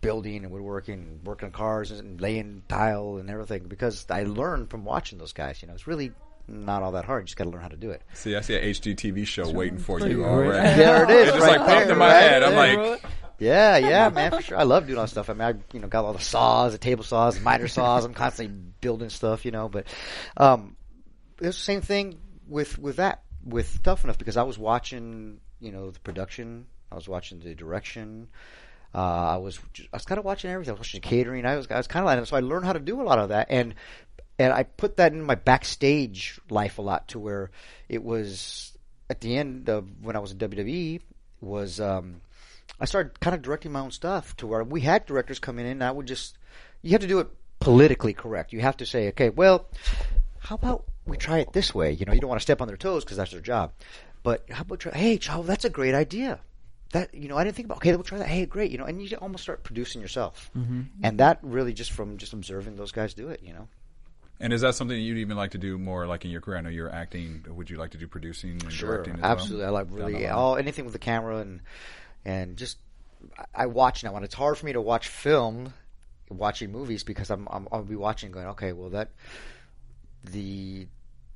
building 0.00 0.44
and 0.44 0.52
woodworking, 0.52 0.94
and 0.94 1.26
working 1.26 1.46
on 1.46 1.52
cars 1.52 1.90
and 1.90 2.20
laying 2.20 2.62
tile 2.68 3.16
and 3.16 3.30
everything 3.30 3.64
because 3.68 4.06
I 4.10 4.24
learned 4.24 4.70
from 4.70 4.84
watching 4.84 5.18
those 5.18 5.32
guys. 5.32 5.62
You 5.62 5.68
know, 5.68 5.74
it's 5.74 5.86
really 5.86 6.12
not 6.46 6.82
all 6.82 6.92
that 6.92 7.04
hard. 7.04 7.22
You 7.22 7.26
just 7.26 7.36
got 7.36 7.44
to 7.44 7.50
learn 7.50 7.62
how 7.62 7.68
to 7.68 7.76
do 7.76 7.90
it. 7.90 8.02
See, 8.12 8.36
I 8.36 8.40
see 8.40 8.54
a 8.54 8.70
HGTV 8.70 9.26
show 9.26 9.50
waiting 9.50 9.78
for 9.78 9.98
you 10.00 10.16
great. 10.16 10.26
already. 10.26 10.76
There 10.82 11.04
it 11.04 11.10
is. 11.10 11.28
It 11.28 11.32
just 11.32 11.40
right 11.40 11.58
like 11.58 11.66
popped 11.66 11.84
there, 11.86 11.92
in 11.92 11.98
my 11.98 12.06
right 12.06 12.20
head. 12.20 12.42
I'm 12.42 12.54
there. 12.54 12.90
like, 12.90 13.02
Yeah, 13.38 13.76
yeah, 13.78 14.08
man, 14.10 14.30
for 14.30 14.42
sure. 14.42 14.58
I 14.58 14.64
love 14.64 14.86
doing 14.86 14.98
all 14.98 15.04
that 15.04 15.10
stuff. 15.10 15.30
I 15.30 15.32
mean, 15.32 15.42
I 15.42 15.54
you 15.72 15.80
know 15.80 15.88
got 15.88 16.04
all 16.04 16.12
the 16.12 16.20
saws, 16.20 16.72
the 16.72 16.78
table 16.78 17.04
saws, 17.04 17.36
the 17.36 17.42
miter 17.42 17.68
saws. 17.68 18.04
I'm 18.04 18.14
constantly 18.14 18.54
building 18.80 19.08
stuff, 19.08 19.44
you 19.44 19.50
know. 19.50 19.68
But 19.68 19.86
um, 20.36 20.76
it's 21.40 21.56
the 21.56 21.62
same 21.64 21.80
thing 21.80 22.20
with 22.46 22.78
with 22.78 22.96
that 22.96 23.22
with 23.44 23.82
Tough 23.82 24.04
Enough 24.04 24.18
because 24.18 24.36
I 24.36 24.42
was 24.42 24.58
watching, 24.58 25.40
you 25.60 25.72
know, 25.72 25.90
the 25.90 26.00
production. 26.00 26.66
I 26.92 26.94
was 26.94 27.08
watching 27.08 27.40
the 27.40 27.54
direction. 27.54 28.28
Uh, 28.94 28.98
I 28.98 29.36
was 29.38 29.58
I 29.92 29.96
was 29.96 30.04
kind 30.04 30.18
of 30.18 30.24
watching 30.24 30.50
everything. 30.50 30.70
I 30.70 30.74
was 30.74 30.80
watching 30.80 31.00
catering. 31.00 31.44
I 31.44 31.56
was 31.56 31.66
I 31.70 31.76
was 31.76 31.86
kind 31.88 32.04
of 32.04 32.06
like 32.06 32.26
so 32.26 32.36
I 32.36 32.40
learned 32.40 32.64
how 32.64 32.72
to 32.72 32.78
do 32.78 33.00
a 33.00 33.04
lot 33.04 33.18
of 33.18 33.30
that 33.30 33.48
and 33.50 33.74
and 34.38 34.52
I 34.52 34.64
put 34.64 34.96
that 34.96 35.12
in 35.12 35.22
my 35.22 35.34
backstage 35.34 36.40
life 36.50 36.78
a 36.78 36.82
lot 36.82 37.08
to 37.08 37.18
where 37.18 37.50
it 37.88 38.02
was 38.02 38.76
at 39.10 39.20
the 39.20 39.36
end 39.36 39.68
of 39.68 39.88
when 40.02 40.16
I 40.16 40.18
was 40.18 40.32
in 40.32 40.38
WWE 40.38 41.00
was 41.40 41.80
um, 41.80 42.20
I 42.80 42.84
started 42.84 43.20
kind 43.20 43.34
of 43.34 43.42
directing 43.42 43.72
my 43.72 43.80
own 43.80 43.90
stuff 43.90 44.36
to 44.36 44.46
where 44.46 44.64
we 44.64 44.80
had 44.80 45.06
directors 45.06 45.38
coming 45.38 45.66
in 45.66 45.72
and 45.72 45.84
I 45.84 45.90
would 45.90 46.06
just 46.06 46.38
you 46.82 46.92
have 46.92 47.00
to 47.00 47.06
do 47.06 47.20
it 47.20 47.28
politically 47.60 48.12
correct. 48.12 48.52
You 48.52 48.60
have 48.60 48.76
to 48.78 48.86
say, 48.86 49.08
okay, 49.08 49.30
well, 49.30 49.66
how 50.38 50.54
about 50.56 50.84
we 51.06 51.16
try 51.16 51.38
it 51.38 51.52
this 51.52 51.74
way? 51.74 51.92
You 51.92 52.04
know, 52.04 52.12
you 52.12 52.20
don't 52.20 52.28
want 52.28 52.40
to 52.40 52.44
step 52.44 52.60
on 52.60 52.68
their 52.68 52.76
toes 52.76 53.04
because 53.04 53.16
that's 53.16 53.30
their 53.30 53.40
job. 53.40 53.72
But 54.22 54.44
how 54.50 54.62
about 54.62 54.80
try? 54.80 54.92
Hey, 54.92 55.18
Chavo, 55.18 55.46
that's 55.46 55.64
a 55.64 55.70
great 55.70 55.94
idea. 55.94 56.40
That 56.94 57.12
you 57.12 57.26
know, 57.26 57.36
I 57.36 57.42
didn't 57.42 57.56
think 57.56 57.66
about. 57.66 57.78
Okay, 57.78 57.90
we'll 57.90 58.04
try 58.04 58.18
that. 58.18 58.28
Hey, 58.28 58.46
great. 58.46 58.70
You 58.70 58.78
know, 58.78 58.84
and 58.84 59.02
you 59.02 59.16
almost 59.16 59.42
start 59.42 59.64
producing 59.64 60.00
yourself, 60.00 60.48
mm-hmm. 60.56 60.82
and 61.02 61.18
that 61.18 61.40
really 61.42 61.72
just 61.72 61.90
from 61.90 62.18
just 62.18 62.32
observing 62.32 62.76
those 62.76 62.92
guys 62.92 63.14
do 63.14 63.30
it. 63.30 63.40
You 63.42 63.52
know. 63.52 63.68
And 64.38 64.52
is 64.52 64.60
that 64.60 64.76
something 64.76 64.96
you'd 64.96 65.18
even 65.18 65.36
like 65.36 65.50
to 65.52 65.58
do 65.58 65.76
more, 65.76 66.06
like 66.06 66.24
in 66.24 66.30
your 66.30 66.40
career? 66.40 66.58
I 66.58 66.60
know 66.60 66.68
you're 66.68 66.92
acting. 66.92 67.44
Would 67.48 67.68
you 67.68 67.78
like 67.78 67.90
to 67.90 67.98
do 67.98 68.06
producing 68.06 68.50
and 68.50 68.70
directing? 68.70 69.14
As 69.14 69.22
well? 69.22 69.32
absolutely. 69.32 69.66
I 69.66 69.70
like 69.70 69.86
really 69.90 70.12
line? 70.12 70.30
all 70.30 70.56
anything 70.56 70.84
with 70.84 70.92
the 70.92 71.00
camera 71.00 71.38
and 71.38 71.62
and 72.24 72.56
just 72.56 72.78
I- 73.36 73.64
I 73.64 73.66
watch 73.66 74.04
now, 74.04 74.14
and 74.14 74.24
it's 74.24 74.34
hard 74.34 74.56
for 74.56 74.64
me 74.64 74.72
to 74.74 74.80
watch 74.80 75.08
film, 75.08 75.74
watching 76.30 76.70
movies 76.70 77.02
because 77.02 77.28
I'm, 77.28 77.48
I'm 77.50 77.66
I'll 77.72 77.82
be 77.82 77.96
watching 77.96 78.30
going 78.30 78.46
okay, 78.46 78.72
well 78.72 78.90
that 78.90 79.10
the 80.22 80.86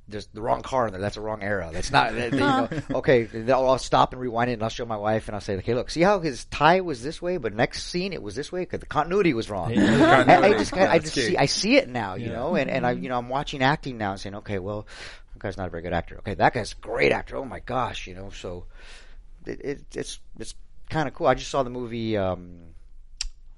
there's 0.09 0.27
the 0.27 0.41
wrong 0.41 0.61
car 0.61 0.87
in 0.87 0.93
there. 0.93 1.01
That's 1.01 1.17
a 1.17 1.21
wrong 1.21 1.41
era. 1.43 1.69
That's 1.71 1.91
not. 1.91 2.13
you 2.31 2.31
know, 2.31 2.69
okay, 2.95 3.27
I'll, 3.47 3.69
I'll 3.69 3.77
stop 3.77 4.11
and 4.13 4.21
rewind 4.21 4.49
it, 4.49 4.53
and 4.53 4.63
I'll 4.63 4.69
show 4.69 4.85
my 4.85 4.97
wife, 4.97 5.27
and 5.27 5.35
I'll 5.35 5.41
say, 5.41 5.55
"Okay, 5.57 5.73
look, 5.73 5.89
see 5.89 6.01
how 6.01 6.19
his 6.19 6.45
tie 6.45 6.81
was 6.81 7.03
this 7.03 7.21
way, 7.21 7.37
but 7.37 7.53
next 7.53 7.83
scene 7.83 8.13
it 8.13 8.21
was 8.23 8.35
this 8.35 8.51
way 8.51 8.61
because 8.61 8.79
the 8.79 8.85
continuity 8.85 9.33
was 9.33 9.49
wrong." 9.49 9.71
Yeah. 9.75 10.25
I, 10.27 10.47
I 10.47 10.51
just, 10.53 10.71
kinda, 10.73 10.91
I 10.91 10.99
just 10.99 11.13
see, 11.13 11.37
I 11.37 11.45
see 11.45 11.77
it 11.77 11.87
now, 11.89 12.15
you 12.15 12.27
Yeah. 12.27 12.33
know, 12.33 12.55
and, 12.55 12.69
and 12.69 12.85
I, 12.85 12.91
you 12.91 13.09
know, 13.09 13.17
I'm 13.17 13.29
watching 13.29 13.61
acting 13.63 13.97
now 13.97 14.11
and 14.11 14.19
saying, 14.19 14.35
okay, 14.35 14.59
well, 14.59 14.87
that 15.33 15.39
guy's 15.39 15.57
not 15.57 15.67
a 15.67 15.69
very 15.69 15.83
good 15.83 15.93
actor. 15.93 16.17
Okay, 16.19 16.33
that 16.35 16.53
guy's 16.53 16.73
a 16.73 16.75
great 16.75 17.11
actor. 17.11 17.35
Oh 17.37 17.45
my 17.45 17.59
gosh, 17.59 18.07
you 18.07 18.15
know, 18.15 18.29
so 18.29 18.65
it, 19.45 19.61
it 19.63 19.79
it's 19.95 20.19
it's 20.39 20.55
kind 20.89 21.07
of 21.07 21.13
cool. 21.13 21.27
I 21.27 21.33
just 21.35 21.49
saw 21.51 21.63
the 21.63 21.69
movie. 21.69 22.17
Um, 22.17 22.59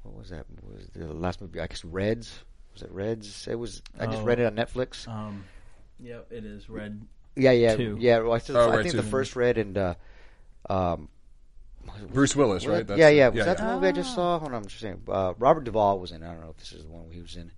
what 0.04 0.16
was 0.16 0.30
that? 0.30 0.46
What 0.62 0.76
was 0.78 0.88
the 0.96 1.14
last 1.14 1.42
movie? 1.42 1.60
I 1.60 1.68
guess 1.68 1.84
Reds. 1.86 2.40
Was 2.74 2.84
it 2.84 2.92
Reds? 2.92 3.48
It 3.50 3.56
was. 3.56 3.82
I 4.00 4.06
just 4.08 4.22
Oh. 4.22 4.26
read 4.26 4.40
it 4.40 4.46
on 4.46 4.56
Netflix. 4.56 5.08
Um, 5.08 5.44
yep, 6.02 6.28
it 6.32 6.46
is 6.46 6.70
red. 6.70 7.02
yeah, 7.36 7.52
yeah, 7.52 7.76
two. 7.76 7.98
yeah. 8.00 8.20
Well, 8.20 8.34
I, 8.34 8.38
still, 8.40 8.58
Oh, 8.58 8.70
I 8.72 8.76
Red 8.78 8.82
think 8.84 8.92
two. 8.96 9.02
the 9.02 9.08
first 9.08 9.36
Red 9.36 9.58
and. 9.58 9.78
Uh, 9.78 9.96
um, 10.70 11.10
Bruce 12.14 12.36
Willis, 12.36 12.64
was 12.64 12.72
right? 12.72 12.82
it- 12.82 12.88
That's 12.88 13.00
yeah, 13.00 13.10
the- 13.10 13.16
yeah. 13.16 13.28
Was 13.30 13.46
that 13.46 13.60
yeah. 13.60 13.68
the 13.68 13.74
movie 13.76 13.88
I 13.88 13.92
just 13.92 14.14
saw? 14.16 14.40
Hold 14.40 14.52
on, 14.52 14.58
I'm 14.64 14.66
just 14.68 14.80
saying. 14.82 15.02
Uh, 15.08 15.34
Robert 15.40 15.64
Duvall 15.64 16.00
was 16.00 16.12
in. 16.12 16.24
I 16.24 16.28
don't 16.32 16.42
know 16.42 16.50
if 16.52 16.58
this 16.58 16.72
is 16.74 16.84
the 16.84 16.90
one 16.90 17.10
he 17.12 17.20
was 17.22 17.36
in. 17.36 17.52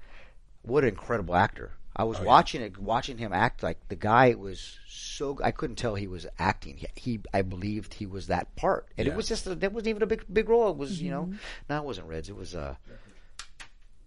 What 0.63 0.83
an 0.83 0.89
incredible 0.89 1.35
actor! 1.35 1.71
I 1.95 2.05
was 2.05 2.17
Oh, 2.17 2.21
yeah. 2.21 2.27
watching 2.27 2.61
it, 2.61 2.77
watching 2.77 3.17
him 3.17 3.33
act 3.33 3.61
like 3.61 3.77
the 3.89 3.95
guy 3.95 4.33
was 4.33 4.79
so. 4.87 5.37
I 5.43 5.51
couldn't 5.51 5.75
tell 5.75 5.95
he 5.95 6.07
was 6.07 6.25
acting. 6.39 6.77
He, 6.77 6.87
he 6.95 7.19
I 7.33 7.41
believed 7.41 7.95
he 7.95 8.05
was 8.05 8.27
that 8.27 8.55
part, 8.55 8.87
and 8.97 9.05
Yeah. 9.05 9.13
it 9.13 9.17
was 9.17 9.27
just. 9.27 9.45
A, 9.45 9.55
that 9.55 9.73
wasn't 9.73 9.89
even 9.89 10.01
a 10.03 10.07
big 10.07 10.23
big 10.31 10.47
role. 10.49 10.71
It 10.71 10.77
was 10.77 11.01
you 11.01 11.11
know, 11.11 11.33
no, 11.69 11.77
it 11.77 11.83
wasn't 11.83 12.07
Reds. 12.07 12.29
It 12.29 12.35
was 12.37 12.55
uh, 12.55 12.75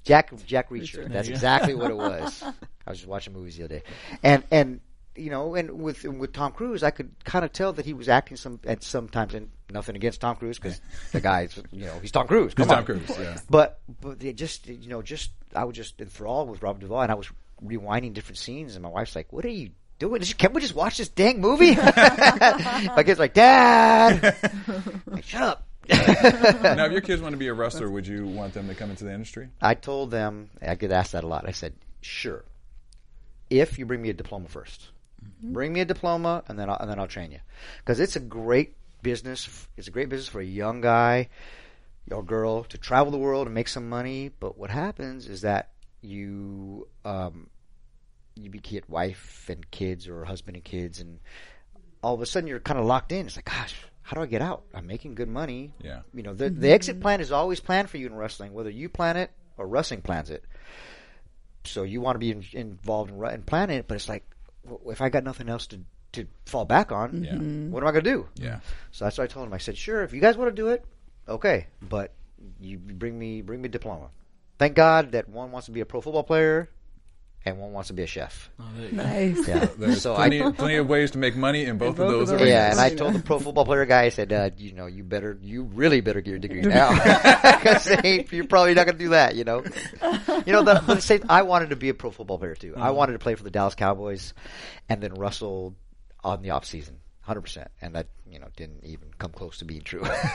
Jack 0.07 0.33
Jack 0.47 0.71
Reacher. 0.71 1.11
That's 1.13 1.29
exactly 1.29 1.75
what 1.75 1.91
it 1.91 1.97
was. 1.97 2.43
I 2.87 2.91
was 2.91 2.99
just 2.99 3.09
watching 3.09 3.33
movies 3.33 3.57
the 3.57 3.65
other 3.65 3.79
day, 3.81 3.83
and 4.23 4.45
and 4.51 4.81
you 5.17 5.31
know, 5.31 5.55
and 5.55 5.71
with 5.83 6.05
with 6.05 6.33
Tom 6.33 6.53
Cruise, 6.53 6.83
I 6.83 6.91
could 6.91 7.11
kind 7.25 7.45
of 7.45 7.53
tell 7.53 7.73
that 7.73 7.85
he 7.85 7.93
was 7.93 8.09
acting 8.09 8.37
some 8.37 8.61
at 8.65 8.83
sometimes, 8.83 9.35
and 9.35 9.51
nothing 9.71 9.97
against 9.97 10.21
Tom 10.21 10.37
Cruise 10.37 10.59
because 10.59 10.81
the 11.13 11.21
guy's 11.21 11.61
you 11.73 11.87
know 11.87 11.99
he's 12.01 12.13
Tom 12.13 12.27
Cruise. 12.29 12.53
He's 12.57 12.67
Come 12.67 12.69
Tom 12.69 12.79
on. 12.79 12.85
Cruise, 12.85 13.19
yeah. 13.19 13.39
But 13.51 13.81
but 14.01 14.21
they 14.21 14.33
just 14.33 14.69
you 14.69 14.89
know 14.89 15.03
just 15.03 15.33
I 15.55 15.65
was 15.65 15.77
just 15.77 16.01
enthralled 16.01 16.49
with 16.49 16.63
Robert 16.63 16.81
Duvall, 16.81 17.03
and 17.03 17.11
I 17.13 17.17
was 17.17 17.29
rewinding 17.65 18.15
different 18.15 18.39
scenes, 18.39 18.77
and 18.77 18.83
my 18.85 18.89
wife's 18.89 19.17
like, 19.17 19.33
"What 19.33 19.45
are 19.45 19.49
you?" 19.49 19.71
Doing? 19.99 20.21
Can't 20.21 20.53
we 20.53 20.61
just 20.61 20.75
watch 20.75 20.99
this 20.99 21.09
dang 21.09 21.41
movie? 21.41 21.75
my 21.77 23.03
kid's 23.03 23.19
like, 23.19 23.33
Dad, 23.33 24.37
Like, 25.07 25.25
shut 25.25 25.41
up. 25.41 25.66
now, 26.63 26.87
if 26.87 26.93
your 26.93 27.01
kids 27.01 27.23
want 27.23 27.33
to 27.33 27.39
be 27.39 27.49
a 27.49 27.55
wrestler, 27.55 27.91
would 27.91 28.07
you 28.07 28.27
want 28.27 28.55
them 28.55 28.69
to 28.69 28.75
come 28.75 28.91
into 28.91 29.05
the 29.05 29.13
industry? 29.13 29.49
I 29.61 29.75
told 29.75 30.11
them 30.11 30.51
I 30.61 30.75
get 30.75 30.93
asked 30.93 31.13
that 31.13 31.25
a 31.25 31.27
lot. 31.27 31.47
I 31.47 31.53
said, 31.53 31.75
"Sure, 32.01 32.45
if 33.51 33.79
you 33.79 33.87
bring 33.87 34.03
me 34.03 34.11
a 34.11 34.15
diploma 34.15 34.49
1st 34.49 34.89
bring 35.43 35.73
me 35.73 35.81
a 35.81 35.85
diploma, 35.85 36.43
and 36.49 36.59
then 36.59 36.69
I'll, 36.71 36.77
and 36.81 36.91
then 36.91 36.99
I'll 36.99 37.09
train 37.09 37.33
you, 37.33 37.41
because 37.79 38.01
it's 38.01 38.17
a 38.17 38.21
great 38.21 38.75
business. 39.03 39.69
It's 39.77 39.89
a 39.89 39.91
great 39.91 40.09
business 40.09 40.29
for 40.29 40.41
a 40.41 40.45
young 40.45 40.81
guy 40.81 41.29
or 42.11 42.23
girl 42.23 42.65
to 42.65 42.79
travel 42.79 43.11
the 43.11 43.19
world 43.19 43.47
and 43.47 43.55
make 43.55 43.69
some 43.69 43.89
money. 43.89 44.31
But 44.41 44.59
what 44.59 44.71
happens 44.71 45.29
is 45.29 45.43
that 45.43 45.71
you 46.03 46.89
um, 47.05 47.49
you 48.35 48.51
be- 48.51 48.59
get 48.59 48.89
wife 48.89 49.47
and 49.49 49.69
kids 49.71 50.09
or 50.09 50.25
husband 50.25 50.57
and 50.57 50.65
kids, 50.65 51.01
and 51.01 51.19
all 52.03 52.15
of 52.15 52.21
a 52.21 52.27
sudden 52.27 52.49
you're 52.49 52.61
kind 52.61 52.79
of 52.79 52.87
locked 52.87 53.13
in. 53.13 53.27
It's 53.27 53.37
like, 53.37 53.47
gosh, 53.47 53.75
how 54.07 54.15
do 54.17 54.23
I 54.23 54.27
get 54.27 54.41
out? 54.41 54.63
I'm 54.73 54.87
making 54.87 55.17
good 55.17 55.29
money. 55.29 55.73
Yeah. 55.83 56.01
You 56.15 56.23
know, 56.23 56.33
the 56.33 56.49
the 56.49 56.71
exit 56.71 57.01
plan 57.01 57.21
is 57.21 57.33
always 57.33 57.59
planned 57.61 57.91
for 57.91 57.97
you 57.99 58.07
in 58.07 58.15
wrestling, 58.15 58.53
whether 58.55 58.71
you 58.71 58.89
plan 58.89 59.17
it 59.17 59.31
or 59.59 59.67
wrestling 59.67 60.01
plans 60.03 60.31
it. 60.31 60.45
So 61.65 61.83
you 61.83 62.01
want 62.01 62.15
to 62.15 62.19
be 62.21 62.31
in, 62.31 62.45
involved 62.53 63.11
in, 63.11 63.19
ru- 63.19 63.29
in 63.31 63.43
planning 63.43 63.79
it, 63.79 63.89
but 63.89 63.97
it's 63.97 64.09
like, 64.09 64.25
if 64.87 65.01
I 65.01 65.09
got 65.09 65.25
nothing 65.25 65.49
else 65.49 65.67
to 65.69 65.81
to 66.13 66.27
fall 66.47 66.65
back 66.65 66.93
on, 66.93 67.25
Yeah. 67.25 67.33
Mm-hmm. 67.35 67.71
what 67.73 67.83
am 67.83 67.89
I 67.89 67.93
going 67.93 68.05
to 68.05 68.11
do? 68.11 68.29
Yeah. 68.37 68.61
So 68.93 69.05
that's 69.05 69.19
what 69.19 69.25
I 69.25 69.27
told 69.27 69.49
him. 69.49 69.53
I 69.53 69.59
said, 69.59 69.77
sure, 69.77 70.03
if 70.03 70.15
you 70.15 70.21
guys 70.21 70.37
want 70.39 70.49
to 70.55 70.63
do 70.63 70.69
it, 70.69 70.85
okay, 71.29 71.67
but 71.83 72.13
you 72.61 72.79
bring 72.79 73.19
me 73.19 73.43
bring 73.43 73.61
me 73.61 73.67
a 73.67 73.71
diploma. 73.71 74.09
Thank 74.59 74.75
God 74.77 75.13
that 75.13 75.29
one 75.29 75.51
wants 75.51 75.67
to 75.67 75.73
be 75.73 75.81
a 75.81 75.85
pro 75.87 76.01
football 76.01 76.23
player 76.23 76.71
and 77.47 77.59
one 77.59 77.73
wants 77.73 77.87
to 77.89 77.95
be 77.95 78.03
a 78.03 78.07
chef. 78.09 78.51
Oh, 78.59 78.65
there 78.77 78.89
you. 78.89 78.97
Nice. 78.97 79.47
Yeah. 79.49 79.65
There's 79.79 80.03
so 80.03 80.15
I 80.15 80.29
plenty, 80.29 80.53
plenty 80.59 80.77
of 80.77 80.89
ways 80.89 81.13
to 81.13 81.19
make 81.19 81.37
money 81.37 81.65
in 81.65 81.79
both, 81.79 81.97
both 81.97 82.07
of 82.07 82.13
of 82.13 82.29
those 82.29 82.39
those. 82.39 82.49
yeah, 82.49 82.73
and 82.73 82.81
I 82.81 82.91
told 82.91 83.15
the 83.15 83.21
pro 83.21 83.39
football 83.39 83.65
player 83.65 83.87
guy, 83.87 84.03
I 84.03 84.09
said, 84.09 84.33
uh, 84.33 84.51
you 84.59 84.73
know, 84.73 84.87
you 84.87 85.05
better, 85.05 85.39
you 85.41 85.63
really 85.63 86.01
better 86.01 86.21
get 86.21 86.31
your 86.31 86.41
degree 86.41 86.63
now, 86.63 86.91
because 87.59 87.87
you're 88.33 88.47
probably 88.49 88.75
not 88.75 88.87
going 88.87 88.99
to 88.99 89.05
do 89.05 89.11
that. 89.11 89.37
You 89.37 89.45
know, 89.45 89.63
you 90.45 90.53
know, 90.53 90.63
the, 90.65 90.83
the 90.87 91.01
same. 91.01 91.25
I 91.29 91.43
wanted 91.43 91.71
to 91.71 91.77
be 91.77 91.89
a 91.89 91.95
pro 91.95 92.11
football 92.11 92.39
player 92.39 92.57
too. 92.57 92.75
I 92.77 92.91
wanted 92.91 93.13
to 93.13 93.21
play 93.21 93.37
for 93.37 93.45
the 93.45 93.51
Dallas 93.51 93.77
Cowboys, 93.77 94.35
and 94.89 95.01
then 95.01 95.15
Russell 95.15 95.77
on 96.25 96.43
the 96.43 96.51
off 96.51 96.65
season, 96.65 96.99
hundred 97.27 97.43
percent, 97.43 97.71
and 97.83 97.95
that 97.95 98.07
you 98.31 98.39
know 98.39 98.47
didn't 98.57 98.85
even 98.85 99.09
come 99.19 99.33
close 99.33 99.59
to 99.59 99.65
being 99.65 99.83
true. 99.83 100.03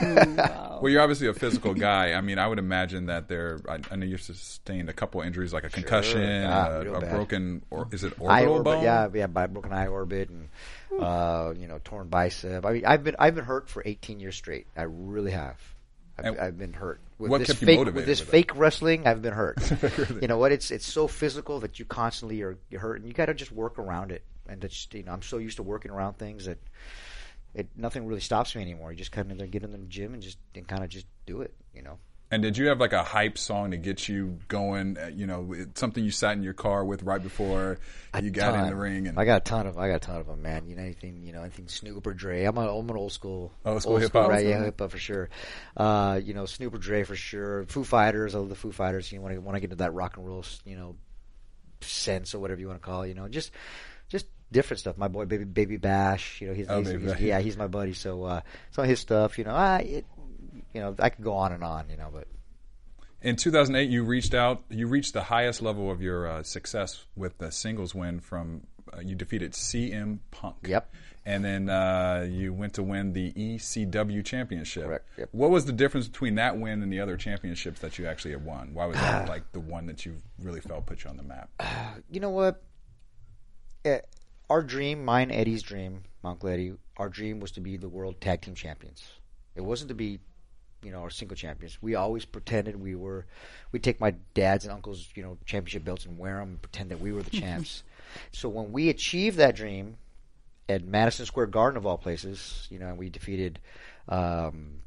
Well, 0.82 0.90
you're 0.90 1.00
obviously 1.00 1.28
a 1.28 1.34
physical 1.34 1.74
guy. 1.74 2.12
I 2.14 2.20
mean, 2.22 2.38
I 2.40 2.48
would 2.48 2.58
imagine 2.58 3.06
that 3.06 3.28
there. 3.28 3.60
I, 3.68 3.78
I 3.90 3.96
know 3.96 4.04
you 4.04 4.16
sustained 4.18 4.88
a 4.88 4.92
couple 4.92 5.20
injuries, 5.20 5.52
like 5.52 5.62
a 5.62 5.70
concussion, 5.70 6.44
Ah, 6.44 6.66
uh, 6.78 6.80
real 6.82 6.96
a 6.96 7.00
broken, 7.06 7.62
or 7.70 7.86
is 7.92 8.02
it 8.02 8.14
orbital 8.18 8.52
orbit, 8.54 8.64
bone? 8.64 8.82
yeah, 8.82 9.08
yeah, 9.14 9.28
by 9.28 9.46
broken 9.46 9.72
eye 9.72 9.86
orbit 9.86 10.28
and 10.28 10.48
uh, 11.00 11.54
you 11.56 11.68
know 11.68 11.80
torn 11.84 12.08
bicep. 12.08 12.66
I 12.66 12.72
mean, 12.72 12.84
I've 12.84 13.04
been 13.04 13.14
I've 13.18 13.34
been 13.36 13.44
hurt 13.44 13.68
for 13.68 13.82
18 13.86 14.18
years 14.20 14.34
straight. 14.34 14.66
I 14.76 14.82
really 14.82 15.30
have. 15.30 15.56
I've, 16.18 16.38
I've 16.38 16.58
been 16.58 16.72
hurt. 16.72 17.00
With 17.18 17.30
what 17.30 17.38
this 17.38 17.48
kept 17.48 17.62
you 17.62 17.66
fake, 17.66 17.78
motivated 17.78 17.96
With 17.96 18.06
this 18.06 18.20
with 18.20 18.28
it? 18.28 18.32
fake 18.32 18.56
wrestling, 18.56 19.06
I've 19.06 19.22
been 19.22 19.32
hurt. 19.32 19.58
you 20.20 20.28
know 20.28 20.38
what? 20.38 20.50
It's 20.52 20.70
it's 20.70 20.86
so 20.86 21.06
physical 21.06 21.60
that 21.60 21.78
you 21.78 21.84
constantly 21.84 22.42
are 22.42 22.58
you're 22.70 22.80
hurt, 22.80 22.96
and 22.98 23.06
you 23.06 23.14
got 23.14 23.26
to 23.26 23.34
just 23.34 23.52
work 23.52 23.78
around 23.78 24.10
it. 24.10 24.22
And 24.52 24.60
that's 24.62 24.88
you 24.92 25.02
know 25.02 25.12
I'm 25.12 25.22
so 25.22 25.38
used 25.38 25.56
to 25.56 25.62
working 25.62 25.90
around 25.90 26.14
things 26.18 26.44
that 26.46 26.58
it 27.54 27.68
nothing 27.76 28.06
really 28.06 28.20
stops 28.20 28.54
me 28.54 28.62
anymore. 28.62 28.92
You 28.92 28.98
just 28.98 29.12
kind 29.12 29.30
of 29.32 29.50
get 29.50 29.62
in 29.62 29.72
the 29.72 29.78
gym 29.78 30.14
and 30.14 30.22
just 30.22 30.38
and 30.54 30.66
kind 30.66 30.82
of 30.84 30.88
just 30.90 31.06
do 31.26 31.40
it. 31.42 31.54
You 31.74 31.82
know. 31.82 31.98
And 32.30 32.42
did 32.42 32.56
you 32.56 32.68
have 32.68 32.80
like 32.80 32.94
a 32.94 33.02
hype 33.02 33.36
song 33.36 33.72
to 33.72 33.76
get 33.76 34.08
you 34.08 34.38
going? 34.48 34.96
uh, 34.96 35.10
You 35.14 35.26
know, 35.26 35.54
something 35.74 36.02
you 36.02 36.10
sat 36.10 36.32
in 36.34 36.42
your 36.42 36.54
car 36.54 36.82
with 36.82 37.02
right 37.02 37.22
before 37.22 37.78
you 38.22 38.30
got 38.30 38.54
in 38.58 38.70
the 38.70 38.74
ring. 38.74 39.06
And 39.06 39.18
I 39.18 39.26
got 39.26 39.42
a 39.42 39.44
ton 39.44 39.66
of 39.66 39.76
I 39.76 39.88
got 39.88 39.96
a 39.96 39.98
ton 39.98 40.16
of 40.16 40.28
them, 40.28 40.40
man. 40.40 40.66
You 40.66 40.74
know 40.76 40.80
anything 40.82 41.22
you 41.22 41.34
know 41.34 41.42
anything 41.42 41.68
Snoop 41.68 42.06
or 42.06 42.14
Dre. 42.14 42.44
I'm, 42.44 42.56
a, 42.56 42.74
I'm 42.74 42.88
an 42.88 42.96
old 42.96 43.12
school 43.12 43.52
Old 43.66 43.82
school 43.82 43.98
hip-hop. 43.98 44.30
right? 44.30 44.46
Yeah, 44.46 44.64
hip 44.64 44.80
hop 44.80 44.92
for 44.92 44.96
sure. 44.98 45.28
Uh, 45.76 46.18
you 46.24 46.32
know 46.32 46.46
Snoop 46.46 46.72
or 46.72 46.78
Dre 46.78 47.02
for 47.04 47.16
sure. 47.16 47.66
Foo 47.66 47.84
Fighters, 47.84 48.34
I 48.34 48.38
love 48.38 48.48
the 48.48 48.54
Foo 48.54 48.72
Fighters. 48.72 49.12
You 49.12 49.20
want 49.20 49.34
to 49.34 49.40
want 49.42 49.56
to 49.56 49.60
get 49.60 49.66
into 49.66 49.84
that 49.84 49.92
rock 49.92 50.16
and 50.16 50.26
roll, 50.26 50.42
you 50.64 50.76
know, 50.76 50.96
sense 51.82 52.34
or 52.34 52.38
whatever 52.38 52.60
you 52.62 52.68
want 52.68 52.80
to 52.80 52.86
call 52.86 53.02
it. 53.02 53.08
You 53.08 53.14
know, 53.14 53.28
just 53.28 53.50
different 54.52 54.80
stuff. 54.80 54.96
My 54.96 55.08
boy 55.08 55.24
Baby 55.24 55.44
Baby 55.44 55.76
Bash, 55.78 56.40
you 56.40 56.48
know, 56.48 56.54
he's, 56.54 56.66
Oh, 56.68 56.78
he's, 56.80 56.90
he's- 56.90 57.20
yeah, 57.20 57.40
he's 57.40 57.56
my 57.56 57.66
buddy. 57.66 57.94
So 57.94 58.24
uh, 58.24 58.40
some 58.70 58.84
of 58.84 58.88
his 58.90 59.00
stuff, 59.00 59.38
you 59.38 59.44
know, 59.44 59.54
I 59.54 59.78
it, 59.78 60.06
you 60.72 60.80
know 60.80 60.94
I 60.98 61.08
could 61.08 61.24
go 61.24 61.34
on 61.34 61.52
and 61.52 61.64
on, 61.64 61.88
you 61.90 61.96
know, 61.96 62.08
but. 62.12 62.28
in 63.22 63.36
2008, 63.36 63.90
you 63.90 64.04
reached 64.04 64.34
out. 64.34 64.62
You 64.70 64.86
reached 64.86 65.12
the 65.14 65.22
highest 65.24 65.62
level 65.62 65.90
of 65.90 66.00
your 66.02 66.28
uh, 66.28 66.42
success 66.42 67.04
with 67.16 67.38
the 67.38 67.50
singles 67.50 67.94
win 67.94 68.20
from. 68.20 68.62
Uh, 68.92 69.00
you 69.00 69.14
defeated 69.14 69.52
CM 69.52 70.18
Punk. 70.32 70.56
Yep. 70.66 70.92
And 71.24 71.44
then 71.44 71.68
uh, 71.70 72.26
you 72.28 72.52
went 72.52 72.74
to 72.74 72.82
win 72.82 73.12
the 73.12 73.32
ECW 73.32 74.24
championship. 74.24 74.86
Correct, 74.86 75.08
yep. 75.16 75.28
What 75.30 75.50
was 75.50 75.64
the 75.66 75.72
difference 75.72 76.08
between 76.08 76.34
that 76.34 76.58
win 76.58 76.82
and 76.82 76.92
the 76.92 76.98
other 76.98 77.16
championships 77.16 77.78
that 77.80 77.96
you 77.96 78.06
actually 78.08 78.32
had 78.32 78.44
won? 78.44 78.74
Why 78.74 78.86
was 78.86 78.96
that 78.96 79.28
like 79.34 79.50
the 79.52 79.60
one 79.60 79.86
that 79.86 80.04
you 80.04 80.16
really 80.40 80.60
felt 80.60 80.84
put 80.86 81.04
you 81.04 81.10
on 81.10 81.16
the 81.16 81.22
map? 81.22 81.48
you 82.10 82.18
know 82.18 82.30
what? 82.30 82.60
Eh, 83.84 84.00
our 84.52 84.62
dream, 84.62 85.02
mine, 85.02 85.30
Eddie's 85.30 85.62
dream, 85.62 86.02
Eddie, 86.22 86.74
our 86.98 87.08
dream 87.08 87.40
was 87.40 87.52
to 87.52 87.60
be 87.60 87.78
the 87.78 87.88
world 87.88 88.20
tag 88.20 88.42
team 88.42 88.54
champions. 88.54 89.02
It 89.56 89.62
wasn't 89.62 89.88
to 89.88 89.94
be, 89.94 90.18
you 90.82 90.92
know, 90.92 91.00
our 91.00 91.08
single 91.08 91.38
champions. 91.38 91.78
We 91.80 91.94
always 91.94 92.26
pretended 92.26 92.78
we 92.78 92.94
were. 92.94 93.24
We'd 93.72 93.82
take 93.82 93.98
my 93.98 94.10
dad's 94.34 94.66
and 94.66 94.72
uncle's, 94.74 95.08
you 95.14 95.22
know, 95.22 95.38
championship 95.46 95.86
belts 95.86 96.04
and 96.04 96.18
wear 96.18 96.36
them 96.38 96.50
and 96.50 96.62
pretend 96.62 96.90
that 96.90 97.00
we 97.00 97.12
were 97.12 97.22
the 97.22 97.30
champs. 97.40 97.82
so 98.30 98.50
when 98.50 98.72
we 98.72 98.90
achieved 98.90 99.38
that 99.38 99.56
dream, 99.56 99.96
at 100.68 100.84
Madison 100.84 101.24
Square 101.24 101.46
Garden 101.46 101.78
of 101.78 101.86
all 101.86 101.96
places, 101.96 102.68
you 102.70 102.78
know, 102.78 102.88
and 102.88 102.98
we 102.98 103.08
defeated. 103.08 103.58
Um, 104.06 104.82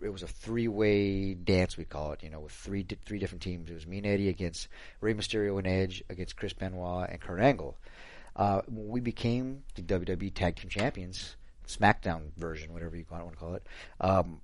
it 0.00 0.10
was 0.10 0.22
a 0.22 0.28
three-way 0.28 1.34
dance, 1.34 1.76
we 1.76 1.84
call 1.84 2.12
it. 2.12 2.22
You 2.22 2.30
know, 2.30 2.40
with 2.40 2.52
three 2.52 2.84
di- 2.84 2.98
three 3.04 3.18
different 3.18 3.42
teams. 3.42 3.68
It 3.68 3.74
was 3.74 3.86
me 3.86 3.98
and 3.98 4.06
Eddie 4.06 4.28
against 4.28 4.68
Rey 5.00 5.12
Mysterio 5.12 5.58
and 5.58 5.66
Edge 5.66 6.04
against 6.08 6.36
Chris 6.36 6.52
Benoit 6.52 7.10
and 7.10 7.20
Kurt 7.20 7.40
Angle. 7.40 7.76
Uh, 8.36 8.60
when 8.68 8.88
we 8.88 9.00
became 9.00 9.62
the 9.74 9.82
WWE 9.82 10.32
Tag 10.34 10.56
Team 10.56 10.68
Champions, 10.68 11.36
SmackDown 11.66 12.32
version, 12.36 12.72
whatever 12.72 12.96
you 12.96 13.04
want 13.10 13.30
to 13.32 13.36
call 13.36 13.54
it. 13.54 13.66
Um, 14.00 14.40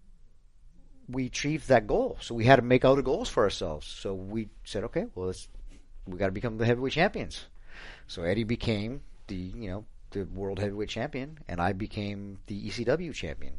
we 1.08 1.26
achieved 1.26 1.68
that 1.68 1.86
goal. 1.86 2.16
So 2.20 2.34
we 2.34 2.44
had 2.46 2.56
to 2.56 2.62
make 2.62 2.84
other 2.84 3.02
goals 3.02 3.28
for 3.28 3.42
ourselves. 3.42 3.86
So 3.86 4.14
we 4.14 4.48
said, 4.64 4.84
okay, 4.84 5.06
well, 5.14 5.26
let's, 5.26 5.46
we 6.06 6.16
got 6.16 6.26
to 6.26 6.32
become 6.32 6.56
the 6.58 6.64
heavyweight 6.66 6.92
champions. 6.94 7.44
So 8.06 8.22
Eddie 8.22 8.44
became 8.44 9.02
the, 9.26 9.34
you 9.36 9.68
know, 9.70 9.84
the 10.10 10.24
world 10.24 10.58
heavyweight 10.58 10.88
champion, 10.88 11.38
and 11.48 11.60
I 11.60 11.72
became 11.72 12.38
the 12.46 12.68
ECW 12.68 13.14
champion. 13.14 13.54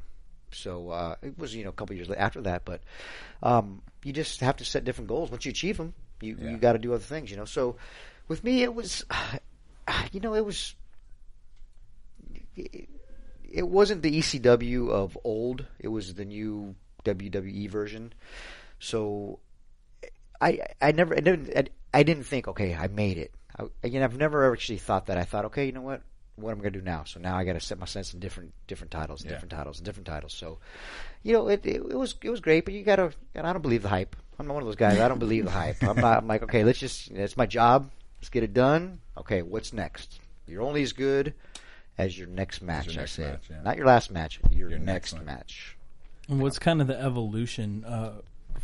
So 0.52 0.90
uh, 0.90 1.16
it 1.22 1.38
was, 1.38 1.56
you 1.56 1.64
know, 1.64 1.70
a 1.72 1.74
couple 1.74 1.96
years 1.96 2.10
after 2.12 2.42
that. 2.42 2.64
But 2.66 2.82
um, 3.42 3.82
you 4.04 4.14
just 4.14 4.40
have 4.42 4.58
to 4.58 4.66
set 4.66 4.84
different 4.84 5.08
goals. 5.10 5.32
Once 5.32 5.46
you 5.46 5.50
achieve 5.52 5.78
them, 5.78 5.94
you 6.22 6.38
Yeah. 6.40 6.52
you 6.52 6.58
got 6.58 6.74
to 6.74 6.80
do 6.80 6.94
other 6.94 7.04
things. 7.04 7.32
You 7.32 7.38
know. 7.38 7.46
So 7.46 7.78
with 8.28 8.44
me, 8.44 8.62
it 8.64 8.74
was, 8.74 9.04
you 10.12 10.20
know, 10.20 10.34
it 10.36 10.46
was 10.46 10.76
it 12.56 13.68
wasn't 13.68 14.02
the 14.02 14.20
ECW 14.20 14.90
of 14.90 15.18
old. 15.24 15.66
It 15.80 15.88
was 15.90 16.14
the 16.16 16.26
new 16.26 16.76
WWE 17.06 17.70
version. 17.70 18.14
So 18.80 19.40
I 20.42 20.60
I 20.82 20.92
never 20.92 21.16
I 21.16 21.20
didn't 21.20 21.56
I, 21.56 21.66
I 22.00 22.04
didn't 22.04 22.24
think 22.24 22.48
okay 22.48 22.76
I 22.76 22.88
made 22.88 23.18
it. 23.18 23.34
I, 23.58 23.66
again, 23.84 24.04
I've 24.04 24.18
never 24.18 24.52
actually 24.52 24.80
thought 24.80 25.08
that. 25.08 25.18
I 25.18 25.24
thought 25.24 25.46
okay, 25.46 25.66
you 25.66 25.72
know 25.72 25.82
what? 25.82 26.02
What 26.36 26.50
am 26.52 26.58
I 26.58 26.62
going 26.62 26.74
to 26.74 26.80
do 26.80 26.86
now? 26.86 27.04
So 27.04 27.20
now 27.20 27.38
I 27.38 27.44
got 27.44 27.54
to 27.54 27.60
set 27.60 27.78
my 27.78 27.86
sights 27.86 28.14
in 28.14 28.20
different 28.20 28.54
different 28.66 28.90
titles, 28.92 29.22
and 29.22 29.30
Yeah. 29.30 29.36
different 29.36 29.52
titles, 29.52 29.78
and 29.78 29.86
different 29.86 30.08
titles. 30.08 30.34
So 30.34 30.58
you 31.22 31.34
know 31.34 31.48
it, 31.48 31.64
it 31.66 31.76
it 31.76 31.98
was 31.98 32.16
it 32.24 32.30
was 32.32 32.40
great, 32.40 32.66
but 32.66 32.74
you 32.74 32.84
got 32.84 32.96
to. 32.96 33.12
And 33.36 33.46
I 33.46 33.54
don't 33.54 33.62
believe 33.62 33.84
the 33.84 33.90
hype. 33.90 34.16
I'm 34.40 34.48
not 34.48 34.56
one 34.56 34.64
of 34.64 34.68
those 34.68 34.76
guys. 34.76 35.00
I 35.00 35.08
don't 35.08 35.20
believe 35.20 35.46
the 35.46 35.52
hype. 35.52 35.84
I'm 35.84 35.98
not. 35.98 36.18
I'm 36.18 36.28
like 36.28 36.42
okay, 36.44 36.64
let's 36.64 36.80
just. 36.80 37.12
It's 37.12 37.38
my 37.38 37.46
job. 37.46 37.92
Let's 38.24 38.30
get 38.30 38.44
it 38.44 38.54
done. 38.54 39.02
Okay, 39.18 39.42
what's 39.42 39.74
next? 39.74 40.22
You're 40.48 40.62
only 40.62 40.82
as 40.82 40.94
good 40.94 41.34
as 41.98 42.18
your 42.18 42.30
next 42.30 42.62
match. 42.62 42.94
your 42.94 43.04
I 43.04 43.06
said, 43.06 43.32
match, 43.34 43.44
yeah. 43.50 43.62
not 43.64 43.76
your 43.76 43.86
last 43.86 44.12
match. 44.12 44.40
Your, 44.50 44.70
Your 44.70 44.80
next 44.80 45.12
next, 45.12 45.26
match. 45.26 45.78
And 46.30 46.42
what's 46.42 46.58
kind 46.58 46.80
of 46.80 46.88
the 46.88 46.98
evolution 46.98 47.84
uh, 47.84 48.22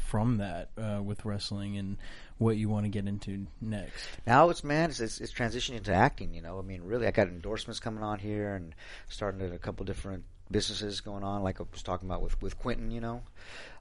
from 0.08 0.38
that 0.38 0.70
uh, 0.78 1.02
with 1.04 1.26
wrestling 1.26 1.76
and 1.76 1.98
what 2.38 2.56
you 2.56 2.70
want 2.70 2.86
to 2.86 2.90
get 2.90 3.06
into 3.06 3.48
next? 3.60 4.08
Now 4.26 4.50
it's 4.50 4.64
man, 4.64 4.92
it's, 4.92 5.02
it's, 5.02 5.20
it's 5.20 5.34
transitioning 5.34 5.76
into 5.76 5.94
acting. 5.94 6.34
You 6.34 6.42
know, 6.42 6.58
I 6.58 6.62
mean, 6.62 6.84
really, 6.84 7.06
I 7.06 7.12
got 7.12 7.28
endorsements 7.28 7.82
coming 7.82 8.02
on 8.02 8.20
here 8.20 8.56
and 8.56 8.74
starting 9.10 9.42
at 9.42 9.52
a 9.52 9.60
couple 9.60 9.86
different 9.86 10.24
businesses 10.50 11.02
going 11.02 11.26
on, 11.26 11.44
like 11.44 11.60
I 11.60 11.66
was 11.70 11.84
talking 11.84 12.08
about 12.08 12.22
with 12.22 12.42
with 12.42 12.58
Quinton. 12.58 12.92
You 12.92 13.02
know, 13.02 13.24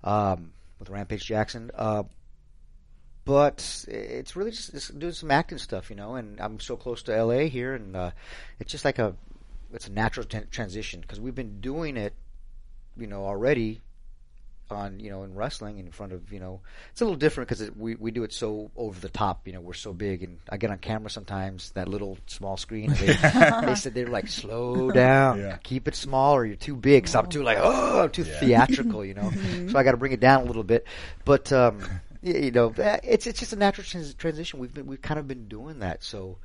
um, 0.02 0.54
with 0.80 0.90
Rampage 0.90 1.24
Jackson. 1.24 1.70
Uh, 1.72 2.02
but 3.28 3.84
it's 3.88 4.34
really 4.36 4.50
just 4.52 4.72
it's 4.72 4.88
doing 4.88 5.12
some 5.12 5.30
acting 5.30 5.58
stuff, 5.58 5.90
you 5.90 5.96
know. 5.96 6.14
And 6.14 6.40
I'm 6.40 6.58
so 6.60 6.76
close 6.76 7.02
to 7.04 7.22
LA 7.24 7.40
here, 7.50 7.74
and 7.74 7.94
uh, 7.94 8.10
it's 8.58 8.72
just 8.72 8.86
like 8.86 8.98
a 8.98 9.14
it's 9.74 9.86
a 9.86 9.92
natural 9.92 10.24
t- 10.24 10.40
transition 10.50 11.02
because 11.02 11.20
we've 11.20 11.34
been 11.34 11.60
doing 11.60 11.98
it, 11.98 12.14
you 12.96 13.06
know, 13.06 13.26
already 13.26 13.82
on 14.70 15.00
you 15.00 15.08
know 15.10 15.22
in 15.24 15.34
wrestling 15.34 15.78
in 15.78 15.90
front 15.90 16.12
of 16.12 16.30
you 16.30 16.38
know 16.38 16.60
it's 16.90 17.00
a 17.00 17.04
little 17.04 17.16
different 17.18 17.48
because 17.48 17.70
we 17.74 17.94
we 17.94 18.10
do 18.10 18.22
it 18.22 18.34
so 18.34 18.70
over 18.76 19.00
the 19.00 19.08
top 19.08 19.46
you 19.46 19.52
know 19.54 19.62
we're 19.62 19.72
so 19.72 19.94
big 19.94 20.22
and 20.22 20.36
I 20.50 20.58
get 20.58 20.70
on 20.70 20.76
camera 20.76 21.08
sometimes 21.08 21.70
that 21.70 21.88
little 21.88 22.18
small 22.26 22.58
screen 22.58 22.92
they, 22.92 23.06
they 23.64 23.74
said 23.76 23.94
they're 23.94 24.08
like 24.08 24.28
slow 24.28 24.90
down 24.90 25.38
Yeah. 25.40 25.56
keep 25.62 25.88
it 25.88 25.94
small 25.94 26.34
or 26.36 26.44
you're 26.44 26.56
too 26.56 26.76
big 26.76 27.08
so 27.08 27.18
I'm 27.18 27.28
too 27.28 27.42
like 27.42 27.56
oh 27.62 28.02
I'm 28.02 28.10
too 28.10 28.24
theatrical 28.24 29.06
you 29.06 29.14
know 29.14 29.30
so 29.70 29.78
I 29.78 29.82
got 29.84 29.92
to 29.92 29.96
bring 29.96 30.12
it 30.12 30.20
down 30.20 30.42
a 30.42 30.44
little 30.44 30.64
bit 30.64 30.86
but 31.24 31.50
um 31.50 31.78
y- 31.80 31.88
you 32.22 32.50
know 32.50 32.72
it's 32.76 33.26
it's 33.26 33.40
just 33.40 33.52
a 33.52 33.56
natural 33.56 33.84
trans- 33.84 34.14
transition. 34.14 34.58
We've 34.58 34.72
been 34.72 34.86
we've 34.86 35.02
kind 35.02 35.20
of 35.20 35.28
been 35.28 35.48
doing 35.48 35.80
that. 35.80 36.02
So 36.02 36.38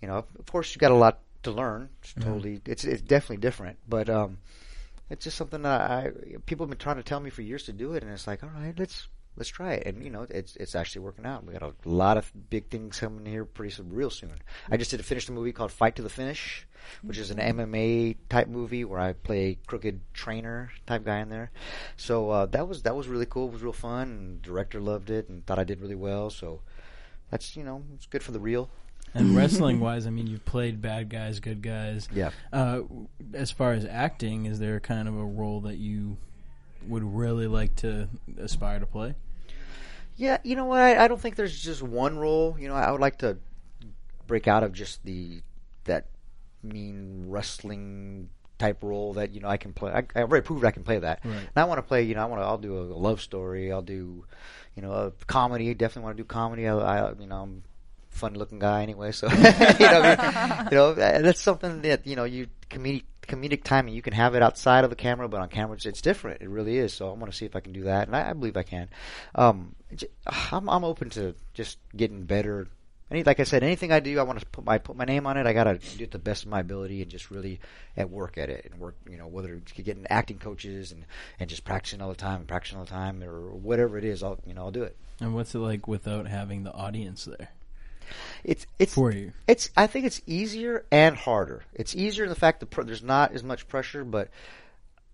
you 0.00 0.08
know 0.08 0.24
of 0.38 0.46
course 0.46 0.74
you've 0.74 0.80
got 0.80 0.92
a 0.92 0.94
lot 0.94 1.20
to 1.42 1.50
learn. 1.50 1.88
It's 2.02 2.14
totally 2.14 2.60
it's 2.66 2.84
it's 2.84 3.02
definitely 3.02 3.38
different. 3.38 3.78
But 3.88 4.08
um 4.08 4.38
it's 5.08 5.24
just 5.24 5.36
something 5.36 5.62
that 5.62 5.90
I 5.90 6.10
people 6.46 6.64
have 6.66 6.70
been 6.70 6.78
trying 6.78 6.96
to 6.96 7.02
tell 7.02 7.20
me 7.20 7.30
for 7.30 7.42
years 7.42 7.64
to 7.64 7.72
do 7.72 7.94
it, 7.94 8.02
and 8.02 8.12
it's 8.12 8.26
like, 8.26 8.42
all 8.42 8.50
right, 8.50 8.78
let's 8.78 9.08
let's 9.36 9.48
try 9.48 9.74
it, 9.74 9.86
and 9.86 10.04
you 10.04 10.10
know, 10.10 10.26
it's 10.28 10.56
it's 10.56 10.74
actually 10.74 11.02
working 11.02 11.26
out. 11.26 11.44
We 11.44 11.52
got 11.52 11.62
a 11.62 11.88
lot 11.88 12.16
of 12.16 12.32
big 12.50 12.68
things 12.68 13.00
coming 13.00 13.26
here 13.26 13.44
pretty 13.44 13.72
soon, 13.72 13.92
real 13.92 14.10
soon. 14.10 14.34
I 14.70 14.76
just 14.76 14.90
did 14.90 15.00
a 15.00 15.02
finished 15.02 15.28
a 15.28 15.32
movie 15.32 15.52
called 15.52 15.72
Fight 15.72 15.96
to 15.96 16.02
the 16.02 16.08
Finish, 16.08 16.66
which 17.02 17.18
is 17.18 17.30
an 17.30 17.38
MMA 17.38 18.16
type 18.28 18.48
movie 18.48 18.84
where 18.84 19.00
I 19.00 19.12
play 19.12 19.38
a 19.46 19.58
crooked 19.66 20.00
trainer 20.12 20.70
type 20.86 21.04
guy 21.04 21.18
in 21.18 21.28
there. 21.28 21.50
So 21.96 22.30
uh, 22.30 22.46
that 22.46 22.68
was 22.68 22.82
that 22.82 22.96
was 22.96 23.08
really 23.08 23.26
cool. 23.26 23.48
It 23.48 23.52
was 23.52 23.62
real 23.62 23.72
fun. 23.72 24.08
And 24.08 24.36
the 24.36 24.46
director 24.46 24.80
loved 24.80 25.10
it 25.10 25.28
and 25.28 25.44
thought 25.46 25.58
I 25.58 25.64
did 25.64 25.80
really 25.80 25.94
well. 25.94 26.30
So 26.30 26.60
that's 27.30 27.56
you 27.56 27.64
know, 27.64 27.82
it's 27.94 28.06
good 28.06 28.22
for 28.22 28.32
the 28.32 28.40
real. 28.40 28.68
And 29.12 29.36
wrestling 29.36 29.80
wise, 29.80 30.06
I 30.06 30.10
mean, 30.10 30.26
you've 30.26 30.44
played 30.44 30.80
bad 30.80 31.08
guys, 31.08 31.40
good 31.40 31.62
guys. 31.62 32.08
Yeah. 32.14 32.30
Uh, 32.52 32.82
as 33.34 33.50
far 33.50 33.72
as 33.72 33.84
acting, 33.84 34.46
is 34.46 34.58
there 34.58 34.78
kind 34.78 35.08
of 35.08 35.16
a 35.16 35.24
role 35.24 35.62
that 35.62 35.78
you 35.78 36.16
would 36.86 37.02
really 37.02 37.46
like 37.46 37.76
to 37.76 38.08
aspire 38.38 38.80
to 38.80 38.86
play? 38.86 39.14
Yeah, 40.16 40.38
you 40.44 40.56
know 40.56 40.66
what? 40.66 40.80
I, 40.80 41.04
I 41.04 41.08
don't 41.08 41.20
think 41.20 41.36
there's 41.36 41.58
just 41.58 41.82
one 41.82 42.18
role. 42.18 42.56
You 42.58 42.68
know, 42.68 42.74
I 42.74 42.90
would 42.90 43.00
like 43.00 43.18
to 43.18 43.38
break 44.26 44.46
out 44.46 44.62
of 44.62 44.72
just 44.72 45.04
the 45.04 45.40
that 45.84 46.06
mean 46.62 47.24
wrestling 47.28 48.28
type 48.58 48.82
role 48.82 49.14
that 49.14 49.32
you 49.32 49.40
know 49.40 49.48
I 49.48 49.56
can 49.56 49.72
play. 49.72 49.92
I, 49.92 50.04
I 50.14 50.22
already 50.22 50.44
proved 50.44 50.64
I 50.64 50.70
can 50.70 50.84
play 50.84 50.98
that. 50.98 51.20
Right. 51.24 51.34
And 51.34 51.50
I 51.56 51.64
want 51.64 51.78
to 51.78 51.82
play. 51.82 52.02
You 52.02 52.14
know, 52.14 52.22
I 52.22 52.24
want 52.26 52.42
to. 52.42 52.46
I'll 52.46 52.58
do 52.58 52.78
a, 52.78 52.82
love 52.82 53.20
story. 53.20 53.72
I'll 53.72 53.82
do, 53.82 54.24
you 54.76 54.82
know, 54.82 54.92
a 54.92 55.12
comedy. 55.26 55.72
Definitely 55.74 56.04
want 56.04 56.16
to 56.18 56.22
do 56.22 56.26
comedy. 56.26 56.68
I, 56.68 56.76
I 56.76 57.12
you 57.18 57.26
know, 57.26 57.42
I'm 57.42 57.62
a 58.12 58.16
fun 58.16 58.34
looking 58.34 58.58
guy 58.58 58.82
anyway. 58.82 59.12
So 59.12 59.28
you 59.30 59.36
know, 59.38 59.48
I 59.48 60.60
mean, 60.60 60.68
you 60.70 60.76
know, 60.76 60.94
that's 60.94 61.40
something 61.40 61.82
that 61.82 62.06
you 62.06 62.14
know 62.14 62.24
you 62.24 62.48
comedic 62.68 63.04
comedic 63.30 63.62
timing. 63.62 63.94
You 63.94 64.02
can 64.02 64.12
have 64.12 64.34
it 64.34 64.42
outside 64.42 64.84
of 64.84 64.90
the 64.90 64.96
camera, 64.96 65.28
but 65.28 65.40
on 65.40 65.48
camera 65.48 65.76
it's, 65.76 65.86
it's 65.86 66.02
different. 66.02 66.42
It 66.42 66.48
really 66.48 66.78
is. 66.78 66.92
So 66.92 67.08
I 67.08 67.12
want 67.12 67.30
to 67.30 67.36
see 67.36 67.46
if 67.46 67.54
I 67.54 67.60
can 67.60 67.72
do 67.72 67.84
that, 67.84 68.08
and 68.08 68.16
I, 68.16 68.30
I 68.30 68.32
believe 68.32 68.56
I 68.56 68.62
can. 68.62 68.88
Um, 69.34 69.74
I'm 70.26 70.68
I'm 70.68 70.84
open 70.84 71.10
to 71.10 71.34
just 71.54 71.78
getting 71.96 72.24
better. 72.24 72.68
Any, 73.10 73.24
like 73.24 73.40
I 73.40 73.44
said, 73.44 73.64
anything 73.64 73.90
I 73.90 73.98
do, 73.98 74.20
I 74.20 74.22
want 74.22 74.38
to 74.38 74.46
put 74.46 74.64
my 74.64 74.78
put 74.78 74.96
my 74.96 75.04
name 75.04 75.26
on 75.26 75.36
it. 75.36 75.46
I 75.46 75.52
gotta 75.52 75.78
do 75.78 76.04
it 76.04 76.10
the 76.10 76.18
best 76.18 76.44
of 76.44 76.50
my 76.50 76.60
ability 76.60 77.02
and 77.02 77.10
just 77.10 77.30
really 77.30 77.60
at 77.96 78.08
work 78.10 78.38
at 78.38 78.50
it 78.50 78.68
and 78.70 78.80
work. 78.80 78.96
You 79.08 79.16
know, 79.16 79.26
whether 79.26 79.54
it's 79.54 79.72
getting 79.72 80.06
acting 80.08 80.38
coaches 80.38 80.92
and 80.92 81.04
and 81.38 81.50
just 81.50 81.64
practicing 81.64 82.00
all 82.00 82.10
the 82.10 82.14
time 82.14 82.40
and 82.40 82.48
practicing 82.48 82.78
all 82.78 82.84
the 82.84 82.90
time 82.90 83.22
or 83.22 83.50
whatever 83.50 83.98
it 83.98 84.04
is, 84.04 84.22
I'll 84.22 84.38
you 84.46 84.54
know 84.54 84.62
I'll 84.62 84.70
do 84.70 84.82
it. 84.82 84.96
And 85.20 85.34
what's 85.34 85.54
it 85.54 85.58
like 85.58 85.86
without 85.86 86.26
having 86.26 86.62
the 86.62 86.72
audience 86.72 87.24
there 87.24 87.50
It's 88.44 88.66
it's 88.78 88.94
for 88.94 89.12
you? 89.12 89.32
It's 89.46 89.70
I 89.76 89.86
think 89.86 90.06
it's 90.06 90.20
easier 90.26 90.84
and 90.90 91.16
harder. 91.16 91.64
It's 91.74 91.94
easier 91.94 92.24
in 92.24 92.30
the 92.30 92.36
fact 92.36 92.60
that 92.60 92.66
pr- 92.70 92.82
there's 92.82 93.02
not 93.02 93.32
as 93.32 93.42
much 93.44 93.68
pressure, 93.68 94.04
but 94.04 94.28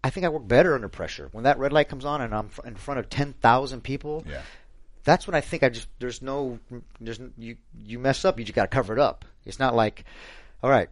I 0.04 0.10
think 0.10 0.26
I 0.26 0.28
work 0.28 0.46
better 0.46 0.74
under 0.74 0.88
pressure. 0.88 1.28
When 1.32 1.44
that 1.44 1.58
red 1.58 1.72
light 1.72 1.88
comes 1.88 2.04
on 2.04 2.20
and 2.20 2.34
I'm 2.34 2.48
fr- 2.48 2.66
in 2.66 2.76
front 2.76 3.00
of 3.00 3.08
ten 3.10 3.32
thousand 3.34 3.82
people, 3.82 4.24
Yeah. 4.28 4.42
that's 5.04 5.26
when 5.26 5.34
I 5.34 5.40
think 5.40 5.62
I 5.62 5.68
just 5.68 5.88
there's 5.98 6.22
no 6.22 6.58
there's 7.00 7.20
you 7.38 7.56
you 7.84 7.98
mess 7.98 8.24
up, 8.24 8.38
you 8.38 8.44
just 8.44 8.54
got 8.54 8.62
to 8.70 8.74
cover 8.74 8.92
it 8.92 8.98
up. 9.00 9.24
It's 9.44 9.58
not 9.58 9.74
like, 9.74 10.04
all 10.62 10.70
right, 10.70 10.88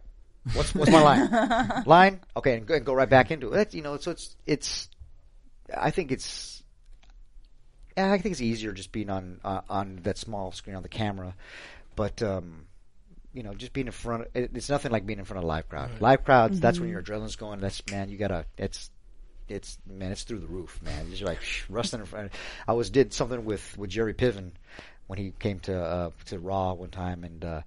what's 0.53 0.73
what's 0.75 0.91
my 0.91 1.01
line? 1.01 1.83
line, 1.85 2.19
okay, 2.37 2.57
and 2.57 2.65
go, 2.65 2.73
and 2.75 2.85
go 2.85 2.93
right 2.93 3.09
back 3.09 3.31
into 3.31 3.47
it. 3.47 3.51
That's, 3.55 3.75
you 3.75 3.81
know, 3.81 3.97
so 3.97 4.11
it's 4.11 4.35
it's. 4.45 4.89
I 5.75 5.91
think 5.91 6.11
it's. 6.11 6.61
Yeah, 7.97 8.11
I 8.11 8.17
think 8.17 8.33
it's 8.33 8.41
easier 8.41 8.73
just 8.73 8.91
being 8.91 9.09
on 9.09 9.39
uh, 9.43 9.61
on 9.69 9.99
that 10.03 10.17
small 10.17 10.51
screen 10.51 10.75
on 10.75 10.83
the 10.83 10.89
camera, 10.89 11.33
but 11.95 12.21
um, 12.21 12.65
you 13.33 13.43
know, 13.43 13.53
just 13.53 13.73
being 13.73 13.87
in 13.87 13.93
front. 13.93 14.23
Of, 14.23 14.27
it, 14.35 14.51
it's 14.53 14.69
nothing 14.69 14.91
like 14.91 15.05
being 15.05 15.19
in 15.19 15.25
front 15.25 15.39
of 15.39 15.43
a 15.43 15.47
live 15.47 15.69
crowd. 15.69 15.89
Live 15.99 16.23
crowds, 16.23 16.59
that's 16.59 16.79
when 16.79 16.89
your 16.89 17.01
adrenaline's 17.01 17.35
going. 17.35 17.59
That's 17.59 17.81
man, 17.91 18.09
you 18.09 18.17
gotta. 18.17 18.45
It's 18.57 18.89
it's 19.47 19.77
man, 19.87 20.11
it's 20.11 20.23
through 20.23 20.39
the 20.39 20.47
roof, 20.47 20.79
man. 20.81 21.09
Just 21.09 21.23
like 21.23 21.39
wrestling 21.69 22.01
in 22.01 22.05
front. 22.07 22.31
I 22.67 22.73
was 22.73 22.89
did 22.89 23.13
something 23.13 23.45
with 23.45 23.77
with 23.77 23.89
Jeremy 23.89 24.13
Piven 24.13 24.51
when 25.07 25.19
he 25.19 25.33
came 25.37 25.59
to 25.61 25.77
uh, 25.77 26.09
to 26.25 26.39
Raw 26.39 26.73
one 26.73 26.89
time, 26.89 27.23
and 27.23 27.43
uh, 27.43 27.61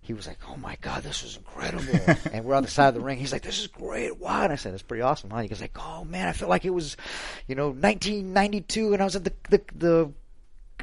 he 0.00 0.14
was 0.14 0.26
like, 0.26 0.38
"Oh 0.48 0.56
my 0.56 0.76
god, 0.80 1.02
this 1.02 1.22
is 1.22 1.36
incredible!" 1.36 2.16
and 2.32 2.44
we're 2.44 2.54
on 2.54 2.62
the 2.62 2.68
side 2.68 2.88
of 2.88 2.94
the 2.94 3.00
ring. 3.00 3.18
He's 3.18 3.32
like, 3.32 3.42
"This 3.42 3.58
is 3.58 3.66
great! 3.66 4.18
Wow!" 4.18 4.44
And 4.44 4.52
I 4.52 4.56
said, 4.56 4.72
"That's 4.72 4.82
pretty 4.82 5.02
awesome, 5.02 5.30
huh?" 5.30 5.40
He 5.40 5.48
goes 5.48 5.60
like, 5.60 5.76
"Oh 5.78 6.04
man, 6.04 6.28
I 6.28 6.32
feel 6.32 6.48
like 6.48 6.64
it 6.64 6.70
was, 6.70 6.96
you 7.46 7.54
know, 7.54 7.68
1992, 7.68 8.94
and 8.94 9.02
I 9.02 9.04
was 9.04 9.16
at 9.16 9.24
the 9.24 9.32
the 9.50 9.62
the." 9.74 10.12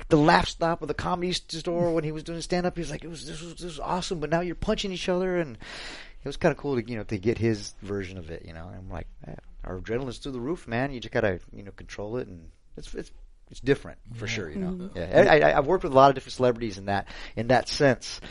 The 0.09 0.17
laugh 0.17 0.47
stop 0.47 0.81
of 0.81 0.87
the 0.87 0.93
comedy 0.93 1.31
store 1.33 1.93
when 1.93 2.03
he 2.03 2.11
was 2.11 2.23
doing 2.23 2.41
stand 2.41 2.65
up, 2.65 2.75
he 2.75 2.81
was 2.81 2.91
like, 2.91 3.03
"It 3.03 3.09
was 3.09 3.25
this 3.25 3.41
was 3.41 3.55
this 3.55 3.63
was 3.63 3.79
awesome," 3.79 4.19
but 4.19 4.29
now 4.29 4.41
you're 4.41 4.55
punching 4.55 4.91
each 4.91 5.09
other, 5.09 5.37
and 5.37 5.55
it 5.55 6.27
was 6.27 6.37
kind 6.37 6.51
of 6.51 6.57
cool 6.57 6.75
to 6.75 6.87
you 6.87 6.97
know 6.97 7.03
to 7.03 7.17
get 7.17 7.37
his 7.37 7.73
version 7.81 8.17
of 8.17 8.29
it, 8.29 8.45
you 8.45 8.53
know. 8.53 8.67
And 8.67 8.77
I'm 8.77 8.89
like, 8.89 9.07
man, 9.25 9.37
our 9.63 9.79
adrenaline's 9.79 10.17
through 10.17 10.33
the 10.33 10.39
roof, 10.39 10.67
man. 10.67 10.91
You 10.91 10.99
just 10.99 11.13
gotta 11.13 11.39
you 11.53 11.63
know 11.63 11.71
control 11.71 12.17
it, 12.17 12.27
and 12.27 12.49
it's 12.77 12.93
it's 12.93 13.11
it's 13.51 13.59
different 13.59 13.99
for 14.15 14.27
sure. 14.27 14.49
You 14.49 14.57
know, 14.57 14.71
mm-hmm. 14.71 14.97
yeah. 14.97 15.31
I, 15.31 15.39
I, 15.39 15.57
I've 15.57 15.67
worked 15.67 15.83
with 15.83 15.93
a 15.93 15.95
lot 15.95 16.09
of 16.09 16.15
different 16.15 16.33
celebrities 16.33 16.77
in 16.77 16.85
that 16.85 17.07
in 17.35 17.47
that 17.47 17.69
sense, 17.69 18.21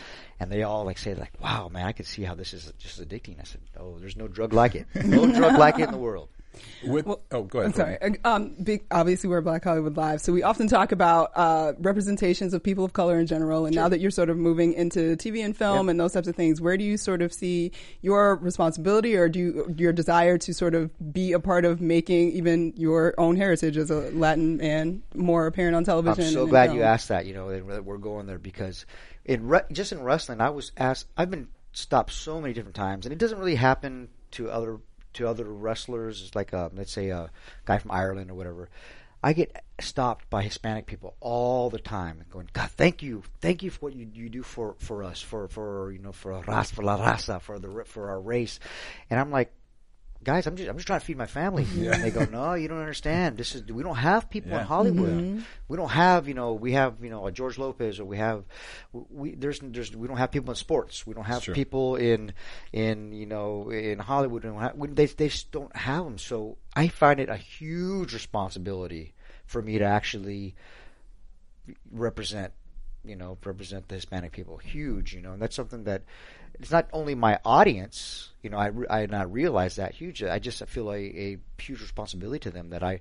and 0.40 0.50
they 0.50 0.62
all 0.64 0.84
like 0.84 0.98
say 0.98 1.14
like, 1.14 1.32
"Wow, 1.40 1.68
man, 1.68 1.86
I 1.86 1.92
can 1.92 2.04
see 2.04 2.22
how 2.22 2.34
this 2.34 2.52
is 2.52 2.72
just 2.78 3.00
addicting." 3.00 3.40
I 3.40 3.44
said, 3.44 3.60
"Oh, 3.78 3.98
there's 3.98 4.16
no 4.16 4.28
drug 4.28 4.52
like 4.52 4.74
it. 4.74 4.86
No 5.04 5.26
drug 5.32 5.58
like 5.58 5.78
it 5.78 5.84
in 5.84 5.92
the 5.92 5.98
world." 5.98 6.28
With 6.84 7.06
oh, 7.06 7.42
go 7.42 7.60
ahead. 7.60 7.72
I'm 7.72 7.76
sorry. 7.76 7.96
Courtney. 7.96 8.18
Um, 8.24 8.54
big, 8.62 8.84
obviously, 8.90 9.28
we're 9.30 9.40
Black 9.40 9.64
Hollywood 9.64 9.96
Live, 9.96 10.20
so 10.20 10.32
we 10.32 10.42
often 10.42 10.68
talk 10.68 10.92
about 10.92 11.30
uh, 11.34 11.72
representations 11.78 12.54
of 12.54 12.62
people 12.62 12.84
of 12.84 12.92
color 12.92 13.18
in 13.18 13.26
general. 13.26 13.66
And 13.66 13.74
now 13.74 13.88
that 13.88 14.00
you're 14.00 14.10
sort 14.10 14.30
of 14.30 14.36
moving 14.36 14.72
into 14.74 15.16
TV 15.16 15.44
and 15.44 15.56
film 15.56 15.86
Yeah. 15.86 15.90
and 15.92 16.00
those 16.00 16.12
types 16.12 16.28
of 16.28 16.36
things, 16.36 16.60
where 16.60 16.76
do 16.76 16.84
you 16.84 16.96
sort 16.96 17.22
of 17.22 17.32
see 17.32 17.72
your 18.02 18.36
responsibility, 18.36 19.16
or 19.16 19.28
do 19.28 19.38
you, 19.38 19.74
your 19.76 19.92
desire 19.92 20.38
to 20.38 20.54
sort 20.54 20.74
of 20.74 20.90
be 21.12 21.32
a 21.32 21.40
part 21.40 21.64
of 21.64 21.80
making 21.80 22.32
even 22.32 22.72
your 22.76 23.14
own 23.18 23.36
heritage 23.36 23.76
as 23.76 23.90
a 23.90 24.10
Latin 24.10 24.56
man 24.58 25.02
more 25.14 25.46
apparent 25.46 25.76
on 25.76 25.84
television? 25.84 26.24
I'm 26.24 26.32
so 26.32 26.46
glad 26.46 26.66
film? 26.66 26.78
you 26.78 26.84
asked 26.84 27.08
that. 27.08 27.26
You 27.26 27.34
know, 27.34 27.50
that 27.50 27.84
we're 27.84 27.98
going 27.98 28.26
there 28.26 28.38
because 28.38 28.86
in 29.24 29.48
re- 29.48 29.62
just 29.72 29.92
in 29.92 30.02
wrestling, 30.02 30.40
I 30.40 30.50
was 30.50 30.72
asked. 30.76 31.06
I've 31.16 31.30
been 31.30 31.48
stopped 31.72 32.12
so 32.12 32.40
many 32.40 32.54
different 32.54 32.76
times, 32.76 33.06
and 33.06 33.12
it 33.12 33.18
doesn't 33.18 33.38
really 33.38 33.54
happen 33.56 34.08
to 34.32 34.50
other 34.50 34.78
to 35.14 35.28
other 35.28 35.44
wrestlers. 35.44 36.30
Like 36.34 36.52
a, 36.52 36.70
let's 36.74 36.92
say 36.92 37.08
a 37.10 37.30
guy 37.64 37.78
from 37.78 37.90
Ireland 37.90 38.30
or 38.30 38.34
whatever. 38.34 38.68
I 39.22 39.32
get 39.32 39.64
stopped 39.80 40.28
by 40.28 40.42
Hispanic 40.42 40.84
people 40.84 41.14
all 41.20 41.70
the 41.70 41.78
time, 41.78 42.24
going, 42.30 42.50
"God, 42.52 42.70
thank 42.72 43.02
you, 43.02 43.22
thank 43.40 43.62
you 43.62 43.70
for 43.70 43.86
what 43.86 43.94
you, 43.94 44.06
you 44.12 44.28
do 44.28 44.42
for, 44.42 44.76
for 44.78 45.02
us, 45.02 45.22
for 45.22 45.48
for 45.48 45.90
you 45.92 45.98
know 45.98 46.12
for 46.12 46.32
a 46.32 46.42
ras 46.42 46.70
for 46.70 46.82
la 46.82 46.98
raza, 46.98 47.40
for 47.40 47.58
the 47.58 47.84
for 47.86 48.10
our 48.10 48.20
race," 48.20 48.60
and 49.08 49.18
I'm 49.18 49.30
like, 49.30 49.50
guys, 50.24 50.46
I'm 50.46 50.56
just 50.56 50.68
I'm 50.68 50.76
just 50.76 50.86
trying 50.86 51.00
to 51.00 51.06
feed 51.06 51.16
my 51.16 51.26
family. 51.26 51.64
And 51.76 52.02
they 52.02 52.10
go, 52.10 52.24
no, 52.24 52.54
you 52.54 52.66
don't 52.68 52.80
understand. 52.80 53.36
This 53.36 53.54
is 53.54 53.64
we 53.70 53.82
don't 53.82 53.96
have 53.96 54.28
people 54.30 54.50
Yeah. 54.52 54.60
in 54.60 54.66
Hollywood. 54.66 55.10
Mm-hmm. 55.10 55.40
We 55.68 55.76
don't 55.76 55.90
have 55.90 56.26
you 56.26 56.34
know 56.34 56.54
we 56.54 56.72
have 56.72 56.94
you 57.02 57.10
know 57.10 57.26
a 57.26 57.32
George 57.32 57.58
Lopez 57.58 58.00
or 58.00 58.04
we 58.04 58.16
have 58.16 58.44
we 58.92 59.34
there's 59.34 59.60
there's 59.62 59.94
we 59.94 60.08
don't 60.08 60.16
have 60.16 60.30
people 60.32 60.50
in 60.50 60.56
sports. 60.56 61.06
We 61.06 61.14
don't 61.14 61.24
have 61.24 61.42
people 61.44 61.96
in 61.96 62.32
in 62.72 63.12
you 63.12 63.26
know 63.26 63.70
in 63.70 63.98
Hollywood. 63.98 64.42
We 64.44 64.50
don't 64.50 64.60
have, 64.60 64.76
we, 64.76 64.88
they 64.88 65.06
they 65.06 65.28
just 65.28 65.52
don't 65.52 65.74
have 65.76 66.04
them. 66.04 66.18
So 66.18 66.56
I 66.74 66.88
find 66.88 67.20
it 67.20 67.28
a 67.28 67.36
huge 67.36 68.12
responsibility 68.14 69.14
for 69.46 69.60
me 69.62 69.78
to 69.78 69.84
actually 69.84 70.54
represent 71.90 72.52
you 73.04 73.16
know 73.16 73.36
represent 73.44 73.88
the 73.88 73.96
Hispanic 73.96 74.32
people 74.32 74.56
huge 74.56 75.14
you 75.14 75.20
know 75.20 75.32
and 75.32 75.42
that's 75.42 75.56
something 75.56 75.84
that 75.84 76.02
it's 76.54 76.70
not 76.70 76.88
only 76.92 77.14
my 77.14 77.38
audience 77.44 78.30
you 78.42 78.50
know 78.50 78.58
I, 78.58 78.70
I 78.88 79.06
not 79.06 79.32
realize 79.32 79.76
that 79.76 79.94
huge 79.94 80.22
I 80.22 80.38
just 80.38 80.64
feel 80.66 80.90
a, 80.90 80.96
a 80.98 81.38
huge 81.58 81.80
responsibility 81.80 82.38
to 82.40 82.50
them 82.50 82.70
that 82.70 82.82
I 82.82 83.00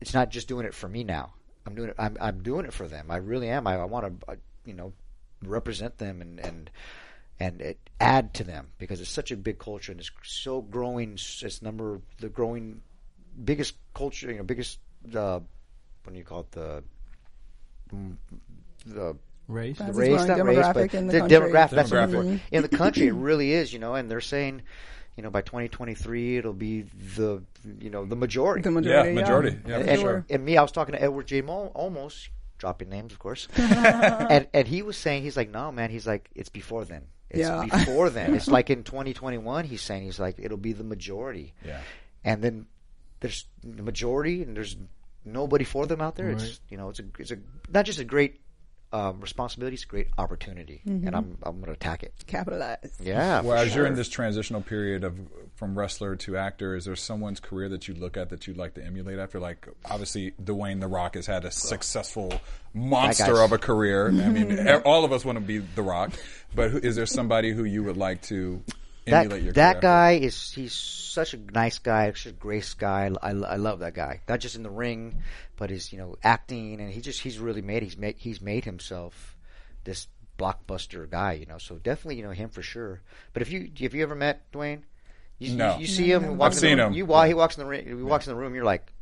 it's 0.00 0.14
not 0.14 0.30
just 0.30 0.48
doing 0.48 0.66
it 0.66 0.74
for 0.74 0.88
me 0.88 1.04
now. 1.04 1.32
I'm 1.66 1.74
doing 1.74 1.90
it 1.90 1.96
I'm, 1.98 2.16
I'm 2.20 2.42
doing 2.42 2.66
it 2.66 2.72
for 2.72 2.86
them. 2.86 3.10
I 3.10 3.16
really 3.16 3.48
am. 3.48 3.66
I, 3.66 3.76
I 3.76 3.84
want 3.84 4.20
to 4.20 4.32
uh, 4.32 4.36
you 4.64 4.74
know 4.74 4.92
represent 5.42 5.98
them 5.98 6.20
and 6.20 6.40
and 6.40 6.70
and 7.38 7.60
it, 7.60 7.78
add 8.00 8.34
to 8.34 8.44
them 8.44 8.68
because 8.78 9.00
it's 9.00 9.10
such 9.10 9.30
a 9.30 9.36
big 9.36 9.58
culture 9.58 9.92
and 9.92 10.00
it's 10.00 10.10
so 10.22 10.60
growing 10.60 11.12
it's 11.14 11.62
number 11.62 12.00
the 12.20 12.28
growing 12.28 12.80
biggest 13.44 13.74
culture 13.94 14.30
you 14.30 14.38
know 14.38 14.44
biggest 14.44 14.78
uh, 15.14 15.40
what 16.04 16.12
do 16.12 16.18
you 16.18 16.24
call 16.24 16.40
it 16.40 16.52
the 16.52 16.82
the 18.86 19.16
Race. 19.48 19.78
the 19.78 19.92
race, 19.92 20.26
not 20.26 20.44
race, 20.44 20.66
but 20.74 20.92
in 20.94 21.06
the 21.06 21.12
the 21.12 21.18
country. 21.20 21.38
demographic. 21.38 21.70
That's 21.70 21.90
what 21.92 22.00
I'm 22.00 22.10
Demographic. 22.10 22.40
for. 22.40 22.54
In 22.56 22.62
the 22.62 22.68
country, 22.68 23.06
it 23.06 23.12
really 23.14 23.52
is, 23.52 23.72
you 23.72 23.78
know. 23.78 23.94
And 23.94 24.10
they're 24.10 24.20
saying, 24.20 24.62
you 25.16 25.22
know, 25.22 25.30
by 25.30 25.40
2023, 25.42 26.36
it'll 26.38 26.52
be 26.52 26.82
the, 27.16 27.44
you 27.80 27.90
know, 27.90 28.04
the 28.04 28.16
majority. 28.16 28.62
The 28.62 28.72
majority, 28.72 29.10
Yeah, 29.10 29.14
majority. 29.14 29.56
Yeah, 29.66 29.76
and, 29.78 29.88
and, 29.88 30.00
sure. 30.00 30.24
and 30.28 30.44
me, 30.44 30.56
I 30.56 30.62
was 30.62 30.72
talking 30.72 30.94
to 30.96 31.00
Edward 31.02 31.28
James 31.28 31.48
Olmos, 31.48 31.70
almost 31.76 32.30
dropping 32.58 32.88
names, 32.88 33.12
of 33.12 33.20
course, 33.20 33.46
and 33.56 34.48
and 34.52 34.66
he 34.66 34.82
was 34.82 34.96
saying, 34.96 35.22
he's 35.22 35.36
like, 35.36 35.50
no, 35.50 35.70
man, 35.70 35.90
he's 35.90 36.06
like, 36.08 36.28
it's 36.34 36.48
before 36.48 36.84
then. 36.84 37.02
It's 37.30 37.40
Yeah. 37.40 37.66
before 37.70 38.10
then. 38.10 38.34
It's 38.36 38.48
like 38.48 38.68
in 38.70 38.82
2021. 38.82 39.64
He's 39.64 39.82
saying 39.82 40.02
he's 40.02 40.18
like, 40.18 40.36
it'll 40.38 40.56
be 40.56 40.72
the 40.72 40.84
majority. 40.84 41.54
Yeah. 41.64 41.80
And 42.24 42.42
then 42.42 42.66
there's 43.20 43.46
the 43.62 43.82
majority, 43.84 44.42
and 44.42 44.56
there's 44.56 44.76
nobody 45.24 45.64
for 45.64 45.86
them 45.86 46.00
out 46.00 46.16
there. 46.16 46.30
It's 46.30 46.60
you 46.68 46.76
know, 46.78 46.88
it's 46.88 46.98
a 46.98 47.04
it's 47.20 47.30
a 47.30 47.38
not 47.72 47.84
just 47.84 47.98
a 48.00 48.04
great 48.04 48.40
um, 48.96 49.20
responsibility, 49.20 49.74
is 49.74 49.84
a 49.84 49.86
great 49.86 50.08
opportunity, 50.16 50.80
and 50.86 51.14
I'm 51.14 51.36
I'm 51.42 51.56
going 51.56 51.66
to 51.66 51.72
attack 51.72 52.02
it. 52.02 52.14
Capitalize. 52.26 52.78
Yeah. 53.00 53.42
Well, 53.42 53.56
for 53.56 53.64
as 53.64 53.74
you're 53.74 53.86
in 53.86 53.94
this 53.94 54.08
transitional 54.08 54.62
period 54.62 55.04
of 55.04 55.18
from 55.54 55.78
wrestler 55.78 56.16
to 56.16 56.36
actor, 56.36 56.74
is 56.74 56.86
there 56.86 56.96
someone's 56.96 57.40
career 57.40 57.68
that 57.68 57.88
you 57.88 57.94
look 57.94 58.16
at 58.16 58.30
that 58.30 58.46
you'd 58.46 58.56
like 58.56 58.74
to 58.74 58.84
emulate 58.84 59.18
after? 59.18 59.38
Like, 59.38 59.68
obviously, 59.84 60.32
Dwayne 60.42 60.80
the 60.80 60.88
Rock 60.88 61.14
has 61.14 61.26
had 61.26 61.44
a 61.44 61.50
successful 61.50 62.40
monster 62.72 63.42
of 63.42 63.52
a 63.52 63.58
career. 63.58 64.08
I 64.08 64.10
mean, 64.10 64.68
all 64.84 65.04
of 65.04 65.12
us 65.12 65.24
want 65.24 65.36
to 65.36 65.44
be 65.44 65.58
the 65.58 65.82
Rock, 65.82 66.12
but 66.54 66.70
who, 66.70 66.78
is 66.78 66.96
there 66.96 67.06
somebody 67.06 67.52
who 67.52 67.64
you 67.64 67.84
would 67.84 67.96
like 67.96 68.22
to 68.22 68.62
that 69.06 69.54
that 69.54 69.80
guy 69.80 70.12
is 70.12 70.52
he's 70.52 70.72
such 70.72 71.34
a 71.34 71.38
nice 71.38 71.78
guy, 71.78 72.08
such 72.12 72.26
a 72.26 72.32
grace 72.32 72.74
guy. 72.74 73.10
I, 73.22 73.30
I 73.30 73.56
love 73.56 73.78
that 73.80 73.94
guy. 73.94 74.20
Not 74.28 74.40
just 74.40 74.56
in 74.56 74.62
the 74.62 74.70
ring, 74.70 75.22
but 75.56 75.70
his 75.70 75.92
you 75.92 75.98
know 75.98 76.16
acting, 76.22 76.80
and 76.80 76.90
he 76.92 77.00
just 77.00 77.20
he's 77.20 77.38
really 77.38 77.62
made 77.62 77.82
he's 77.82 77.96
made 77.96 78.16
he's 78.18 78.40
made 78.40 78.64
himself 78.64 79.36
this 79.84 80.08
blockbuster 80.38 81.08
guy. 81.08 81.32
You 81.34 81.46
know, 81.46 81.58
so 81.58 81.76
definitely 81.76 82.16
you 82.16 82.22
know 82.24 82.30
him 82.32 82.48
for 82.48 82.62
sure. 82.62 83.00
But 83.32 83.42
if 83.42 83.50
you 83.50 83.70
have 83.80 83.94
you 83.94 84.02
ever 84.02 84.14
met 84.14 84.50
Dwayne? 84.52 84.82
You, 85.38 85.54
No. 85.56 85.74
you, 85.74 85.80
you 85.82 85.86
see 85.86 86.10
him. 86.10 86.38
walk 86.38 86.46
I've 86.46 86.52
in 86.52 86.54
the 86.54 86.60
seen 86.60 86.78
room, 86.78 86.86
him. 86.88 86.92
You 86.94 87.06
walk. 87.06 87.26
He 87.28 87.34
walks 87.34 87.56
in 87.58 87.64
the 87.64 87.68
ring. 87.68 87.86
He 87.86 87.94
walks 87.94 88.26
in 88.26 88.34
the 88.34 88.40
room. 88.40 88.54
You're 88.54 88.64
like. 88.64 88.92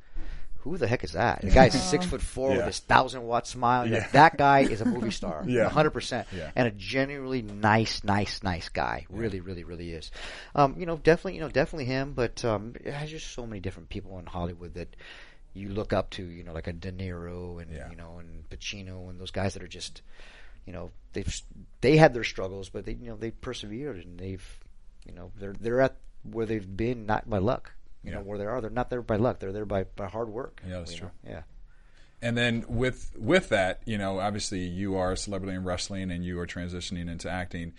Who 0.65 0.77
the 0.79 0.87
heck 0.87 1.05
is 1.05 1.13
that? 1.13 1.43
The 1.43 1.51
guy's 1.51 1.81
six 1.91 2.05
foot 2.11 2.21
four 2.23 2.51
Yeah. 2.51 2.57
with 2.59 2.67
his 2.67 2.81
thousand 2.81 3.23
watt 3.23 3.47
smile. 3.47 3.87
Yeah. 3.87 3.99
like, 3.99 4.13
that 4.13 4.37
guy 4.39 4.61
is 4.61 4.81
a 4.81 4.85
movie 4.85 5.11
star. 5.11 5.45
Yeah. 5.47 5.69
hundred 5.69 5.91
percent. 5.91 6.27
Yeah. 6.35 6.51
And 6.57 6.67
a 6.67 6.71
genuinely 6.71 7.43
nice, 7.43 8.03
nice, 8.03 8.43
nice 8.43 8.69
guy. 8.71 9.07
Really, 9.11 9.41
really, 9.41 9.63
really 9.65 9.93
is. 9.93 10.11
Um, 10.55 10.75
you 10.79 10.87
know, 10.87 10.97
definitely, 10.97 11.35
you 11.35 11.41
know, 11.41 11.49
definitely 11.51 11.85
him. 11.85 12.13
But 12.15 12.45
um, 12.45 12.75
there's 12.83 13.11
just 13.11 13.33
so 13.33 13.47
many 13.47 13.61
different 13.61 13.89
people 13.91 14.19
in 14.19 14.27
Hollywood 14.27 14.75
that 14.75 14.97
you 15.53 15.69
look 15.69 15.93
up 15.93 16.11
to. 16.11 16.25
You 16.25 16.43
know, 16.45 16.53
like 16.53 16.67
a 16.67 16.73
De 16.73 16.91
Niro 16.91 17.61
and 17.63 17.71
Yeah. 17.71 17.91
you 17.91 17.97
know, 17.97 18.17
and 18.19 18.49
Pacino 18.51 19.11
and 19.11 19.21
those 19.21 19.31
guys 19.31 19.55
that 19.55 19.63
are 19.63 19.69
just, 19.69 20.01
you 20.67 20.73
know, 20.73 20.91
they've 21.13 21.33
they 21.83 21.97
had 21.99 22.15
their 22.15 22.25
struggles, 22.25 22.71
but 22.71 22.87
they, 22.87 22.93
you 22.93 23.09
know, 23.11 23.17
they 23.17 23.31
persevered 23.33 23.99
and 24.05 24.19
they've, 24.19 24.59
you 25.07 25.13
know, 25.15 25.31
they're 25.39 25.55
they're 25.61 25.81
at 25.83 25.97
where 26.23 26.47
they've 26.47 26.77
been 26.77 27.05
not 27.05 27.29
by 27.29 27.37
luck. 27.39 27.73
You 28.05 28.11
Yeah. 28.11 28.19
know 28.19 28.23
where 28.25 28.39
they 28.39 28.45
are. 28.47 28.61
They're 28.61 28.71
not 28.71 28.91
there 28.91 29.03
by 29.03 29.17
luck. 29.17 29.41
They're 29.41 29.53
there 29.53 29.65
by, 29.65 29.85
by 29.85 30.07
hard 30.07 30.29
work. 30.29 30.61
Yeah, 30.67 30.79
that's 30.79 30.95
true. 30.95 31.11
know? 31.25 31.31
Yeah. 31.31 31.43
And 32.23 32.37
then 32.39 32.65
with 32.69 33.13
with 33.19 33.49
that, 33.51 33.83
you 33.85 33.99
know, 33.99 34.19
obviously 34.19 34.61
you 34.61 34.97
are 34.97 35.13
a 35.13 35.17
celebrity 35.17 35.55
in 35.57 35.65
wrestling 35.65 36.11
and 36.11 36.25
you 36.25 36.39
are 36.41 36.47
transitioning 36.47 37.11
into 37.11 37.31
acting. 37.31 37.73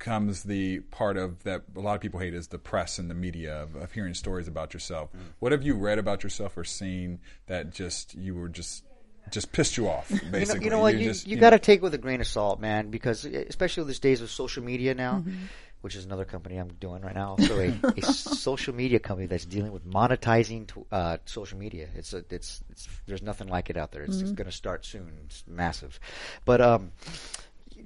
Comes 0.00 0.42
the 0.42 0.80
part 0.80 1.16
of 1.16 1.44
that 1.44 1.62
a 1.76 1.80
lot 1.80 1.94
of 1.94 2.00
people 2.00 2.18
hate 2.18 2.34
is 2.34 2.48
the 2.48 2.58
press 2.58 2.98
and 2.98 3.08
the 3.08 3.14
media 3.14 3.62
of, 3.62 3.76
of 3.76 3.92
hearing 3.92 4.12
stories 4.14 4.48
about 4.48 4.74
yourself. 4.74 5.12
Mm. 5.12 5.20
What 5.38 5.52
have 5.52 5.62
you 5.62 5.74
read 5.74 5.98
about 5.98 6.24
yourself 6.24 6.56
or 6.56 6.64
seen 6.64 7.20
that 7.46 7.70
just 7.72 8.14
you 8.14 8.34
were 8.34 8.48
just 8.48 8.84
just 9.30 9.52
pissed 9.52 9.76
you 9.76 9.88
off? 9.88 10.08
Basically, 10.30 10.30
You 10.40 10.46
know, 10.46 10.54
you 10.64 10.70
know 10.70 10.78
what? 10.80 10.98
You, 10.98 11.04
just- 11.04 11.28
you 11.28 11.36
know- 11.36 11.40
got 11.40 11.50
to 11.50 11.58
take 11.60 11.78
it 11.78 11.82
with 11.82 11.94
a 11.94 11.98
grain 11.98 12.20
of 12.20 12.26
salt, 12.26 12.60
man, 12.60 12.90
because 12.90 13.24
especially 13.24 13.82
with 13.82 13.88
these 13.88 14.00
days 14.00 14.20
of 14.20 14.30
social 14.30 14.64
media 14.64 14.94
now, 14.94 15.18
Mm-hmm. 15.26 15.44
Which 15.84 15.94
is 15.96 16.06
another 16.06 16.24
company 16.24 16.56
I'm 16.56 16.72
doing 16.80 17.02
right 17.02 17.14
now, 17.14 17.28
also 17.32 17.60
a, 17.60 17.84
a 17.94 18.00
social 18.02 18.74
media 18.74 18.98
company 18.98 19.26
that's 19.26 19.44
dealing 19.44 19.70
with 19.70 19.86
monetizing 19.86 20.66
to, 20.68 20.86
uh, 20.90 21.18
social 21.26 21.58
media. 21.58 21.88
It's 21.94 22.14
a, 22.14 22.24
it's, 22.30 22.64
it's 22.70 22.88
there's 23.06 23.22
nothing 23.22 23.48
like 23.48 23.68
it 23.68 23.76
out 23.76 23.92
there. 23.92 24.02
It's, 24.02 24.22
it's 24.22 24.30
Mm-hmm. 24.30 24.34
going 24.34 24.46
to 24.46 24.52
start 24.56 24.86
soon. 24.86 25.12
It's 25.26 25.44
massive, 25.46 26.00
but 26.46 26.62
um, 26.62 26.92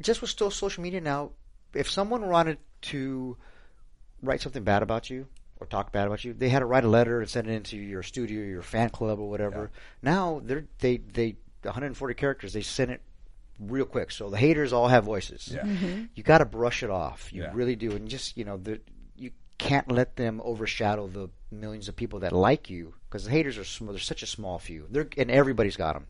just 0.01 0.20
with 0.20 0.30
still 0.30 0.51
social 0.51 0.82
media 0.82 1.01
now, 1.01 1.32
if 1.74 1.90
someone 1.90 2.28
wanted 2.28 2.59
to 2.82 3.36
write 4.22 4.40
something 4.40 4.62
bad 4.62 4.82
about 4.82 5.11
you 5.11 5.26
or 5.61 5.66
talk 5.66 5.90
bad 5.92 6.07
about 6.07 6.24
you, 6.24 6.32
they 6.32 6.51
had 6.51 6.61
to 6.61 6.66
write 6.66 6.84
a 6.84 6.88
letter 6.88 7.20
and 7.20 7.28
send 7.28 7.49
it 7.49 7.53
into 7.53 7.76
your 7.76 8.05
studio, 8.05 8.44
your 8.44 8.62
fan 8.62 8.90
club, 8.90 9.18
or 9.18 9.28
whatever. 9.28 9.70
Now 10.03 10.40
they're 10.44 10.66
they 10.78 10.99
they 10.99 11.36
140 11.62 12.14
characters. 12.14 12.53
They 12.53 12.62
send 12.62 12.92
it 12.92 13.03
real 13.59 13.84
quick, 13.84 14.11
so 14.11 14.30
the 14.30 14.36
haters 14.36 14.72
all 14.72 14.88
have 14.88 15.04
voices. 15.04 15.50
Yeah. 15.52 15.62
Mm-hmm. 15.62 16.04
You 16.14 16.22
got 16.22 16.38
to 16.38 16.44
brush 16.44 16.82
it 16.82 16.90
off. 16.90 17.32
You 17.32 17.42
Yeah. 17.42 17.50
really 17.54 17.76
do, 17.76 17.92
and 17.92 18.09
just 18.09 18.36
you 18.36 18.44
know 18.44 18.56
the 18.56 18.80
you 19.16 19.30
can't 19.59 19.90
let 19.90 20.16
them 20.16 20.40
overshadow 20.44 21.06
the 21.09 21.28
millions 21.50 21.88
of 21.88 21.96
people 21.96 22.20
that 22.20 22.32
like 22.32 22.68
you 22.70 22.94
because 23.09 23.24
the 23.24 23.30
haters 23.30 23.59
are 23.59 23.64
small. 23.64 23.92
They're 23.92 24.00
such 24.00 24.22
a 24.22 24.26
small 24.26 24.59
few. 24.59 24.86
They're 24.90 25.09
and 25.16 25.30
everybody's 25.30 25.76
got 25.76 25.94
them. 25.94 26.06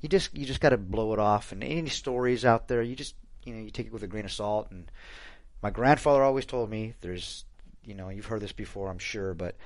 You 0.00 0.08
just 0.08 0.36
you 0.36 0.44
just 0.44 0.60
got 0.60 0.70
to 0.70 0.76
blow 0.76 1.12
it 1.12 1.18
off. 1.18 1.52
And 1.52 1.62
any 1.64 1.88
stories 1.88 2.44
out 2.44 2.68
there, 2.68 2.82
you 2.82 2.94
just 2.96 3.14
you 3.44 3.54
know 3.54 3.60
you 3.62 3.70
take 3.70 3.86
it 3.86 3.92
with 3.92 4.02
a 4.02 4.06
grain 4.08 4.24
of 4.26 4.32
salt. 4.32 4.70
And 4.70 4.90
my 5.62 5.70
grandfather 5.70 6.22
always 6.22 6.44
told 6.46 6.68
me, 6.70 6.94
there's 7.00 7.44
you 7.84 7.94
know 7.94 8.10
you've 8.10 8.26
heard 8.26 8.42
this 8.42 8.52
before, 8.52 8.90
I'm 8.90 8.98
sure, 8.98 9.32
but 9.34 9.56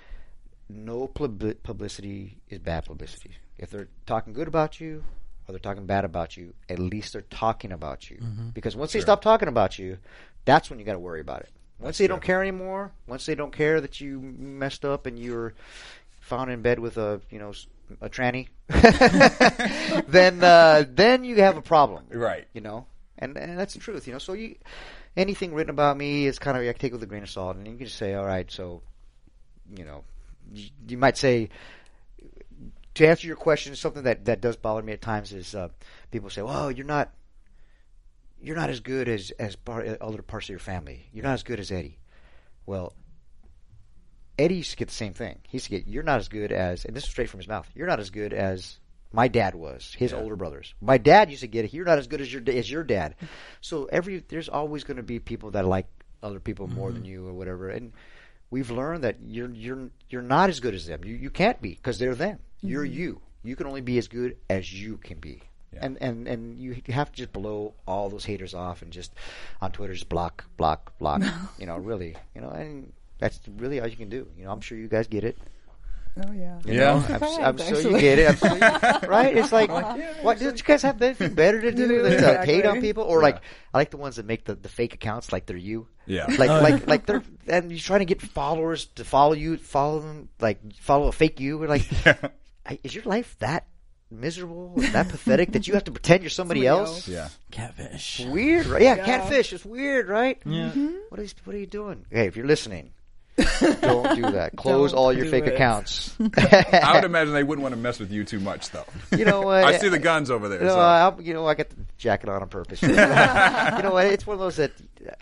no 0.68 1.06
pub- 1.08 1.62
publicity 1.62 2.38
is 2.50 2.58
bad 2.58 2.84
publicity. 2.84 3.30
If 3.56 3.70
they're 3.70 3.88
talking 4.06 4.32
good 4.34 4.46
about 4.48 4.80
you 4.80 5.02
or 5.48 5.52
they're 5.52 5.58
talking 5.58 5.86
bad 5.86 6.04
about 6.04 6.36
you, 6.36 6.52
at 6.68 6.78
least 6.78 7.14
they're 7.14 7.22
talking 7.22 7.72
about 7.72 8.10
you. 8.10 8.18
Because 8.52 8.76
once 8.76 8.92
they 8.92 9.00
stop 9.00 9.22
talking 9.22 9.48
about 9.48 9.78
you, 9.78 9.96
that's 10.44 10.68
when 10.68 10.78
you 10.78 10.84
got 10.84 10.92
to 10.92 10.98
worry 10.98 11.20
about 11.20 11.40
it. 11.40 11.50
Once 11.80 11.98
they 11.98 12.06
don't 12.06 12.22
care 12.22 12.42
anymore, 12.42 12.92
once 13.06 13.24
they 13.24 13.34
don't 13.34 13.52
care 13.52 13.80
that 13.80 14.00
you 14.00 14.20
messed 14.20 14.84
up 14.84 15.06
and 15.06 15.18
you're 15.18 15.54
found 16.20 16.50
in 16.50 16.60
bed 16.60 16.78
with 16.78 16.98
a 16.98 17.20
you 17.30 17.38
know 17.38 17.52
a 18.00 18.10
tranny, 18.10 18.48
then 20.08 20.42
uh, 20.42 20.84
then 20.88 21.24
you 21.24 21.36
have 21.36 21.56
a 21.56 21.62
problem, 21.62 22.04
Right. 22.10 22.46
You 22.52 22.60
know, 22.60 22.86
and 23.18 23.36
and 23.36 23.58
that's 23.58 23.74
the 23.74 23.80
truth, 23.80 24.06
you 24.06 24.12
know. 24.12 24.18
So 24.18 24.32
you 24.32 24.56
anything 25.16 25.54
written 25.54 25.70
about 25.70 25.96
me 25.96 26.26
is 26.26 26.38
kind 26.38 26.56
of 26.56 26.62
I 26.62 26.72
take 26.72 26.90
it 26.90 26.92
with 26.92 27.02
a 27.02 27.06
grain 27.06 27.22
of 27.22 27.30
salt, 27.30 27.56
and 27.56 27.66
you 27.66 27.76
can 27.76 27.86
just 27.86 27.96
say, 27.96 28.14
all 28.14 28.26
right, 28.26 28.50
so 28.50 28.82
you 29.76 29.84
know, 29.84 30.04
you, 30.52 30.68
you 30.88 30.98
might 30.98 31.16
say 31.16 31.48
to 32.98 33.06
answer 33.08 33.26
your 33.26 33.36
question, 33.36 33.74
something 33.74 34.02
that 34.02 34.24
that 34.26 34.40
does 34.40 34.56
bother 34.56 34.82
me 34.82 34.92
at 34.92 35.00
times 35.00 35.32
is 35.32 35.54
uh, 35.54 35.68
people 36.10 36.30
say, 36.30 36.42
well, 36.42 36.70
you're 36.70 36.86
not 36.86 37.12
you're 38.40 38.56
not 38.56 38.70
as 38.70 38.80
good 38.80 39.08
as 39.08 39.30
as 39.38 39.56
part, 39.56 39.86
other 40.00 40.22
parts 40.22 40.46
of 40.46 40.50
your 40.50 40.58
family. 40.58 41.08
You're 41.12 41.24
not 41.24 41.34
as 41.34 41.42
good 41.42 41.60
as 41.60 41.70
Eddie. 41.70 41.98
Well, 42.66 42.92
Eddie 44.38 44.56
used 44.56 44.72
to 44.72 44.76
get 44.76 44.88
the 44.88 44.94
same 44.94 45.14
thing. 45.14 45.38
He 45.48 45.56
used 45.56 45.66
to 45.66 45.70
get, 45.70 45.88
you're 45.88 46.02
not 46.02 46.20
as 46.20 46.28
good 46.28 46.52
as, 46.52 46.84
and 46.84 46.94
this 46.94 47.04
is 47.04 47.10
straight 47.10 47.28
from 47.30 47.40
his 47.40 47.48
mouth. 47.48 47.68
You're 47.74 47.86
not 47.86 47.98
as 47.98 48.10
good 48.10 48.32
as 48.32 48.78
my 49.12 49.26
dad 49.26 49.54
was. 49.54 49.94
His 49.96 50.12
older 50.12 50.36
brothers. 50.36 50.74
My 50.80 50.98
dad 50.98 51.30
used 51.30 51.40
to 51.40 51.48
get 51.48 51.64
it. 51.64 51.72
You're 51.72 51.86
not 51.86 51.98
as 51.98 52.08
good 52.08 52.20
as 52.20 52.32
your 52.32 52.42
as 52.48 52.70
your 52.70 52.84
dad. 52.84 53.14
So 53.60 53.84
every 53.84 54.24
there's 54.28 54.48
always 54.48 54.84
going 54.84 54.98
to 54.98 55.02
be 55.02 55.18
people 55.18 55.52
that 55.52 55.64
like 55.64 55.86
other 56.22 56.40
people 56.40 56.66
more 56.66 56.92
than 56.92 57.04
you 57.04 57.26
or 57.26 57.32
whatever. 57.32 57.70
And 57.70 57.92
we've 58.50 58.70
learned 58.70 59.04
that 59.04 59.16
you're 59.22 59.50
you're 59.50 59.90
you're 60.10 60.22
not 60.22 60.50
as 60.50 60.60
good 60.60 60.74
as 60.74 60.86
them. 60.86 61.04
You 61.04 61.14
you 61.14 61.30
can't 61.30 61.62
be 61.62 61.70
because 61.70 61.98
they're 61.98 62.14
them. 62.14 62.40
You're 62.60 62.84
you. 62.84 63.20
You 63.44 63.56
can 63.56 63.66
only 63.66 63.80
be 63.80 63.98
as 63.98 64.08
good 64.08 64.36
as 64.50 64.72
you 64.72 64.96
can 64.98 65.18
be. 65.18 65.42
And 65.80 65.98
and 66.00 66.26
and 66.26 66.58
you 66.58 66.80
have 66.88 67.12
to 67.12 67.16
just 67.16 67.32
blow 67.32 67.74
all 67.86 68.08
those 68.08 68.24
haters 68.24 68.54
off 68.54 68.80
and 68.82 68.90
just 68.90 69.12
on 69.60 69.70
Twitter 69.70 69.92
just 69.92 70.08
block 70.08 70.44
block 70.56 70.96
block. 70.98 71.22
you 71.58 71.66
know, 71.66 71.76
really, 71.76 72.16
you 72.34 72.40
know, 72.40 72.48
and 72.50 72.92
that's 73.18 73.38
really 73.58 73.78
all 73.80 73.86
you 73.86 73.96
can 73.96 74.08
do. 74.08 74.26
You 74.38 74.44
know, 74.44 74.50
I'm 74.50 74.60
sure 74.60 74.78
you 74.78 74.88
guys 74.88 75.06
get 75.08 75.24
it. 75.24 75.36
Oh 76.26 76.32
yeah. 76.32 76.58
You 76.64 76.72
Yeah. 76.74 76.80
know? 76.80 77.14
I'm, 77.14 77.22
s- 77.22 77.38
I'm 77.38 77.58
sure 77.58 77.80
you 77.92 78.00
get 78.00 78.18
it. 78.18 78.28
I'm 78.30 78.36
sure 78.36 78.54
you, 78.56 79.08
right? 79.08 79.36
It's 79.36 79.52
like, 79.52 79.70
what? 79.70 80.40
Don't 80.40 80.58
you 80.58 80.64
guys 80.64 80.82
have 80.82 81.00
anything 81.00 81.34
better 81.34 81.60
to 81.60 81.70
do 81.70 81.86
than 81.86 82.10
to 82.10 82.14
Exactly. 82.14 82.54
hate 82.54 82.66
on 82.66 82.80
people? 82.80 83.04
Or 83.04 83.22
like, 83.22 83.36
I 83.72 83.78
like 83.78 83.90
the 83.90 83.98
ones 83.98 84.16
that 84.16 84.26
make 84.26 84.44
the, 84.44 84.56
the 84.56 84.68
fake 84.68 84.94
accounts 84.94 85.32
like 85.32 85.46
they're 85.46 85.56
you. 85.56 85.86
Yeah. 86.06 86.26
Like, 86.26 86.50
oh, 86.50 86.60
like, 86.60 86.86
like 86.88 87.06
they're 87.06 87.22
and 87.46 87.70
you're 87.70 87.78
trying 87.78 88.00
to 88.00 88.04
get 88.06 88.20
followers 88.20 88.86
to 88.96 89.04
follow 89.04 89.34
you, 89.34 89.58
follow 89.58 90.00
them, 90.00 90.28
like 90.40 90.58
follow 90.80 91.06
a 91.08 91.12
fake 91.12 91.38
you. 91.38 91.56
We're 91.58 91.68
like, 91.68 91.86
I- 92.06 92.30
is 92.82 92.94
your 92.94 93.04
life 93.04 93.36
that 93.40 93.66
miserable, 94.10 94.72
that 94.76 95.08
pathetic 95.08 95.52
that 95.52 95.68
you 95.68 95.74
have 95.74 95.84
to 95.84 95.92
pretend 95.92 96.22
you're 96.22 96.30
somebody, 96.30 96.60
Somebody 96.64 96.66
else? 96.66 96.90
else. 96.90 97.08
Yeah. 97.08 97.28
Catfish. 97.50 98.20
Weird, 98.26 98.66
right? 98.66 98.82
Yeah, 98.82 98.96
catfish. 99.04 99.52
It's 99.52 99.64
weird, 99.64 100.08
right? 100.08 100.40
Yeah. 100.44 100.70
What 101.10 101.20
is 101.20 101.34
what 101.44 101.54
are 101.54 101.58
you 101.58 101.66
doing? 101.66 102.06
Hey, 102.10 102.26
if 102.26 102.36
you're 102.36 102.46
listening, 102.46 102.92
don't 103.80 104.16
do 104.16 104.22
that. 104.32 104.52
Close 104.56 104.92
Don't 104.92 104.98
all 104.98 105.12
your 105.12 105.26
fake 105.26 105.44
it. 105.46 105.54
accounts. 105.54 106.14
I 106.36 106.92
would 106.94 107.04
imagine 107.04 107.34
they 107.34 107.44
wouldn't 107.44 107.62
want 107.62 107.74
to 107.74 107.80
mess 107.80 108.00
with 108.00 108.10
you 108.10 108.24
too 108.24 108.40
much, 108.40 108.70
though. 108.70 108.84
You 109.16 109.24
know 109.24 109.42
what? 109.42 109.62
I 109.64 109.78
see 109.78 109.88
the 109.88 109.98
guns 109.98 110.30
over 110.30 110.48
there. 110.48 110.58
You 110.60 110.64
know, 110.66 110.72
so. 110.74 110.80
I, 110.80 111.18
you 111.20 111.34
know, 111.34 111.46
I 111.46 111.54
got 111.54 111.68
the 111.70 111.76
jacket 111.98 112.28
on 112.28 112.42
on 112.42 112.48
purpose. 112.48 112.82
you 112.82 112.88
know 112.88 113.90
what? 113.92 114.06
It's 114.06 114.26
one 114.26 114.34
of 114.34 114.40
those 114.40 114.56
that 114.56 114.72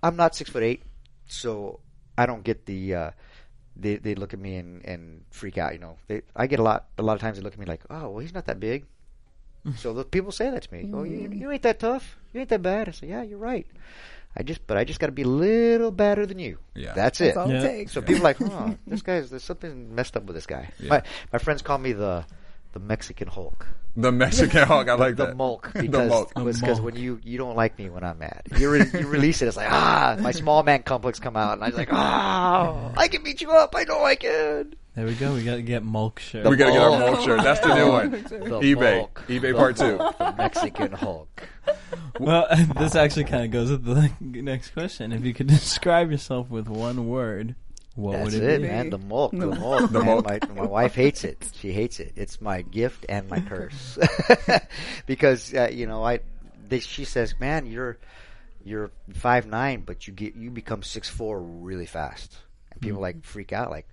I'm 0.02 0.16
not 0.16 0.34
six 0.34 0.48
foot 0.50 0.62
eight, 0.62 0.82
so 1.26 1.80
I 2.16 2.26
don't 2.26 2.44
get 2.44 2.66
the. 2.66 2.94
Uh, 2.94 3.10
they 3.78 3.96
they 3.96 4.14
look 4.14 4.32
at 4.32 4.40
me 4.40 4.56
and, 4.56 4.84
and 4.84 5.22
freak 5.30 5.58
out. 5.58 5.72
You 5.72 5.78
know, 5.80 5.96
they, 6.08 6.22
I 6.34 6.46
get 6.46 6.58
a 6.58 6.62
lot. 6.62 6.86
A 6.98 7.02
lot 7.02 7.14
of 7.14 7.20
times 7.20 7.36
they 7.36 7.42
look 7.42 7.52
at 7.52 7.58
me 7.58 7.66
like, 7.66 7.82
"Oh, 7.90 8.08
well, 8.10 8.18
he's 8.18 8.34
not 8.34 8.46
that 8.46 8.58
big." 8.60 8.84
so 9.76 9.92
the 9.92 10.04
people 10.04 10.32
say 10.32 10.50
that 10.50 10.62
to 10.62 10.72
me. 10.74 10.90
Oh, 10.94 11.02
you, 11.02 11.28
you 11.32 11.50
ain't 11.50 11.62
that 11.62 11.80
tough. 11.80 12.16
You 12.32 12.40
ain't 12.40 12.48
that 12.50 12.62
bad. 12.62 12.88
I 12.88 12.92
say, 12.92 13.08
"Yeah, 13.08 13.22
you're 13.22 13.38
right." 13.38 13.66
I 14.38 14.42
just, 14.42 14.66
but 14.66 14.76
I 14.76 14.84
just 14.84 15.00
got 15.00 15.06
to 15.06 15.12
be 15.12 15.22
a 15.22 15.26
little 15.28 15.90
better 15.90 16.26
than 16.26 16.38
you. 16.38 16.58
Yeah. 16.74 16.92
that's 16.92 17.22
it. 17.22 17.34
That's 17.34 17.36
all 17.38 17.48
Yeah. 17.50 17.62
it 17.62 17.68
takes. 17.68 17.92
So 17.92 18.02
people 18.02 18.20
are 18.20 18.24
like, 18.24 18.36
oh, 18.42 18.76
this 18.86 19.00
guy's 19.00 19.30
there's 19.30 19.42
something 19.42 19.94
messed 19.94 20.14
up 20.14 20.24
with 20.24 20.36
this 20.36 20.44
guy. 20.44 20.68
My 20.86 21.02
my 21.32 21.38
friends 21.38 21.62
call 21.62 21.78
me 21.78 21.92
the 21.94 22.24
the 22.72 22.78
Mexican 22.80 23.28
Hulk, 23.28 23.66
the 23.96 24.12
Mexican 24.12 24.62
Hulk, 24.68 24.88
I 24.88 24.94
like 24.94 25.16
the 25.16 25.26
that. 25.26 25.36
mulk 25.36 25.72
the 25.72 25.82
because 25.82 26.08
mulk. 26.08 26.32
because 26.34 26.80
when 26.80 26.96
you 26.96 27.18
you 27.24 27.38
don't 27.38 27.56
like 27.56 27.78
me 27.78 27.88
when 27.90 28.04
I'm 28.04 28.18
mad, 28.18 28.42
you 28.56 28.70
re- 28.70 28.90
you 28.92 29.06
release 29.06 29.42
it. 29.42 29.48
It's 29.48 29.56
like 29.56 29.70
ah, 29.70 30.16
my 30.20 30.32
small 30.32 30.62
man 30.62 30.82
complex 30.82 31.18
come 31.18 31.36
out, 31.36 31.54
and 31.54 31.64
I 31.64 31.68
was 31.68 31.76
like 31.76 31.92
ah, 31.92 32.92
I 32.96 33.08
can 33.08 33.22
beat 33.22 33.40
you 33.40 33.50
up. 33.52 33.74
I 33.74 33.84
know 33.84 34.04
I 34.04 34.14
can. 34.16 34.74
There 34.94 35.04
we 35.04 35.14
go. 35.14 35.34
We 35.34 35.44
got 35.44 35.56
to 35.56 35.62
get 35.62 35.82
Mulk 35.82 36.18
shirt. 36.20 36.46
We 36.48 36.56
gotta 36.56 36.72
get 36.72 36.80
our 36.80 36.98
mulk. 36.98 37.12
mulk 37.16 37.20
shirt. 37.26 37.42
That's 37.42 37.60
the 37.60 37.74
new 37.74 37.90
one. 37.92 38.10
The 38.12 38.18
eBay. 38.74 38.98
Mulk. 39.00 39.22
eBay 39.28 39.40
The 39.40 39.54
part 39.54 39.76
two. 39.76 39.98
The 39.98 40.34
Mexican 40.38 40.92
Hulk. 40.92 41.42
Well, 42.18 42.46
this 42.78 42.94
actually 42.94 43.24
kind 43.24 43.44
of 43.44 43.50
goes 43.50 43.70
with 43.70 43.84
the 43.84 44.10
next 44.20 44.70
question. 44.70 45.12
If 45.12 45.22
you 45.24 45.34
could 45.34 45.48
describe 45.48 46.10
yourself 46.10 46.48
with 46.48 46.66
one 46.68 47.08
word, 47.08 47.56
what 47.96 48.12
That's 48.12 48.24
would 48.34 48.34
it, 48.42 48.50
it, 48.50 48.62
be? 48.62 48.68
man. 48.68 48.90
The 48.90 48.98
mulk, 48.98 49.32
the 49.32 49.38
The 49.38 49.46
mulk. 49.56 49.90
The 49.90 49.98
man. 49.98 50.06
mulk. 50.06 50.24
My, 50.26 50.38
my 50.54 50.66
wife 50.66 50.94
hates 50.94 51.24
it. 51.24 51.50
She 51.60 51.72
hates 51.72 51.98
it. 51.98 52.12
It's 52.14 52.40
my 52.40 52.62
gift 52.62 53.06
and 53.08 53.28
my 53.28 53.40
curse. 53.48 53.98
because 55.06 55.52
uh, 55.54 55.68
you 55.72 55.86
know, 55.86 56.04
I 56.04 56.20
they, 56.68 56.80
she 56.80 57.04
says, 57.04 57.34
"Man, 57.40 57.66
you're 57.66 57.98
you're 58.64 58.90
five 59.14 59.46
nine, 59.46 59.82
but 59.84 60.06
you 60.06 60.12
get 60.12 60.36
you 60.36 60.50
become 60.50 60.82
six 60.82 61.08
four 61.08 61.40
really 61.40 61.86
fast." 61.86 62.36
And 62.72 62.80
people 62.80 63.00
like 63.00 63.24
freak 63.24 63.52
out, 63.52 63.70
like. 63.70 63.88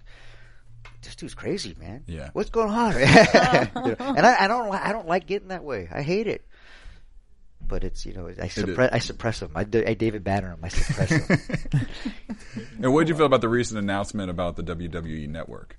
This 1.01 1.15
dude's 1.15 1.33
crazy, 1.33 1.75
man. 1.77 2.03
Yeah. 2.07 2.29
What's 2.31 2.49
going 2.49 2.69
on? 2.69 2.93
You 2.93 3.01
know, 3.01 3.95
and 3.99 4.25
I, 4.25 4.45
I 4.45 4.47
don't, 4.47 4.69
li- 4.69 4.79
I 4.81 4.93
don't 4.93 5.07
like 5.07 5.27
getting 5.27 5.49
that 5.49 5.63
way. 5.63 5.89
I 5.91 6.01
hate 6.01 6.27
it. 6.27 6.45
But 7.73 7.83
it's, 7.83 8.05
you 8.05 8.13
know, 8.13 8.31
I 8.39 8.49
suppress, 8.49 8.93
I 8.93 8.99
suppress 8.99 9.39
them. 9.39 9.53
I, 9.55 9.61
I 9.61 9.95
David 9.95 10.23
Banner 10.23 10.49
them. 10.49 10.59
I 10.61 10.67
suppress 10.67 11.09
them. 11.27 11.39
And 12.83 12.93
what 12.93 12.99
did 12.99 13.09
you 13.09 13.15
feel 13.15 13.25
about 13.25 13.41
the 13.41 13.49
recent 13.49 13.79
announcement 13.79 14.29
about 14.29 14.57
the 14.57 14.61
WWE 14.61 15.27
Network? 15.27 15.75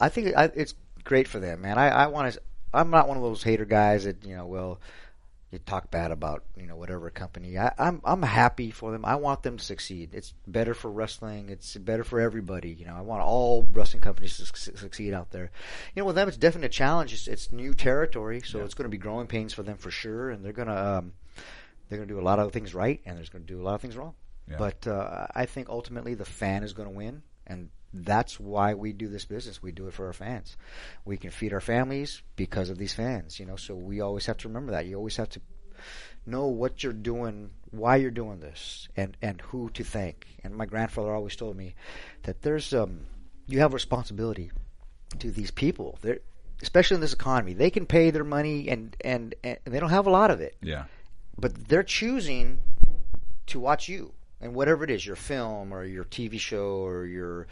I 0.00 0.08
think 0.08 0.34
I, 0.34 0.44
it's 0.54 0.72
great 1.04 1.28
for 1.28 1.40
them, 1.40 1.60
man. 1.60 1.76
I, 1.76 1.88
I 1.88 2.06
want 2.06 2.32
to. 2.32 2.40
I'm 2.72 2.88
not 2.88 3.06
one 3.06 3.18
of 3.18 3.22
those 3.22 3.42
hater 3.42 3.66
guys 3.66 4.04
that 4.04 4.24
you 4.24 4.34
know 4.34 4.46
will 4.46 4.80
you 5.52 5.58
talk 5.58 5.90
bad 5.90 6.10
about 6.10 6.44
you 6.56 6.66
know 6.66 6.76
whatever 6.76 7.10
company. 7.10 7.58
I, 7.58 7.72
I'm 7.78 8.00
I'm 8.04 8.22
happy 8.22 8.70
for 8.70 8.90
them. 8.90 9.04
I 9.04 9.16
want 9.16 9.42
them 9.42 9.58
to 9.58 9.64
succeed. 9.64 10.14
It's 10.14 10.32
better 10.46 10.72
for 10.72 10.90
wrestling. 10.90 11.50
It's 11.50 11.76
better 11.76 12.04
for 12.04 12.20
everybody. 12.20 12.70
You 12.70 12.86
know, 12.86 12.94
I 12.94 13.02
want 13.02 13.22
all 13.22 13.68
wrestling 13.70 14.00
companies 14.00 14.38
to 14.38 14.46
suc- 14.46 14.78
succeed 14.78 15.12
out 15.12 15.30
there. 15.30 15.50
You 15.94 16.02
know, 16.02 16.06
with 16.06 16.16
them, 16.16 16.26
it's 16.26 16.38
definitely 16.38 16.66
a 16.66 16.70
challenge. 16.70 17.12
It's, 17.12 17.28
it's 17.28 17.52
new 17.52 17.74
territory, 17.74 18.40
so 18.40 18.60
it's 18.60 18.72
going 18.72 18.84
to 18.84 18.90
be 18.90 18.96
growing 18.96 19.26
pains 19.26 19.52
for 19.52 19.62
them 19.62 19.76
for 19.76 19.90
sure, 19.90 20.30
and 20.30 20.42
they're 20.42 20.54
gonna 20.54 20.98
um, 20.98 21.12
they're 21.88 21.98
gonna 21.98 22.08
do 22.08 22.18
a 22.18 22.22
lot 22.22 22.38
of 22.38 22.50
things 22.50 22.74
right, 22.74 23.00
and 23.04 23.18
they're 23.18 23.24
going 23.30 23.44
to 23.44 23.52
do 23.52 23.60
a 23.60 23.62
lot 23.64 23.74
of 23.74 23.82
things 23.82 23.96
wrong. 23.96 24.14
Yeah. 24.50 24.56
But 24.56 24.86
uh, 24.86 25.26
I 25.34 25.44
think 25.44 25.68
ultimately 25.68 26.14
the 26.14 26.24
fan 26.24 26.62
is 26.62 26.72
going 26.72 26.88
to 26.88 26.94
win, 26.94 27.22
and 27.46 27.68
that's 27.94 28.40
why 28.40 28.74
we 28.74 28.92
do 28.92 29.08
this 29.08 29.24
business. 29.24 29.62
We 29.62 29.72
do 29.72 29.86
it 29.86 29.94
for 29.94 30.06
our 30.06 30.12
fans. 30.12 30.56
We 31.04 31.16
can 31.16 31.30
feed 31.30 31.52
our 31.52 31.60
families 31.60 32.22
because 32.36 32.70
of 32.70 32.78
these 32.78 32.94
fans, 32.94 33.38
you 33.38 33.46
know. 33.46 33.56
So 33.56 33.74
we 33.74 34.00
always 34.00 34.26
have 34.26 34.38
to 34.38 34.48
remember 34.48 34.72
that. 34.72 34.86
You 34.86 34.96
always 34.96 35.16
have 35.16 35.28
to 35.30 35.40
know 36.26 36.46
what 36.46 36.82
you're 36.82 36.92
doing, 36.92 37.50
why 37.70 37.96
you're 37.96 38.10
doing 38.10 38.40
this, 38.40 38.88
and 38.96 39.16
and 39.20 39.40
who 39.40 39.68
to 39.70 39.84
thank. 39.84 40.26
And 40.44 40.54
my 40.54 40.66
grandfather 40.66 41.14
always 41.14 41.36
told 41.36 41.56
me 41.56 41.74
that 42.22 42.42
there's 42.42 42.72
um 42.72 43.06
you 43.46 43.58
have 43.58 43.74
responsibility 43.74 44.50
to 45.18 45.30
these 45.30 45.50
people. 45.50 45.98
They're 46.00 46.20
especially 46.62 46.94
in 46.94 47.00
this 47.00 47.12
economy. 47.12 47.54
They 47.54 47.70
can 47.70 47.86
pay 47.86 48.10
their 48.10 48.24
money 48.24 48.68
and 48.68 48.96
and, 49.04 49.34
and 49.42 49.58
they 49.64 49.80
don't 49.80 49.90
have 49.90 50.06
a 50.06 50.10
lot 50.10 50.30
of 50.30 50.40
it 50.40 50.56
Yeah. 50.62 50.84
but 51.36 51.68
they're 51.68 51.82
choosing 51.82 52.60
to 53.48 53.58
watch 53.60 53.88
you 53.88 54.12
and 54.42 54.54
whatever 54.54 54.84
it 54.84 54.90
is 54.90 55.06
your 55.06 55.16
film 55.16 55.72
or 55.72 55.84
your 55.84 56.04
TV 56.04 56.38
show 56.38 56.84
or 56.84 57.06
your 57.06 57.46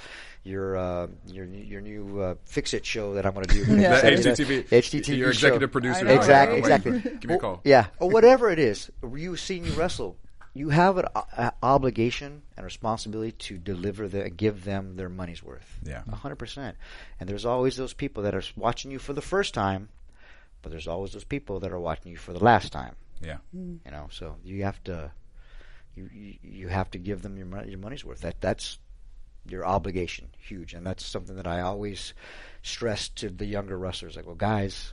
your 0.45 0.77
uh, 0.77 1.07
your 1.27 1.45
your 1.47 1.81
new 1.81 2.21
uh, 2.21 2.35
fix 2.45 2.75
it 2.75 2.85
show 2.85 3.15
that 3.15 3.25
I'm 3.27 3.33
going 3.35 3.47
to 3.47 3.65
do 3.65 3.77
Yeah. 3.77 4.01
HGTV. 4.03 4.69
HGTV 4.69 5.17
Your 5.17 5.33
show. 5.33 5.47
executive 5.49 5.73
producer. 5.73 6.07
Exactly 6.09 6.59
exactly 6.59 6.99
Give 7.01 7.27
me 7.27 7.35
a 7.35 7.39
call. 7.39 7.53
Or- 7.55 7.61
yeah 7.65 7.87
or 8.01 8.11
whatever 8.11 8.51
it 8.51 8.59
is 8.59 8.91
you 9.17 9.37
seeing 9.37 9.65
you 9.65 9.73
wrestle 9.73 10.17
you 10.53 10.71
have 10.71 10.99
an 10.99 11.05
o- 11.15 11.25
a 11.39 11.53
obligation 11.63 12.43
and 12.57 12.65
responsibility 12.65 13.31
to 13.33 13.57
deliver 13.57 14.09
the 14.09 14.29
give 14.31 14.65
them 14.65 14.97
their 14.97 15.09
money's 15.09 15.43
worth 15.45 15.79
Yeah. 15.85 16.03
a 16.11 16.17
hundred 16.17 16.37
percent 16.37 16.77
and 17.21 17.29
there's 17.29 17.45
always 17.47 17.77
those 17.77 17.95
people 17.95 18.23
that 18.25 18.35
are 18.35 18.43
watching 18.57 18.91
you 18.91 18.99
for 18.99 19.13
the 19.13 19.23
first 19.23 19.55
time 19.55 19.91
but 20.63 20.71
there's 20.73 20.89
always 20.89 21.13
those 21.13 21.25
people 21.25 21.61
that 21.61 21.71
are 21.73 21.79
watching 21.81 22.11
you 22.11 22.19
for 22.19 22.33
the 22.33 22.43
last 22.43 22.73
time 22.73 22.97
Yeah. 23.23 23.37
you 23.53 23.79
know 23.93 24.09
so 24.11 24.37
you 24.43 24.65
have 24.65 24.83
to 24.85 25.13
you 26.13 26.35
you, 26.43 26.69
have 26.69 26.91
to 26.91 26.99
give 26.99 27.23
them 27.23 27.37
your 27.37 27.47
your 27.65 27.79
money's 27.79 28.05
worth 28.05 28.21
that 28.21 28.41
that's 28.41 28.79
your 29.47 29.65
obligation 29.65 30.29
huge 30.39 30.75
and 30.75 30.87
that's 30.87 31.05
something 31.05 31.37
that 31.37 31.47
I 31.47 31.61
always 31.61 32.15
stress 32.63 33.09
to 33.11 33.31
the 33.31 33.47
younger 33.47 33.79
wrestlers 33.79 34.17
like 34.17 34.27
well 34.27 34.35
guys 34.35 34.93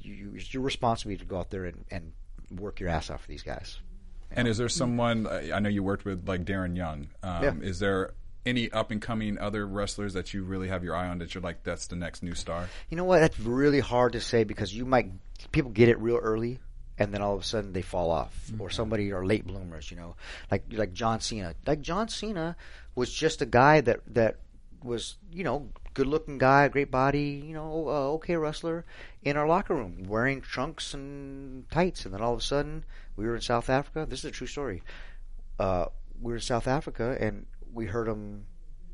you, 0.00 0.32
it's 0.34 0.52
your 0.54 0.62
responsibility 0.62 1.22
to 1.24 1.28
go 1.28 1.38
out 1.38 1.50
there 1.50 1.64
and, 1.64 1.84
and 1.90 2.12
work 2.50 2.80
your 2.80 2.88
ass 2.88 3.10
off 3.10 3.22
for 3.22 3.28
these 3.28 3.42
guys 3.42 3.78
And 4.30 4.48
is 4.48 4.58
there 4.58 4.68
someone 4.68 5.26
I 5.26 5.52
I 5.52 5.58
know 5.60 5.68
you 5.68 5.82
worked 5.82 6.04
with 6.04 6.28
like 6.28 6.44
Darren 6.44 6.76
Young? 6.76 7.08
Um, 7.22 7.42
Yeah. 7.42 7.54
Is 7.60 7.78
there 7.78 8.12
any 8.44 8.70
up 8.70 8.90
and 8.92 9.02
coming 9.02 9.38
other 9.38 9.66
wrestlers 9.66 10.12
that 10.14 10.32
you 10.32 10.44
really 10.44 10.68
have 10.68 10.84
your 10.84 10.94
eye 10.94 11.08
on 11.08 11.18
that 11.18 11.34
you're 11.34 11.42
like 11.42 11.62
that's 11.64 11.88
the 11.88 11.96
next 11.96 12.22
new 12.22 12.34
star? 12.34 12.68
you 12.88 12.96
know 12.96 13.04
what 13.04 13.20
that's 13.20 13.38
really 13.40 13.80
hard 13.80 14.12
to 14.12 14.20
say 14.20 14.44
because 14.44 14.74
you 14.74 14.84
might 14.84 15.10
people 15.52 15.70
get 15.70 15.88
it 15.88 15.98
real 16.00 16.16
early 16.16 16.58
and 16.98 17.12
then 17.12 17.22
all 17.22 17.34
of 17.34 17.40
a 17.40 17.44
sudden 17.44 17.72
they 17.72 17.82
fall 17.82 18.10
off 18.10 18.50
or 18.58 18.70
somebody 18.70 19.12
are 19.12 19.24
late 19.24 19.46
bloomers 19.46 19.90
you 19.90 19.96
know 19.96 20.14
like 20.50 20.64
like 20.72 20.92
John 20.92 21.20
Cena 21.20 21.54
like 21.66 21.80
John 21.80 22.08
Cena 22.08 22.56
was 22.94 23.12
just 23.12 23.42
a 23.42 23.46
guy 23.46 23.80
that 23.82 24.00
that 24.14 24.36
was 24.82 25.16
you 25.32 25.44
know 25.44 25.68
good 25.96 26.06
looking 26.06 26.36
guy, 26.36 26.68
great 26.68 26.90
body, 26.90 27.42
you 27.42 27.54
know, 27.54 27.88
uh, 27.88 28.08
okay 28.16 28.36
wrestler 28.36 28.84
in 29.22 29.34
our 29.38 29.48
locker 29.48 29.74
room 29.74 30.04
wearing 30.06 30.42
trunks 30.42 30.92
and 30.92 31.68
tights, 31.70 32.04
and 32.04 32.12
then 32.12 32.20
all 32.20 32.34
of 32.34 32.38
a 32.38 32.42
sudden 32.42 32.84
we 33.16 33.24
were 33.24 33.34
in 33.34 33.40
South 33.40 33.70
Africa. 33.70 34.06
This 34.06 34.18
is 34.18 34.26
a 34.26 34.30
true 34.30 34.46
story. 34.46 34.82
Uh, 35.58 35.86
we 36.20 36.32
were 36.32 36.36
in 36.36 36.42
South 36.42 36.68
Africa 36.68 37.16
and 37.18 37.46
we 37.72 37.86
heard 37.86 38.08
him 38.08 38.44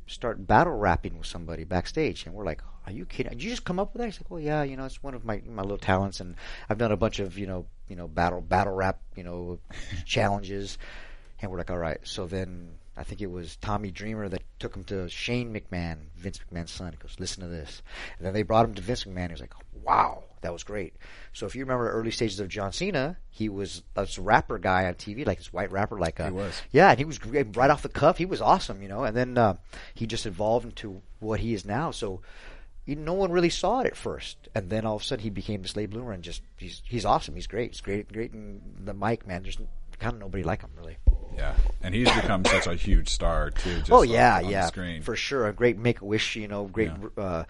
start 0.07 0.45
battle 0.45 0.73
rapping 0.73 1.17
with 1.17 1.27
somebody 1.27 1.63
backstage, 1.63 2.25
and 2.25 2.35
we're 2.35 2.45
like, 2.45 2.61
"Are 2.85 2.91
you 2.91 3.05
kidding? 3.05 3.31
Did 3.31 3.43
you 3.43 3.49
just 3.49 3.65
come 3.65 3.79
up 3.79 3.93
with 3.93 4.01
that?" 4.01 4.05
He's 4.05 4.19
like, 4.19 4.29
"Well, 4.29 4.39
yeah, 4.39 4.63
you 4.63 4.77
know, 4.77 4.85
it's 4.85 5.03
one 5.03 5.13
of 5.13 5.25
my 5.25 5.41
my 5.47 5.61
little 5.61 5.77
talents, 5.77 6.19
and 6.19 6.35
I've 6.69 6.77
done 6.77 6.91
a 6.91 6.97
bunch 6.97 7.19
of 7.19 7.37
you 7.37 7.47
know 7.47 7.65
you 7.87 7.95
know 7.95 8.07
battle 8.07 8.41
battle 8.41 8.73
rap 8.73 8.99
you 9.15 9.23
know 9.23 9.59
challenges." 10.05 10.77
And 11.41 11.51
we're 11.51 11.57
like, 11.57 11.71
"All 11.71 11.77
right." 11.77 11.99
So 12.03 12.25
then 12.25 12.75
I 12.95 13.03
think 13.03 13.21
it 13.21 13.31
was 13.31 13.55
Tommy 13.57 13.91
Dreamer 13.91 14.29
that 14.29 14.43
took 14.59 14.75
him 14.75 14.83
to 14.85 15.09
Shane 15.09 15.53
McMahon, 15.53 15.97
Vince 16.15 16.39
McMahon's 16.39 16.71
son. 16.71 16.91
He 16.91 16.97
goes, 16.97 17.15
"Listen 17.19 17.43
to 17.43 17.49
this," 17.49 17.81
and 18.17 18.25
then 18.25 18.33
they 18.33 18.43
brought 18.43 18.65
him 18.65 18.75
to 18.75 18.81
Vince 18.81 19.05
McMahon. 19.05 19.27
He 19.27 19.33
was 19.33 19.41
like, 19.41 19.55
"Wow." 19.83 20.23
That 20.43 20.53
was 20.53 20.63
great. 20.63 20.93
So 21.33 21.45
if 21.47 21.55
you 21.55 21.63
remember 21.63 21.89
early 21.89 22.11
stages 22.11 22.39
of 22.39 22.47
John 22.47 22.71
Cena, 22.71 23.17
he 23.29 23.49
was 23.49 23.81
this 23.95 24.19
rapper 24.19 24.59
guy 24.59 24.85
on 24.85 24.93
TV, 24.93 25.25
like 25.25 25.39
this 25.39 25.51
white 25.51 25.71
rapper, 25.71 25.97
like 25.97 26.19
uh, 26.19 26.25
He 26.27 26.31
was. 26.31 26.61
yeah, 26.71 26.91
and 26.91 26.99
he 26.99 27.05
was 27.05 27.17
great, 27.17 27.57
right 27.57 27.69
off 27.71 27.81
the 27.81 27.89
cuff. 27.89 28.17
He 28.17 28.25
was 28.25 28.41
awesome, 28.41 28.81
you 28.81 28.87
know. 28.87 29.03
And 29.03 29.17
then 29.17 29.37
uh, 29.37 29.55
he 29.95 30.05
just 30.05 30.25
evolved 30.25 30.65
into 30.65 31.01
what 31.19 31.39
he 31.39 31.53
is 31.53 31.65
now. 31.65 31.91
So 31.91 32.21
you, 32.85 32.95
no 32.95 33.13
one 33.13 33.31
really 33.31 33.49
saw 33.49 33.79
it 33.79 33.87
at 33.87 33.95
first, 33.95 34.49
and 34.53 34.69
then 34.69 34.85
all 34.85 34.97
of 34.97 35.01
a 35.01 35.05
sudden 35.05 35.23
he 35.23 35.29
became 35.29 35.61
this 35.61 35.75
late 35.75 35.89
bloomer, 35.89 36.11
and 36.11 36.21
just 36.23 36.41
he's 36.57 36.81
he's 36.85 37.05
awesome. 37.05 37.35
He's 37.35 37.47
great. 37.47 37.71
He's 37.71 37.81
great, 37.81 38.11
great 38.11 38.33
in 38.33 38.61
the 38.83 38.93
mic, 38.93 39.25
man. 39.25 39.43
There's 39.43 39.57
kind 39.99 40.13
of 40.15 40.19
nobody 40.19 40.43
like 40.43 40.61
him 40.61 40.71
really. 40.77 40.97
Yeah, 41.35 41.55
and 41.81 41.95
he's 41.95 42.11
become 42.11 42.45
such 42.45 42.67
a 42.67 42.75
huge 42.75 43.09
star 43.09 43.49
too. 43.49 43.77
Just 43.79 43.91
oh 43.91 44.01
yeah, 44.03 44.37
on 44.37 44.43
the 44.43 44.49
yeah, 44.51 44.65
screen. 44.67 45.01
for 45.01 45.15
sure. 45.15 45.47
A 45.47 45.53
great 45.53 45.77
Make 45.79 46.01
a 46.01 46.05
Wish, 46.05 46.35
you 46.35 46.47
know, 46.47 46.65
great 46.65 46.91
uh, 47.17 47.45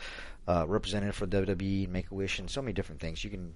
uh, 0.48 0.66
representative 0.68 1.16
for 1.16 1.28
WWE 1.28 1.86
and 1.86 1.94
Make 1.94 2.12
a 2.12 2.14
Wish, 2.14 2.40
and 2.40 2.50
so 2.50 2.62
many 2.62 2.74
different 2.74 3.02
things. 3.02 3.24
You 3.24 3.30
can, 3.30 3.54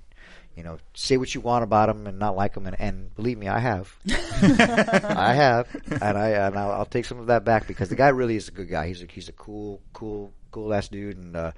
you 0.55 0.63
know, 0.63 0.77
say 0.93 1.17
what 1.17 1.33
you 1.33 1.41
want 1.41 1.63
about 1.63 1.89
him 1.89 2.07
and 2.07 2.19
not 2.19 2.35
like 2.35 2.55
him, 2.55 2.65
and, 2.65 2.79
and 2.79 3.13
believe 3.15 3.38
me, 3.38 3.47
I 3.47 3.59
have, 3.59 3.95
I 4.09 5.33
have, 5.33 5.67
and 6.01 6.17
I 6.17 6.29
and 6.29 6.57
I'll, 6.57 6.71
I'll 6.71 6.85
take 6.85 7.05
some 7.05 7.19
of 7.19 7.27
that 7.27 7.43
back 7.43 7.67
because 7.67 7.89
the 7.89 7.95
guy 7.95 8.09
really 8.09 8.35
is 8.35 8.47
a 8.47 8.51
good 8.51 8.69
guy. 8.69 8.88
He's 8.88 9.03
a 9.03 9.07
he's 9.07 9.29
a 9.29 9.33
cool, 9.33 9.81
cool, 9.93 10.31
cool 10.51 10.73
ass 10.73 10.88
dude, 10.88 11.17
and 11.17 11.35
uh, 11.35 11.51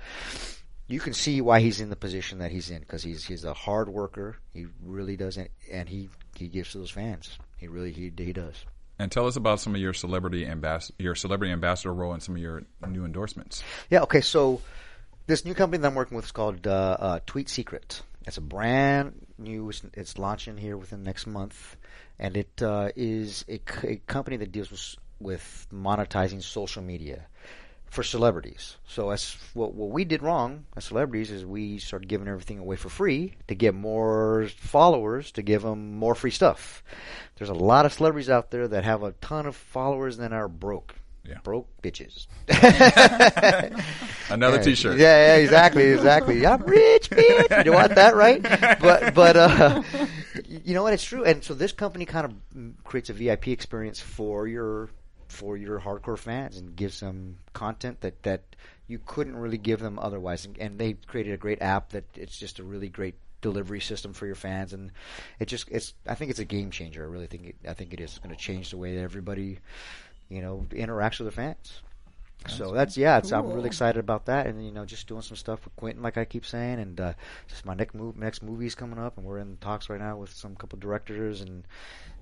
you 0.88 1.00
can 1.00 1.14
see 1.14 1.42
why 1.42 1.60
he's 1.60 1.80
in 1.80 1.90
the 1.90 1.96
position 1.96 2.40
that 2.40 2.52
he's 2.52 2.72
in 2.72 2.80
because 2.80 3.04
he's 3.04 3.26
he's 3.26 3.46
a 3.46 3.54
hard 3.54 3.90
worker. 3.90 4.38
He 4.54 4.66
really 4.84 5.16
does, 5.16 5.38
and, 5.38 5.50
and 5.72 5.88
he 5.88 6.10
he 6.36 6.48
gives 6.48 6.72
to 6.72 6.80
those 6.80 6.92
fans. 6.92 7.38
He 7.58 7.68
really 7.68 7.92
he 7.92 8.12
he 8.18 8.34
does. 8.34 8.66
And 8.98 9.10
tell 9.10 9.28
us 9.28 9.38
about 9.38 9.62
some 9.62 9.74
of 9.76 9.80
your 9.80 9.94
celebrity 9.94 10.46
ambas- 10.46 10.92
your 11.00 11.16
celebrity 11.16 11.54
ambassador 11.54 11.94
role 11.94 12.12
and 12.12 12.22
some 12.22 12.36
of 12.36 12.42
your 12.42 12.64
new 12.88 13.06
endorsements. 13.06 13.64
Yeah. 13.90 14.02
Okay. 14.02 14.20
So 14.20 14.62
this 15.30 15.46
new 15.46 15.54
company 15.54 15.80
that 15.80 15.88
I'm 15.88 15.94
working 15.94 16.16
with 16.16 16.26
is 16.26 16.32
called 16.32 16.66
uh, 16.66 16.98
uh, 17.00 17.20
Tweet 17.28 17.50
Secret. 17.50 18.02
It's 18.26 18.38
a 18.38 18.42
brand 18.42 19.28
new. 19.38 19.70
It's, 19.70 19.84
it's 19.94 20.18
launching 20.18 20.58
here 20.58 20.76
within 20.76 21.04
the 21.04 21.06
next 21.06 21.28
month, 21.28 21.78
and 22.18 22.36
it 22.36 22.62
uh, 22.64 22.90
is 22.96 23.46
a, 23.48 23.62
a 23.84 23.98
company 24.08 24.38
that 24.38 24.52
deals 24.52 24.72
with, 24.72 24.96
with 25.20 25.68
monetizing 25.72 26.42
social 26.42 26.82
media 26.82 27.28
for 27.86 28.02
celebrities. 28.02 28.78
So 28.88 29.12
as 29.12 29.38
what 29.54 29.76
what 29.76 29.92
we 29.92 30.04
did 30.04 30.24
wrong 30.24 30.66
as 30.76 30.86
celebrities 30.86 31.30
is 31.30 31.46
we 31.46 31.78
started 31.78 32.08
giving 32.08 32.28
everything 32.28 32.58
away 32.58 32.76
for 32.76 32.90
free 32.90 33.36
to 33.48 33.56
get 33.56 33.76
more 33.76 34.48
followers 34.58 35.32
to 35.34 35.44
give 35.44 35.62
them 35.62 35.94
more 35.94 36.16
free 36.16 36.32
stuff. 36.32 36.84
There's 37.36 37.50
a 37.52 37.54
lot 37.54 37.86
of 37.86 37.94
celebrities 37.94 38.32
out 38.32 38.50
there 38.50 38.68
that 38.68 38.84
have 38.84 39.04
a 39.04 39.12
ton 39.14 39.46
of 39.46 39.56
followers 39.56 40.18
and 40.18 40.34
are 40.34 40.48
broke. 40.48 40.96
Yeah. 41.30 41.38
Broke 41.44 41.68
bitches. 41.84 42.26
Another 44.30 44.58
Yeah, 44.58 44.64
T-shirt. 44.64 44.98
Yeah, 44.98 45.28
yeah, 45.28 45.36
exactly, 45.36 45.84
exactly. 45.84 46.46
I'm 46.48 46.64
rich, 46.64 47.10
bitch. 47.12 47.66
You 47.66 47.74
want 47.74 47.96
that, 47.96 48.16
right? 48.16 48.42
But, 48.42 49.14
but, 49.14 49.36
uh, 49.38 49.84
you 50.48 50.74
know 50.74 50.84
what? 50.84 50.94
It's 50.94 51.04
true. 51.04 51.24
And 51.24 51.44
so 51.44 51.54
this 51.54 51.72
company 51.72 52.06
kind 52.06 52.26
of 52.26 52.84
creates 52.84 53.10
a 53.10 53.14
VIP 53.14 53.50
experience 53.50 54.00
for 54.00 54.48
your, 54.48 54.90
for 55.28 55.56
your 55.56 55.80
hardcore 55.80 56.18
fans 56.18 56.58
and 56.58 56.76
gives 56.76 57.00
them 57.00 57.38
content 57.54 58.02
that, 58.02 58.24
that 58.24 58.42
you 58.88 59.00
couldn't 59.06 59.36
really 59.36 59.60
give 59.60 59.80
them 59.80 60.00
otherwise. 60.00 60.46
And, 60.46 60.58
and 60.58 60.80
they 60.80 60.94
created 60.94 61.34
a 61.34 61.38
great 61.38 61.62
app 61.62 61.90
that 61.90 62.06
it's 62.16 62.38
just 62.38 62.58
a 62.58 62.64
really 62.64 62.90
great 62.90 63.16
delivery 63.42 63.80
system 63.80 64.14
for 64.14 64.26
your 64.26 64.36
fans 64.36 64.74
and 64.74 64.92
it 65.40 65.48
just 65.48 65.70
it's 65.70 65.94
I 66.06 66.16
think 66.16 66.32
it's 66.32 66.40
a 66.40 66.46
game 66.46 66.72
changer. 66.72 67.04
I 67.04 67.08
really 67.08 67.28
think 67.28 67.46
it, 67.46 67.56
I 67.68 67.74
think 67.74 67.94
it 67.94 68.00
is 68.00 68.20
going 68.20 68.36
to 68.36 68.42
change 68.42 68.72
the 68.72 68.78
way 68.78 68.96
that 68.96 69.02
everybody 69.02 69.60
you 70.30 70.42
know 70.42 70.66
interacts 70.72 71.20
with 71.20 71.28
the 71.28 71.32
fans. 71.32 71.82
So 72.48 72.72
that's 72.72 72.96
yeah, 72.96 73.18
it's, 73.18 73.34
I'm 73.34 73.52
really 73.52 73.68
excited 73.68 74.00
about 74.00 74.28
that, 74.28 74.48
and 74.48 74.66
you 74.66 74.72
know, 74.72 74.86
just 74.86 75.08
doing 75.08 75.22
some 75.22 75.36
stuff 75.36 75.66
with 75.66 75.76
Quinton, 75.76 76.02
like 76.02 76.18
I 76.18 76.24
keep 76.24 76.46
saying, 76.46 76.80
and 76.80 77.00
uh, 77.02 77.14
just 77.50 77.66
my 77.66 77.74
next 77.74 77.94
move, 77.94 78.16
next 78.16 78.42
movie's 78.44 78.76
coming 78.76 78.98
up, 78.98 79.18
and 79.18 79.26
we're 79.26 79.40
in 79.40 79.58
talks 79.58 79.90
right 79.90 80.00
now 80.00 80.16
with 80.16 80.32
some 80.32 80.56
couple 80.56 80.80
directors, 80.80 81.42
and 81.42 81.66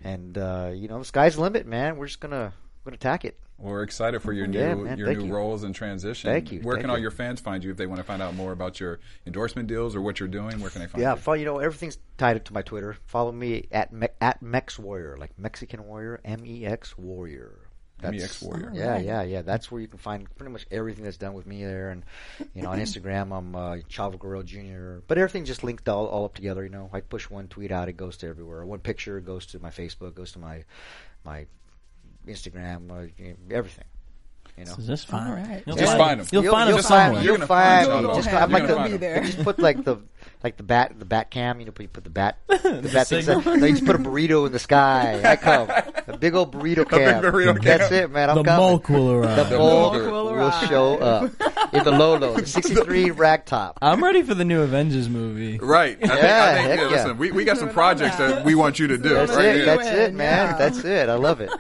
and 0.04 0.36
uh, 0.40 0.72
you 0.74 0.88
know, 0.88 0.98
the 0.98 1.06
sky's 1.06 1.36
the 1.36 1.42
limit, 1.42 1.68
man. 1.68 1.98
We're 1.98 2.08
just 2.08 2.20
gonna 2.20 2.52
we're 2.84 2.90
gonna 2.92 2.96
attack 2.96 3.26
it. 3.26 3.38
We're 3.60 3.84
excited 3.84 4.20
for 4.24 4.34
your 4.34 4.48
new 4.48 4.58
Yeah, 4.60 4.74
man, 4.76 4.98
your 4.98 5.14
new 5.14 5.26
you. 5.28 5.34
roles 5.34 5.62
and 5.64 5.74
transition. 5.76 6.32
Thank 6.32 6.52
you, 6.52 6.62
Where 6.62 6.76
thank 6.78 6.82
can 6.84 6.90
all 6.90 6.98
you. 6.98 7.04
your 7.04 7.12
fans 7.12 7.40
find 7.40 7.64
you 7.64 7.70
if 7.70 7.78
they 7.78 7.86
want 7.88 8.00
to 8.00 8.04
find 8.04 8.22
out 8.22 8.34
more 8.36 8.52
about 8.52 8.80
your 8.80 9.00
endorsement 9.28 9.68
deals 9.68 9.96
or 9.96 10.02
what 10.02 10.20
you're 10.20 10.30
doing? 10.30 10.60
Where 10.60 10.70
can 10.72 10.82
they 10.82 10.88
find 10.88 11.02
Yeah, 11.02 11.14
you? 11.14 11.20
follow, 11.20 11.36
you 11.38 11.46
know, 11.46 11.60
everything's 11.60 11.98
tied 12.18 12.38
into 12.38 12.54
my 12.54 12.64
Twitter. 12.64 12.98
Follow 13.06 13.32
me 13.32 13.68
at 13.72 13.94
Me- 13.94 14.08
at 14.20 14.42
Mex 14.42 14.80
Warrior, 14.80 15.16
like 15.20 15.38
Mexican 15.38 15.86
Warrior, 15.86 16.22
M 16.26 16.44
E 16.44 16.66
X 16.66 16.98
Warrior. 16.98 17.67
That's- 18.00 18.42
Warrior. 18.42 18.72
Yeah, 18.74 18.98
yeah, 18.98 19.24
yeah. 19.24 19.42
That's 19.42 19.72
where 19.72 19.82
you 19.82 19.88
can 19.88 19.98
find 19.98 20.28
pretty 20.36 20.52
much 20.52 20.68
everything 20.70 21.04
that's 21.04 21.18
done 21.18 21.34
with 21.34 21.48
me 21.48 21.64
there, 21.66 21.90
and 21.90 22.04
you 22.54 22.62
know, 22.62 22.70
on 22.70 22.80
Instagram, 22.80 23.36
I'm 23.36 23.56
uh, 23.56 23.76
Chavo 23.90 24.20
Guerrero 24.20 24.44
Jr. 24.44 25.00
But 25.08 25.18
everything 25.18 25.46
just 25.46 25.64
linked 25.64 25.90
all, 25.90 26.06
all 26.08 26.26
up 26.26 26.36
together. 26.36 26.64
You 26.64 26.70
know, 26.70 26.90
I 26.94 27.02
push 27.02 27.30
one 27.30 27.48
tweet 27.48 27.72
out, 27.72 27.90
it 27.90 27.94
goes 27.98 28.18
to 28.18 28.28
everywhere. 28.28 28.66
One 28.66 28.80
picture 28.80 29.20
goes 29.20 29.48
to 29.48 29.60
my 29.60 29.70
Facebook, 29.72 30.14
goes 30.14 30.32
to 30.34 30.40
my 30.40 30.64
my 31.24 31.48
Instagram, 32.28 32.92
uh, 32.92 33.08
you 33.18 33.30
know, 33.30 33.56
everything. 33.56 33.86
You 34.58 34.66
know, 34.66 34.74
So 34.76 34.82
just 34.82 35.08
find 35.08 35.30
All 35.30 35.36
him. 35.36 35.50
right. 35.52 35.64
You'll 35.68 35.76
Just 35.76 35.88
find, 35.90 36.00
find 36.00 36.20
him. 36.20 36.26
him. 36.26 36.30
You'll, 36.32 36.44
You'll- 36.44 36.52
find 36.54 36.70
you'll 36.70 36.78
him 36.78 36.84
somewhere. 36.84 37.24
You're 37.24 37.38
You'll 37.38 37.46
find 37.48 37.88
find. 37.88 38.06
Chavo. 38.08 38.16
Just, 38.16 38.34
I'm 38.34 38.52
like 38.52 38.68
the, 38.68 38.82
him. 38.84 38.98
There. 39.00 39.24
just 39.24 39.44
put 39.44 39.60
like 39.60 39.84
the 39.84 39.98
like 40.44 40.58
the 40.58 40.64
bat 40.64 40.94
the 40.98 41.06
bat 41.06 41.30
cam. 41.30 41.60
You 41.60 41.68
know, 41.68 41.74
you 41.80 41.88
put 41.88 42.04
the 42.04 42.10
bat 42.10 42.38
the, 42.48 42.90
bat 42.92 43.08
things. 43.08 43.26
signal. 43.26 43.42
No, 43.58 43.66
you 43.66 43.74
just 43.74 43.86
put 43.86 43.96
a 43.96 44.00
burrito 44.00 44.48
in 44.48 44.52
the 44.52 44.58
sky. 44.60 45.22
I 45.24 45.36
come 45.36 45.70
a 46.08 46.18
big 46.18 46.34
old 46.34 46.54
burrito 46.54 46.90
cam. 46.90 47.22
burrito 47.22 47.62
That's 47.62 47.92
it, 47.92 48.10
man. 48.10 48.32
I'm 48.32 48.38
the 48.38 48.44
coming. 48.46 48.60
Mulk 48.66 48.90
will 48.90 49.12
arrive. 49.12 49.50
The 49.50 49.58
Mulk 49.60 49.94
Mulk 49.94 50.12
will 50.12 50.34
will 50.34 50.52
show 50.52 50.98
up 50.98 51.24
in 51.74 51.84
the 51.84 51.92
Lolo, 51.92 52.34
the 52.38 52.46
'63 52.48 53.12
rag 53.12 53.46
top. 53.46 53.78
I'm 53.82 54.04
ready 54.04 54.24
for 54.24 54.34
the 54.34 54.46
new 54.46 54.62
Avengers 54.64 55.08
movie. 55.08 55.60
Right. 55.60 55.98
I 56.04 56.08
think, 56.08 56.12
I 56.12 56.16
Yeah, 56.18 56.56
think, 56.56 56.68
yeah, 56.68 56.76
yeah. 56.76 56.88
listen, 56.90 57.18
we, 57.20 57.32
we 57.32 57.44
got 57.46 57.58
some 57.58 57.70
projects 57.70 58.16
that 58.18 58.44
we 58.44 58.56
want 58.56 58.80
you 58.80 58.88
to 58.88 58.98
do. 58.98 59.10
That's 59.10 59.32
right 59.34 59.46
it. 59.46 59.56
here. 59.58 59.66
That's 59.66 59.88
it, 59.88 60.14
man. 60.16 60.58
That's 60.58 60.84
it. 60.84 61.10
I 61.10 61.14
love 61.16 61.42
it. 61.42 61.52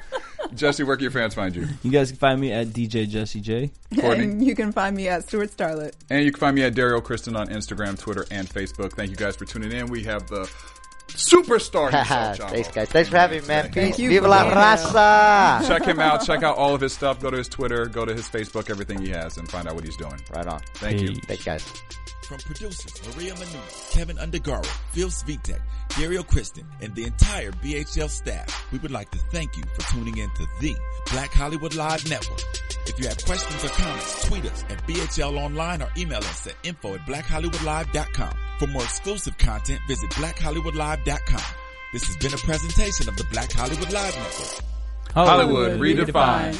Jesse, 0.58 0.84
where 0.84 0.96
can 0.96 1.04
your 1.04 1.12
fans 1.12 1.34
find 1.34 1.56
you? 1.56 1.68
You 1.84 1.92
guys 1.92 2.12
can 2.12 2.20
find 2.20 2.40
me 2.40 2.52
at 2.52 2.68
DJ 2.68 3.08
Jesse 3.08 3.40
J. 3.42 3.72
Courtney. 4.00 4.24
And 4.26 4.46
you 4.46 4.56
can 4.56 4.72
find 4.72 4.96
me 4.96 5.08
at 5.08 5.28
Stuart 5.28 5.52
Starlet. 5.56 5.94
And 6.10 6.24
you 6.26 6.32
can 6.32 6.40
find 6.40 6.56
me 6.56 6.64
at 6.64 6.74
Daryl 6.74 7.04
Kristen 7.04 7.36
on 7.36 7.48
Instagram, 7.48 7.98
Twitter, 7.98 8.26
and 8.32 8.50
Facebook. 8.50 8.94
Thank 8.94 9.12
you 9.12 9.16
guys 9.16 9.36
for 9.36 9.46
tuning 9.46 9.72
in. 9.72 9.88
We 9.88 10.04
have 10.04 10.28
the 10.28 10.50
superstar 11.08 11.92
himself, 11.92 12.52
Thanks, 12.52 12.70
guys. 12.70 12.90
Thanks 12.90 13.10
for 13.10 13.18
having 13.18 13.42
me, 13.42 13.48
man. 13.48 13.72
Thank 13.72 13.96
Peace. 13.96 14.00
you 14.00 14.10
Viva 14.10 14.28
la 14.28 14.52
raza. 14.52 15.68
Check 15.68 15.84
him 15.84 16.00
out. 16.00 16.26
Check 16.26 16.44
out 16.44 16.58
all 16.58 16.76
of 16.76 16.82
his 16.82 16.94
stuff. 16.94 17.20
Go 17.20 17.32
to 17.32 17.38
his 17.38 17.48
Twitter. 17.48 17.86
Go 17.86 18.06
to 18.06 18.14
his 18.14 18.28
Facebook. 18.28 18.70
Everything 18.70 19.02
he 19.02 19.10
has, 19.10 19.38
and 19.38 19.50
find 19.50 19.68
out 19.68 19.76
what 19.76 19.84
he's 19.84 19.98
doing. 19.98 20.20
Right 20.32 20.48
on. 20.48 20.60
Thank 20.76 21.02
you. 21.02 21.10
Peace. 21.10 21.26
Thanks, 21.26 21.44
guys. 21.46 22.07
From 22.28 22.40
producers 22.40 23.16
Maria 23.16 23.34
Menounos, 23.36 23.92
Kevin 23.94 24.18
Undergaro, 24.18 24.66
Phil 24.92 25.08
Svitek, 25.08 25.62
Dario 25.98 26.24
Kristen, 26.24 26.66
and 26.82 26.94
the 26.94 27.06
entire 27.06 27.54
BHL 27.54 28.10
staff, 28.10 28.70
we 28.74 28.80
would 28.80 28.92
like 28.92 29.10
to 29.12 29.18
thank 29.32 29.56
you 29.56 29.64
for 29.74 29.94
tuning 29.94 30.18
in 30.18 30.30
to 30.32 30.46
the 30.60 30.76
Black 31.12 31.32
Hollywood 31.32 31.74
Live 31.74 32.10
Network. 32.10 32.42
If 32.86 33.00
you 33.00 33.08
have 33.08 33.24
questions 33.24 33.64
or 33.64 33.70
comments, 33.70 34.28
tweet 34.28 34.44
us 34.44 34.66
at 34.68 34.86
BHL 34.86 35.38
Online 35.38 35.82
or 35.82 35.90
email 35.96 36.18
us 36.18 36.48
at 36.48 36.56
info 36.64 36.96
at 36.96 37.02
blackhollywoodlive.com. 37.06 38.38
For 38.60 38.68
more 38.68 38.84
exclusive 38.84 39.38
content, 39.38 39.80
visit 39.88 40.10
blackhollywoodlive.com. 40.10 41.56
This 41.94 42.08
has 42.08 42.18
been 42.18 42.34
a 42.34 42.38
presentation 42.38 43.08
of 43.08 43.16
the 43.16 43.24
Black 43.32 43.54
Hollywood 43.54 43.94
Live 43.94 44.18
Network. 44.18 44.64
Hollywood 45.14 45.80
redefined. 45.80 46.60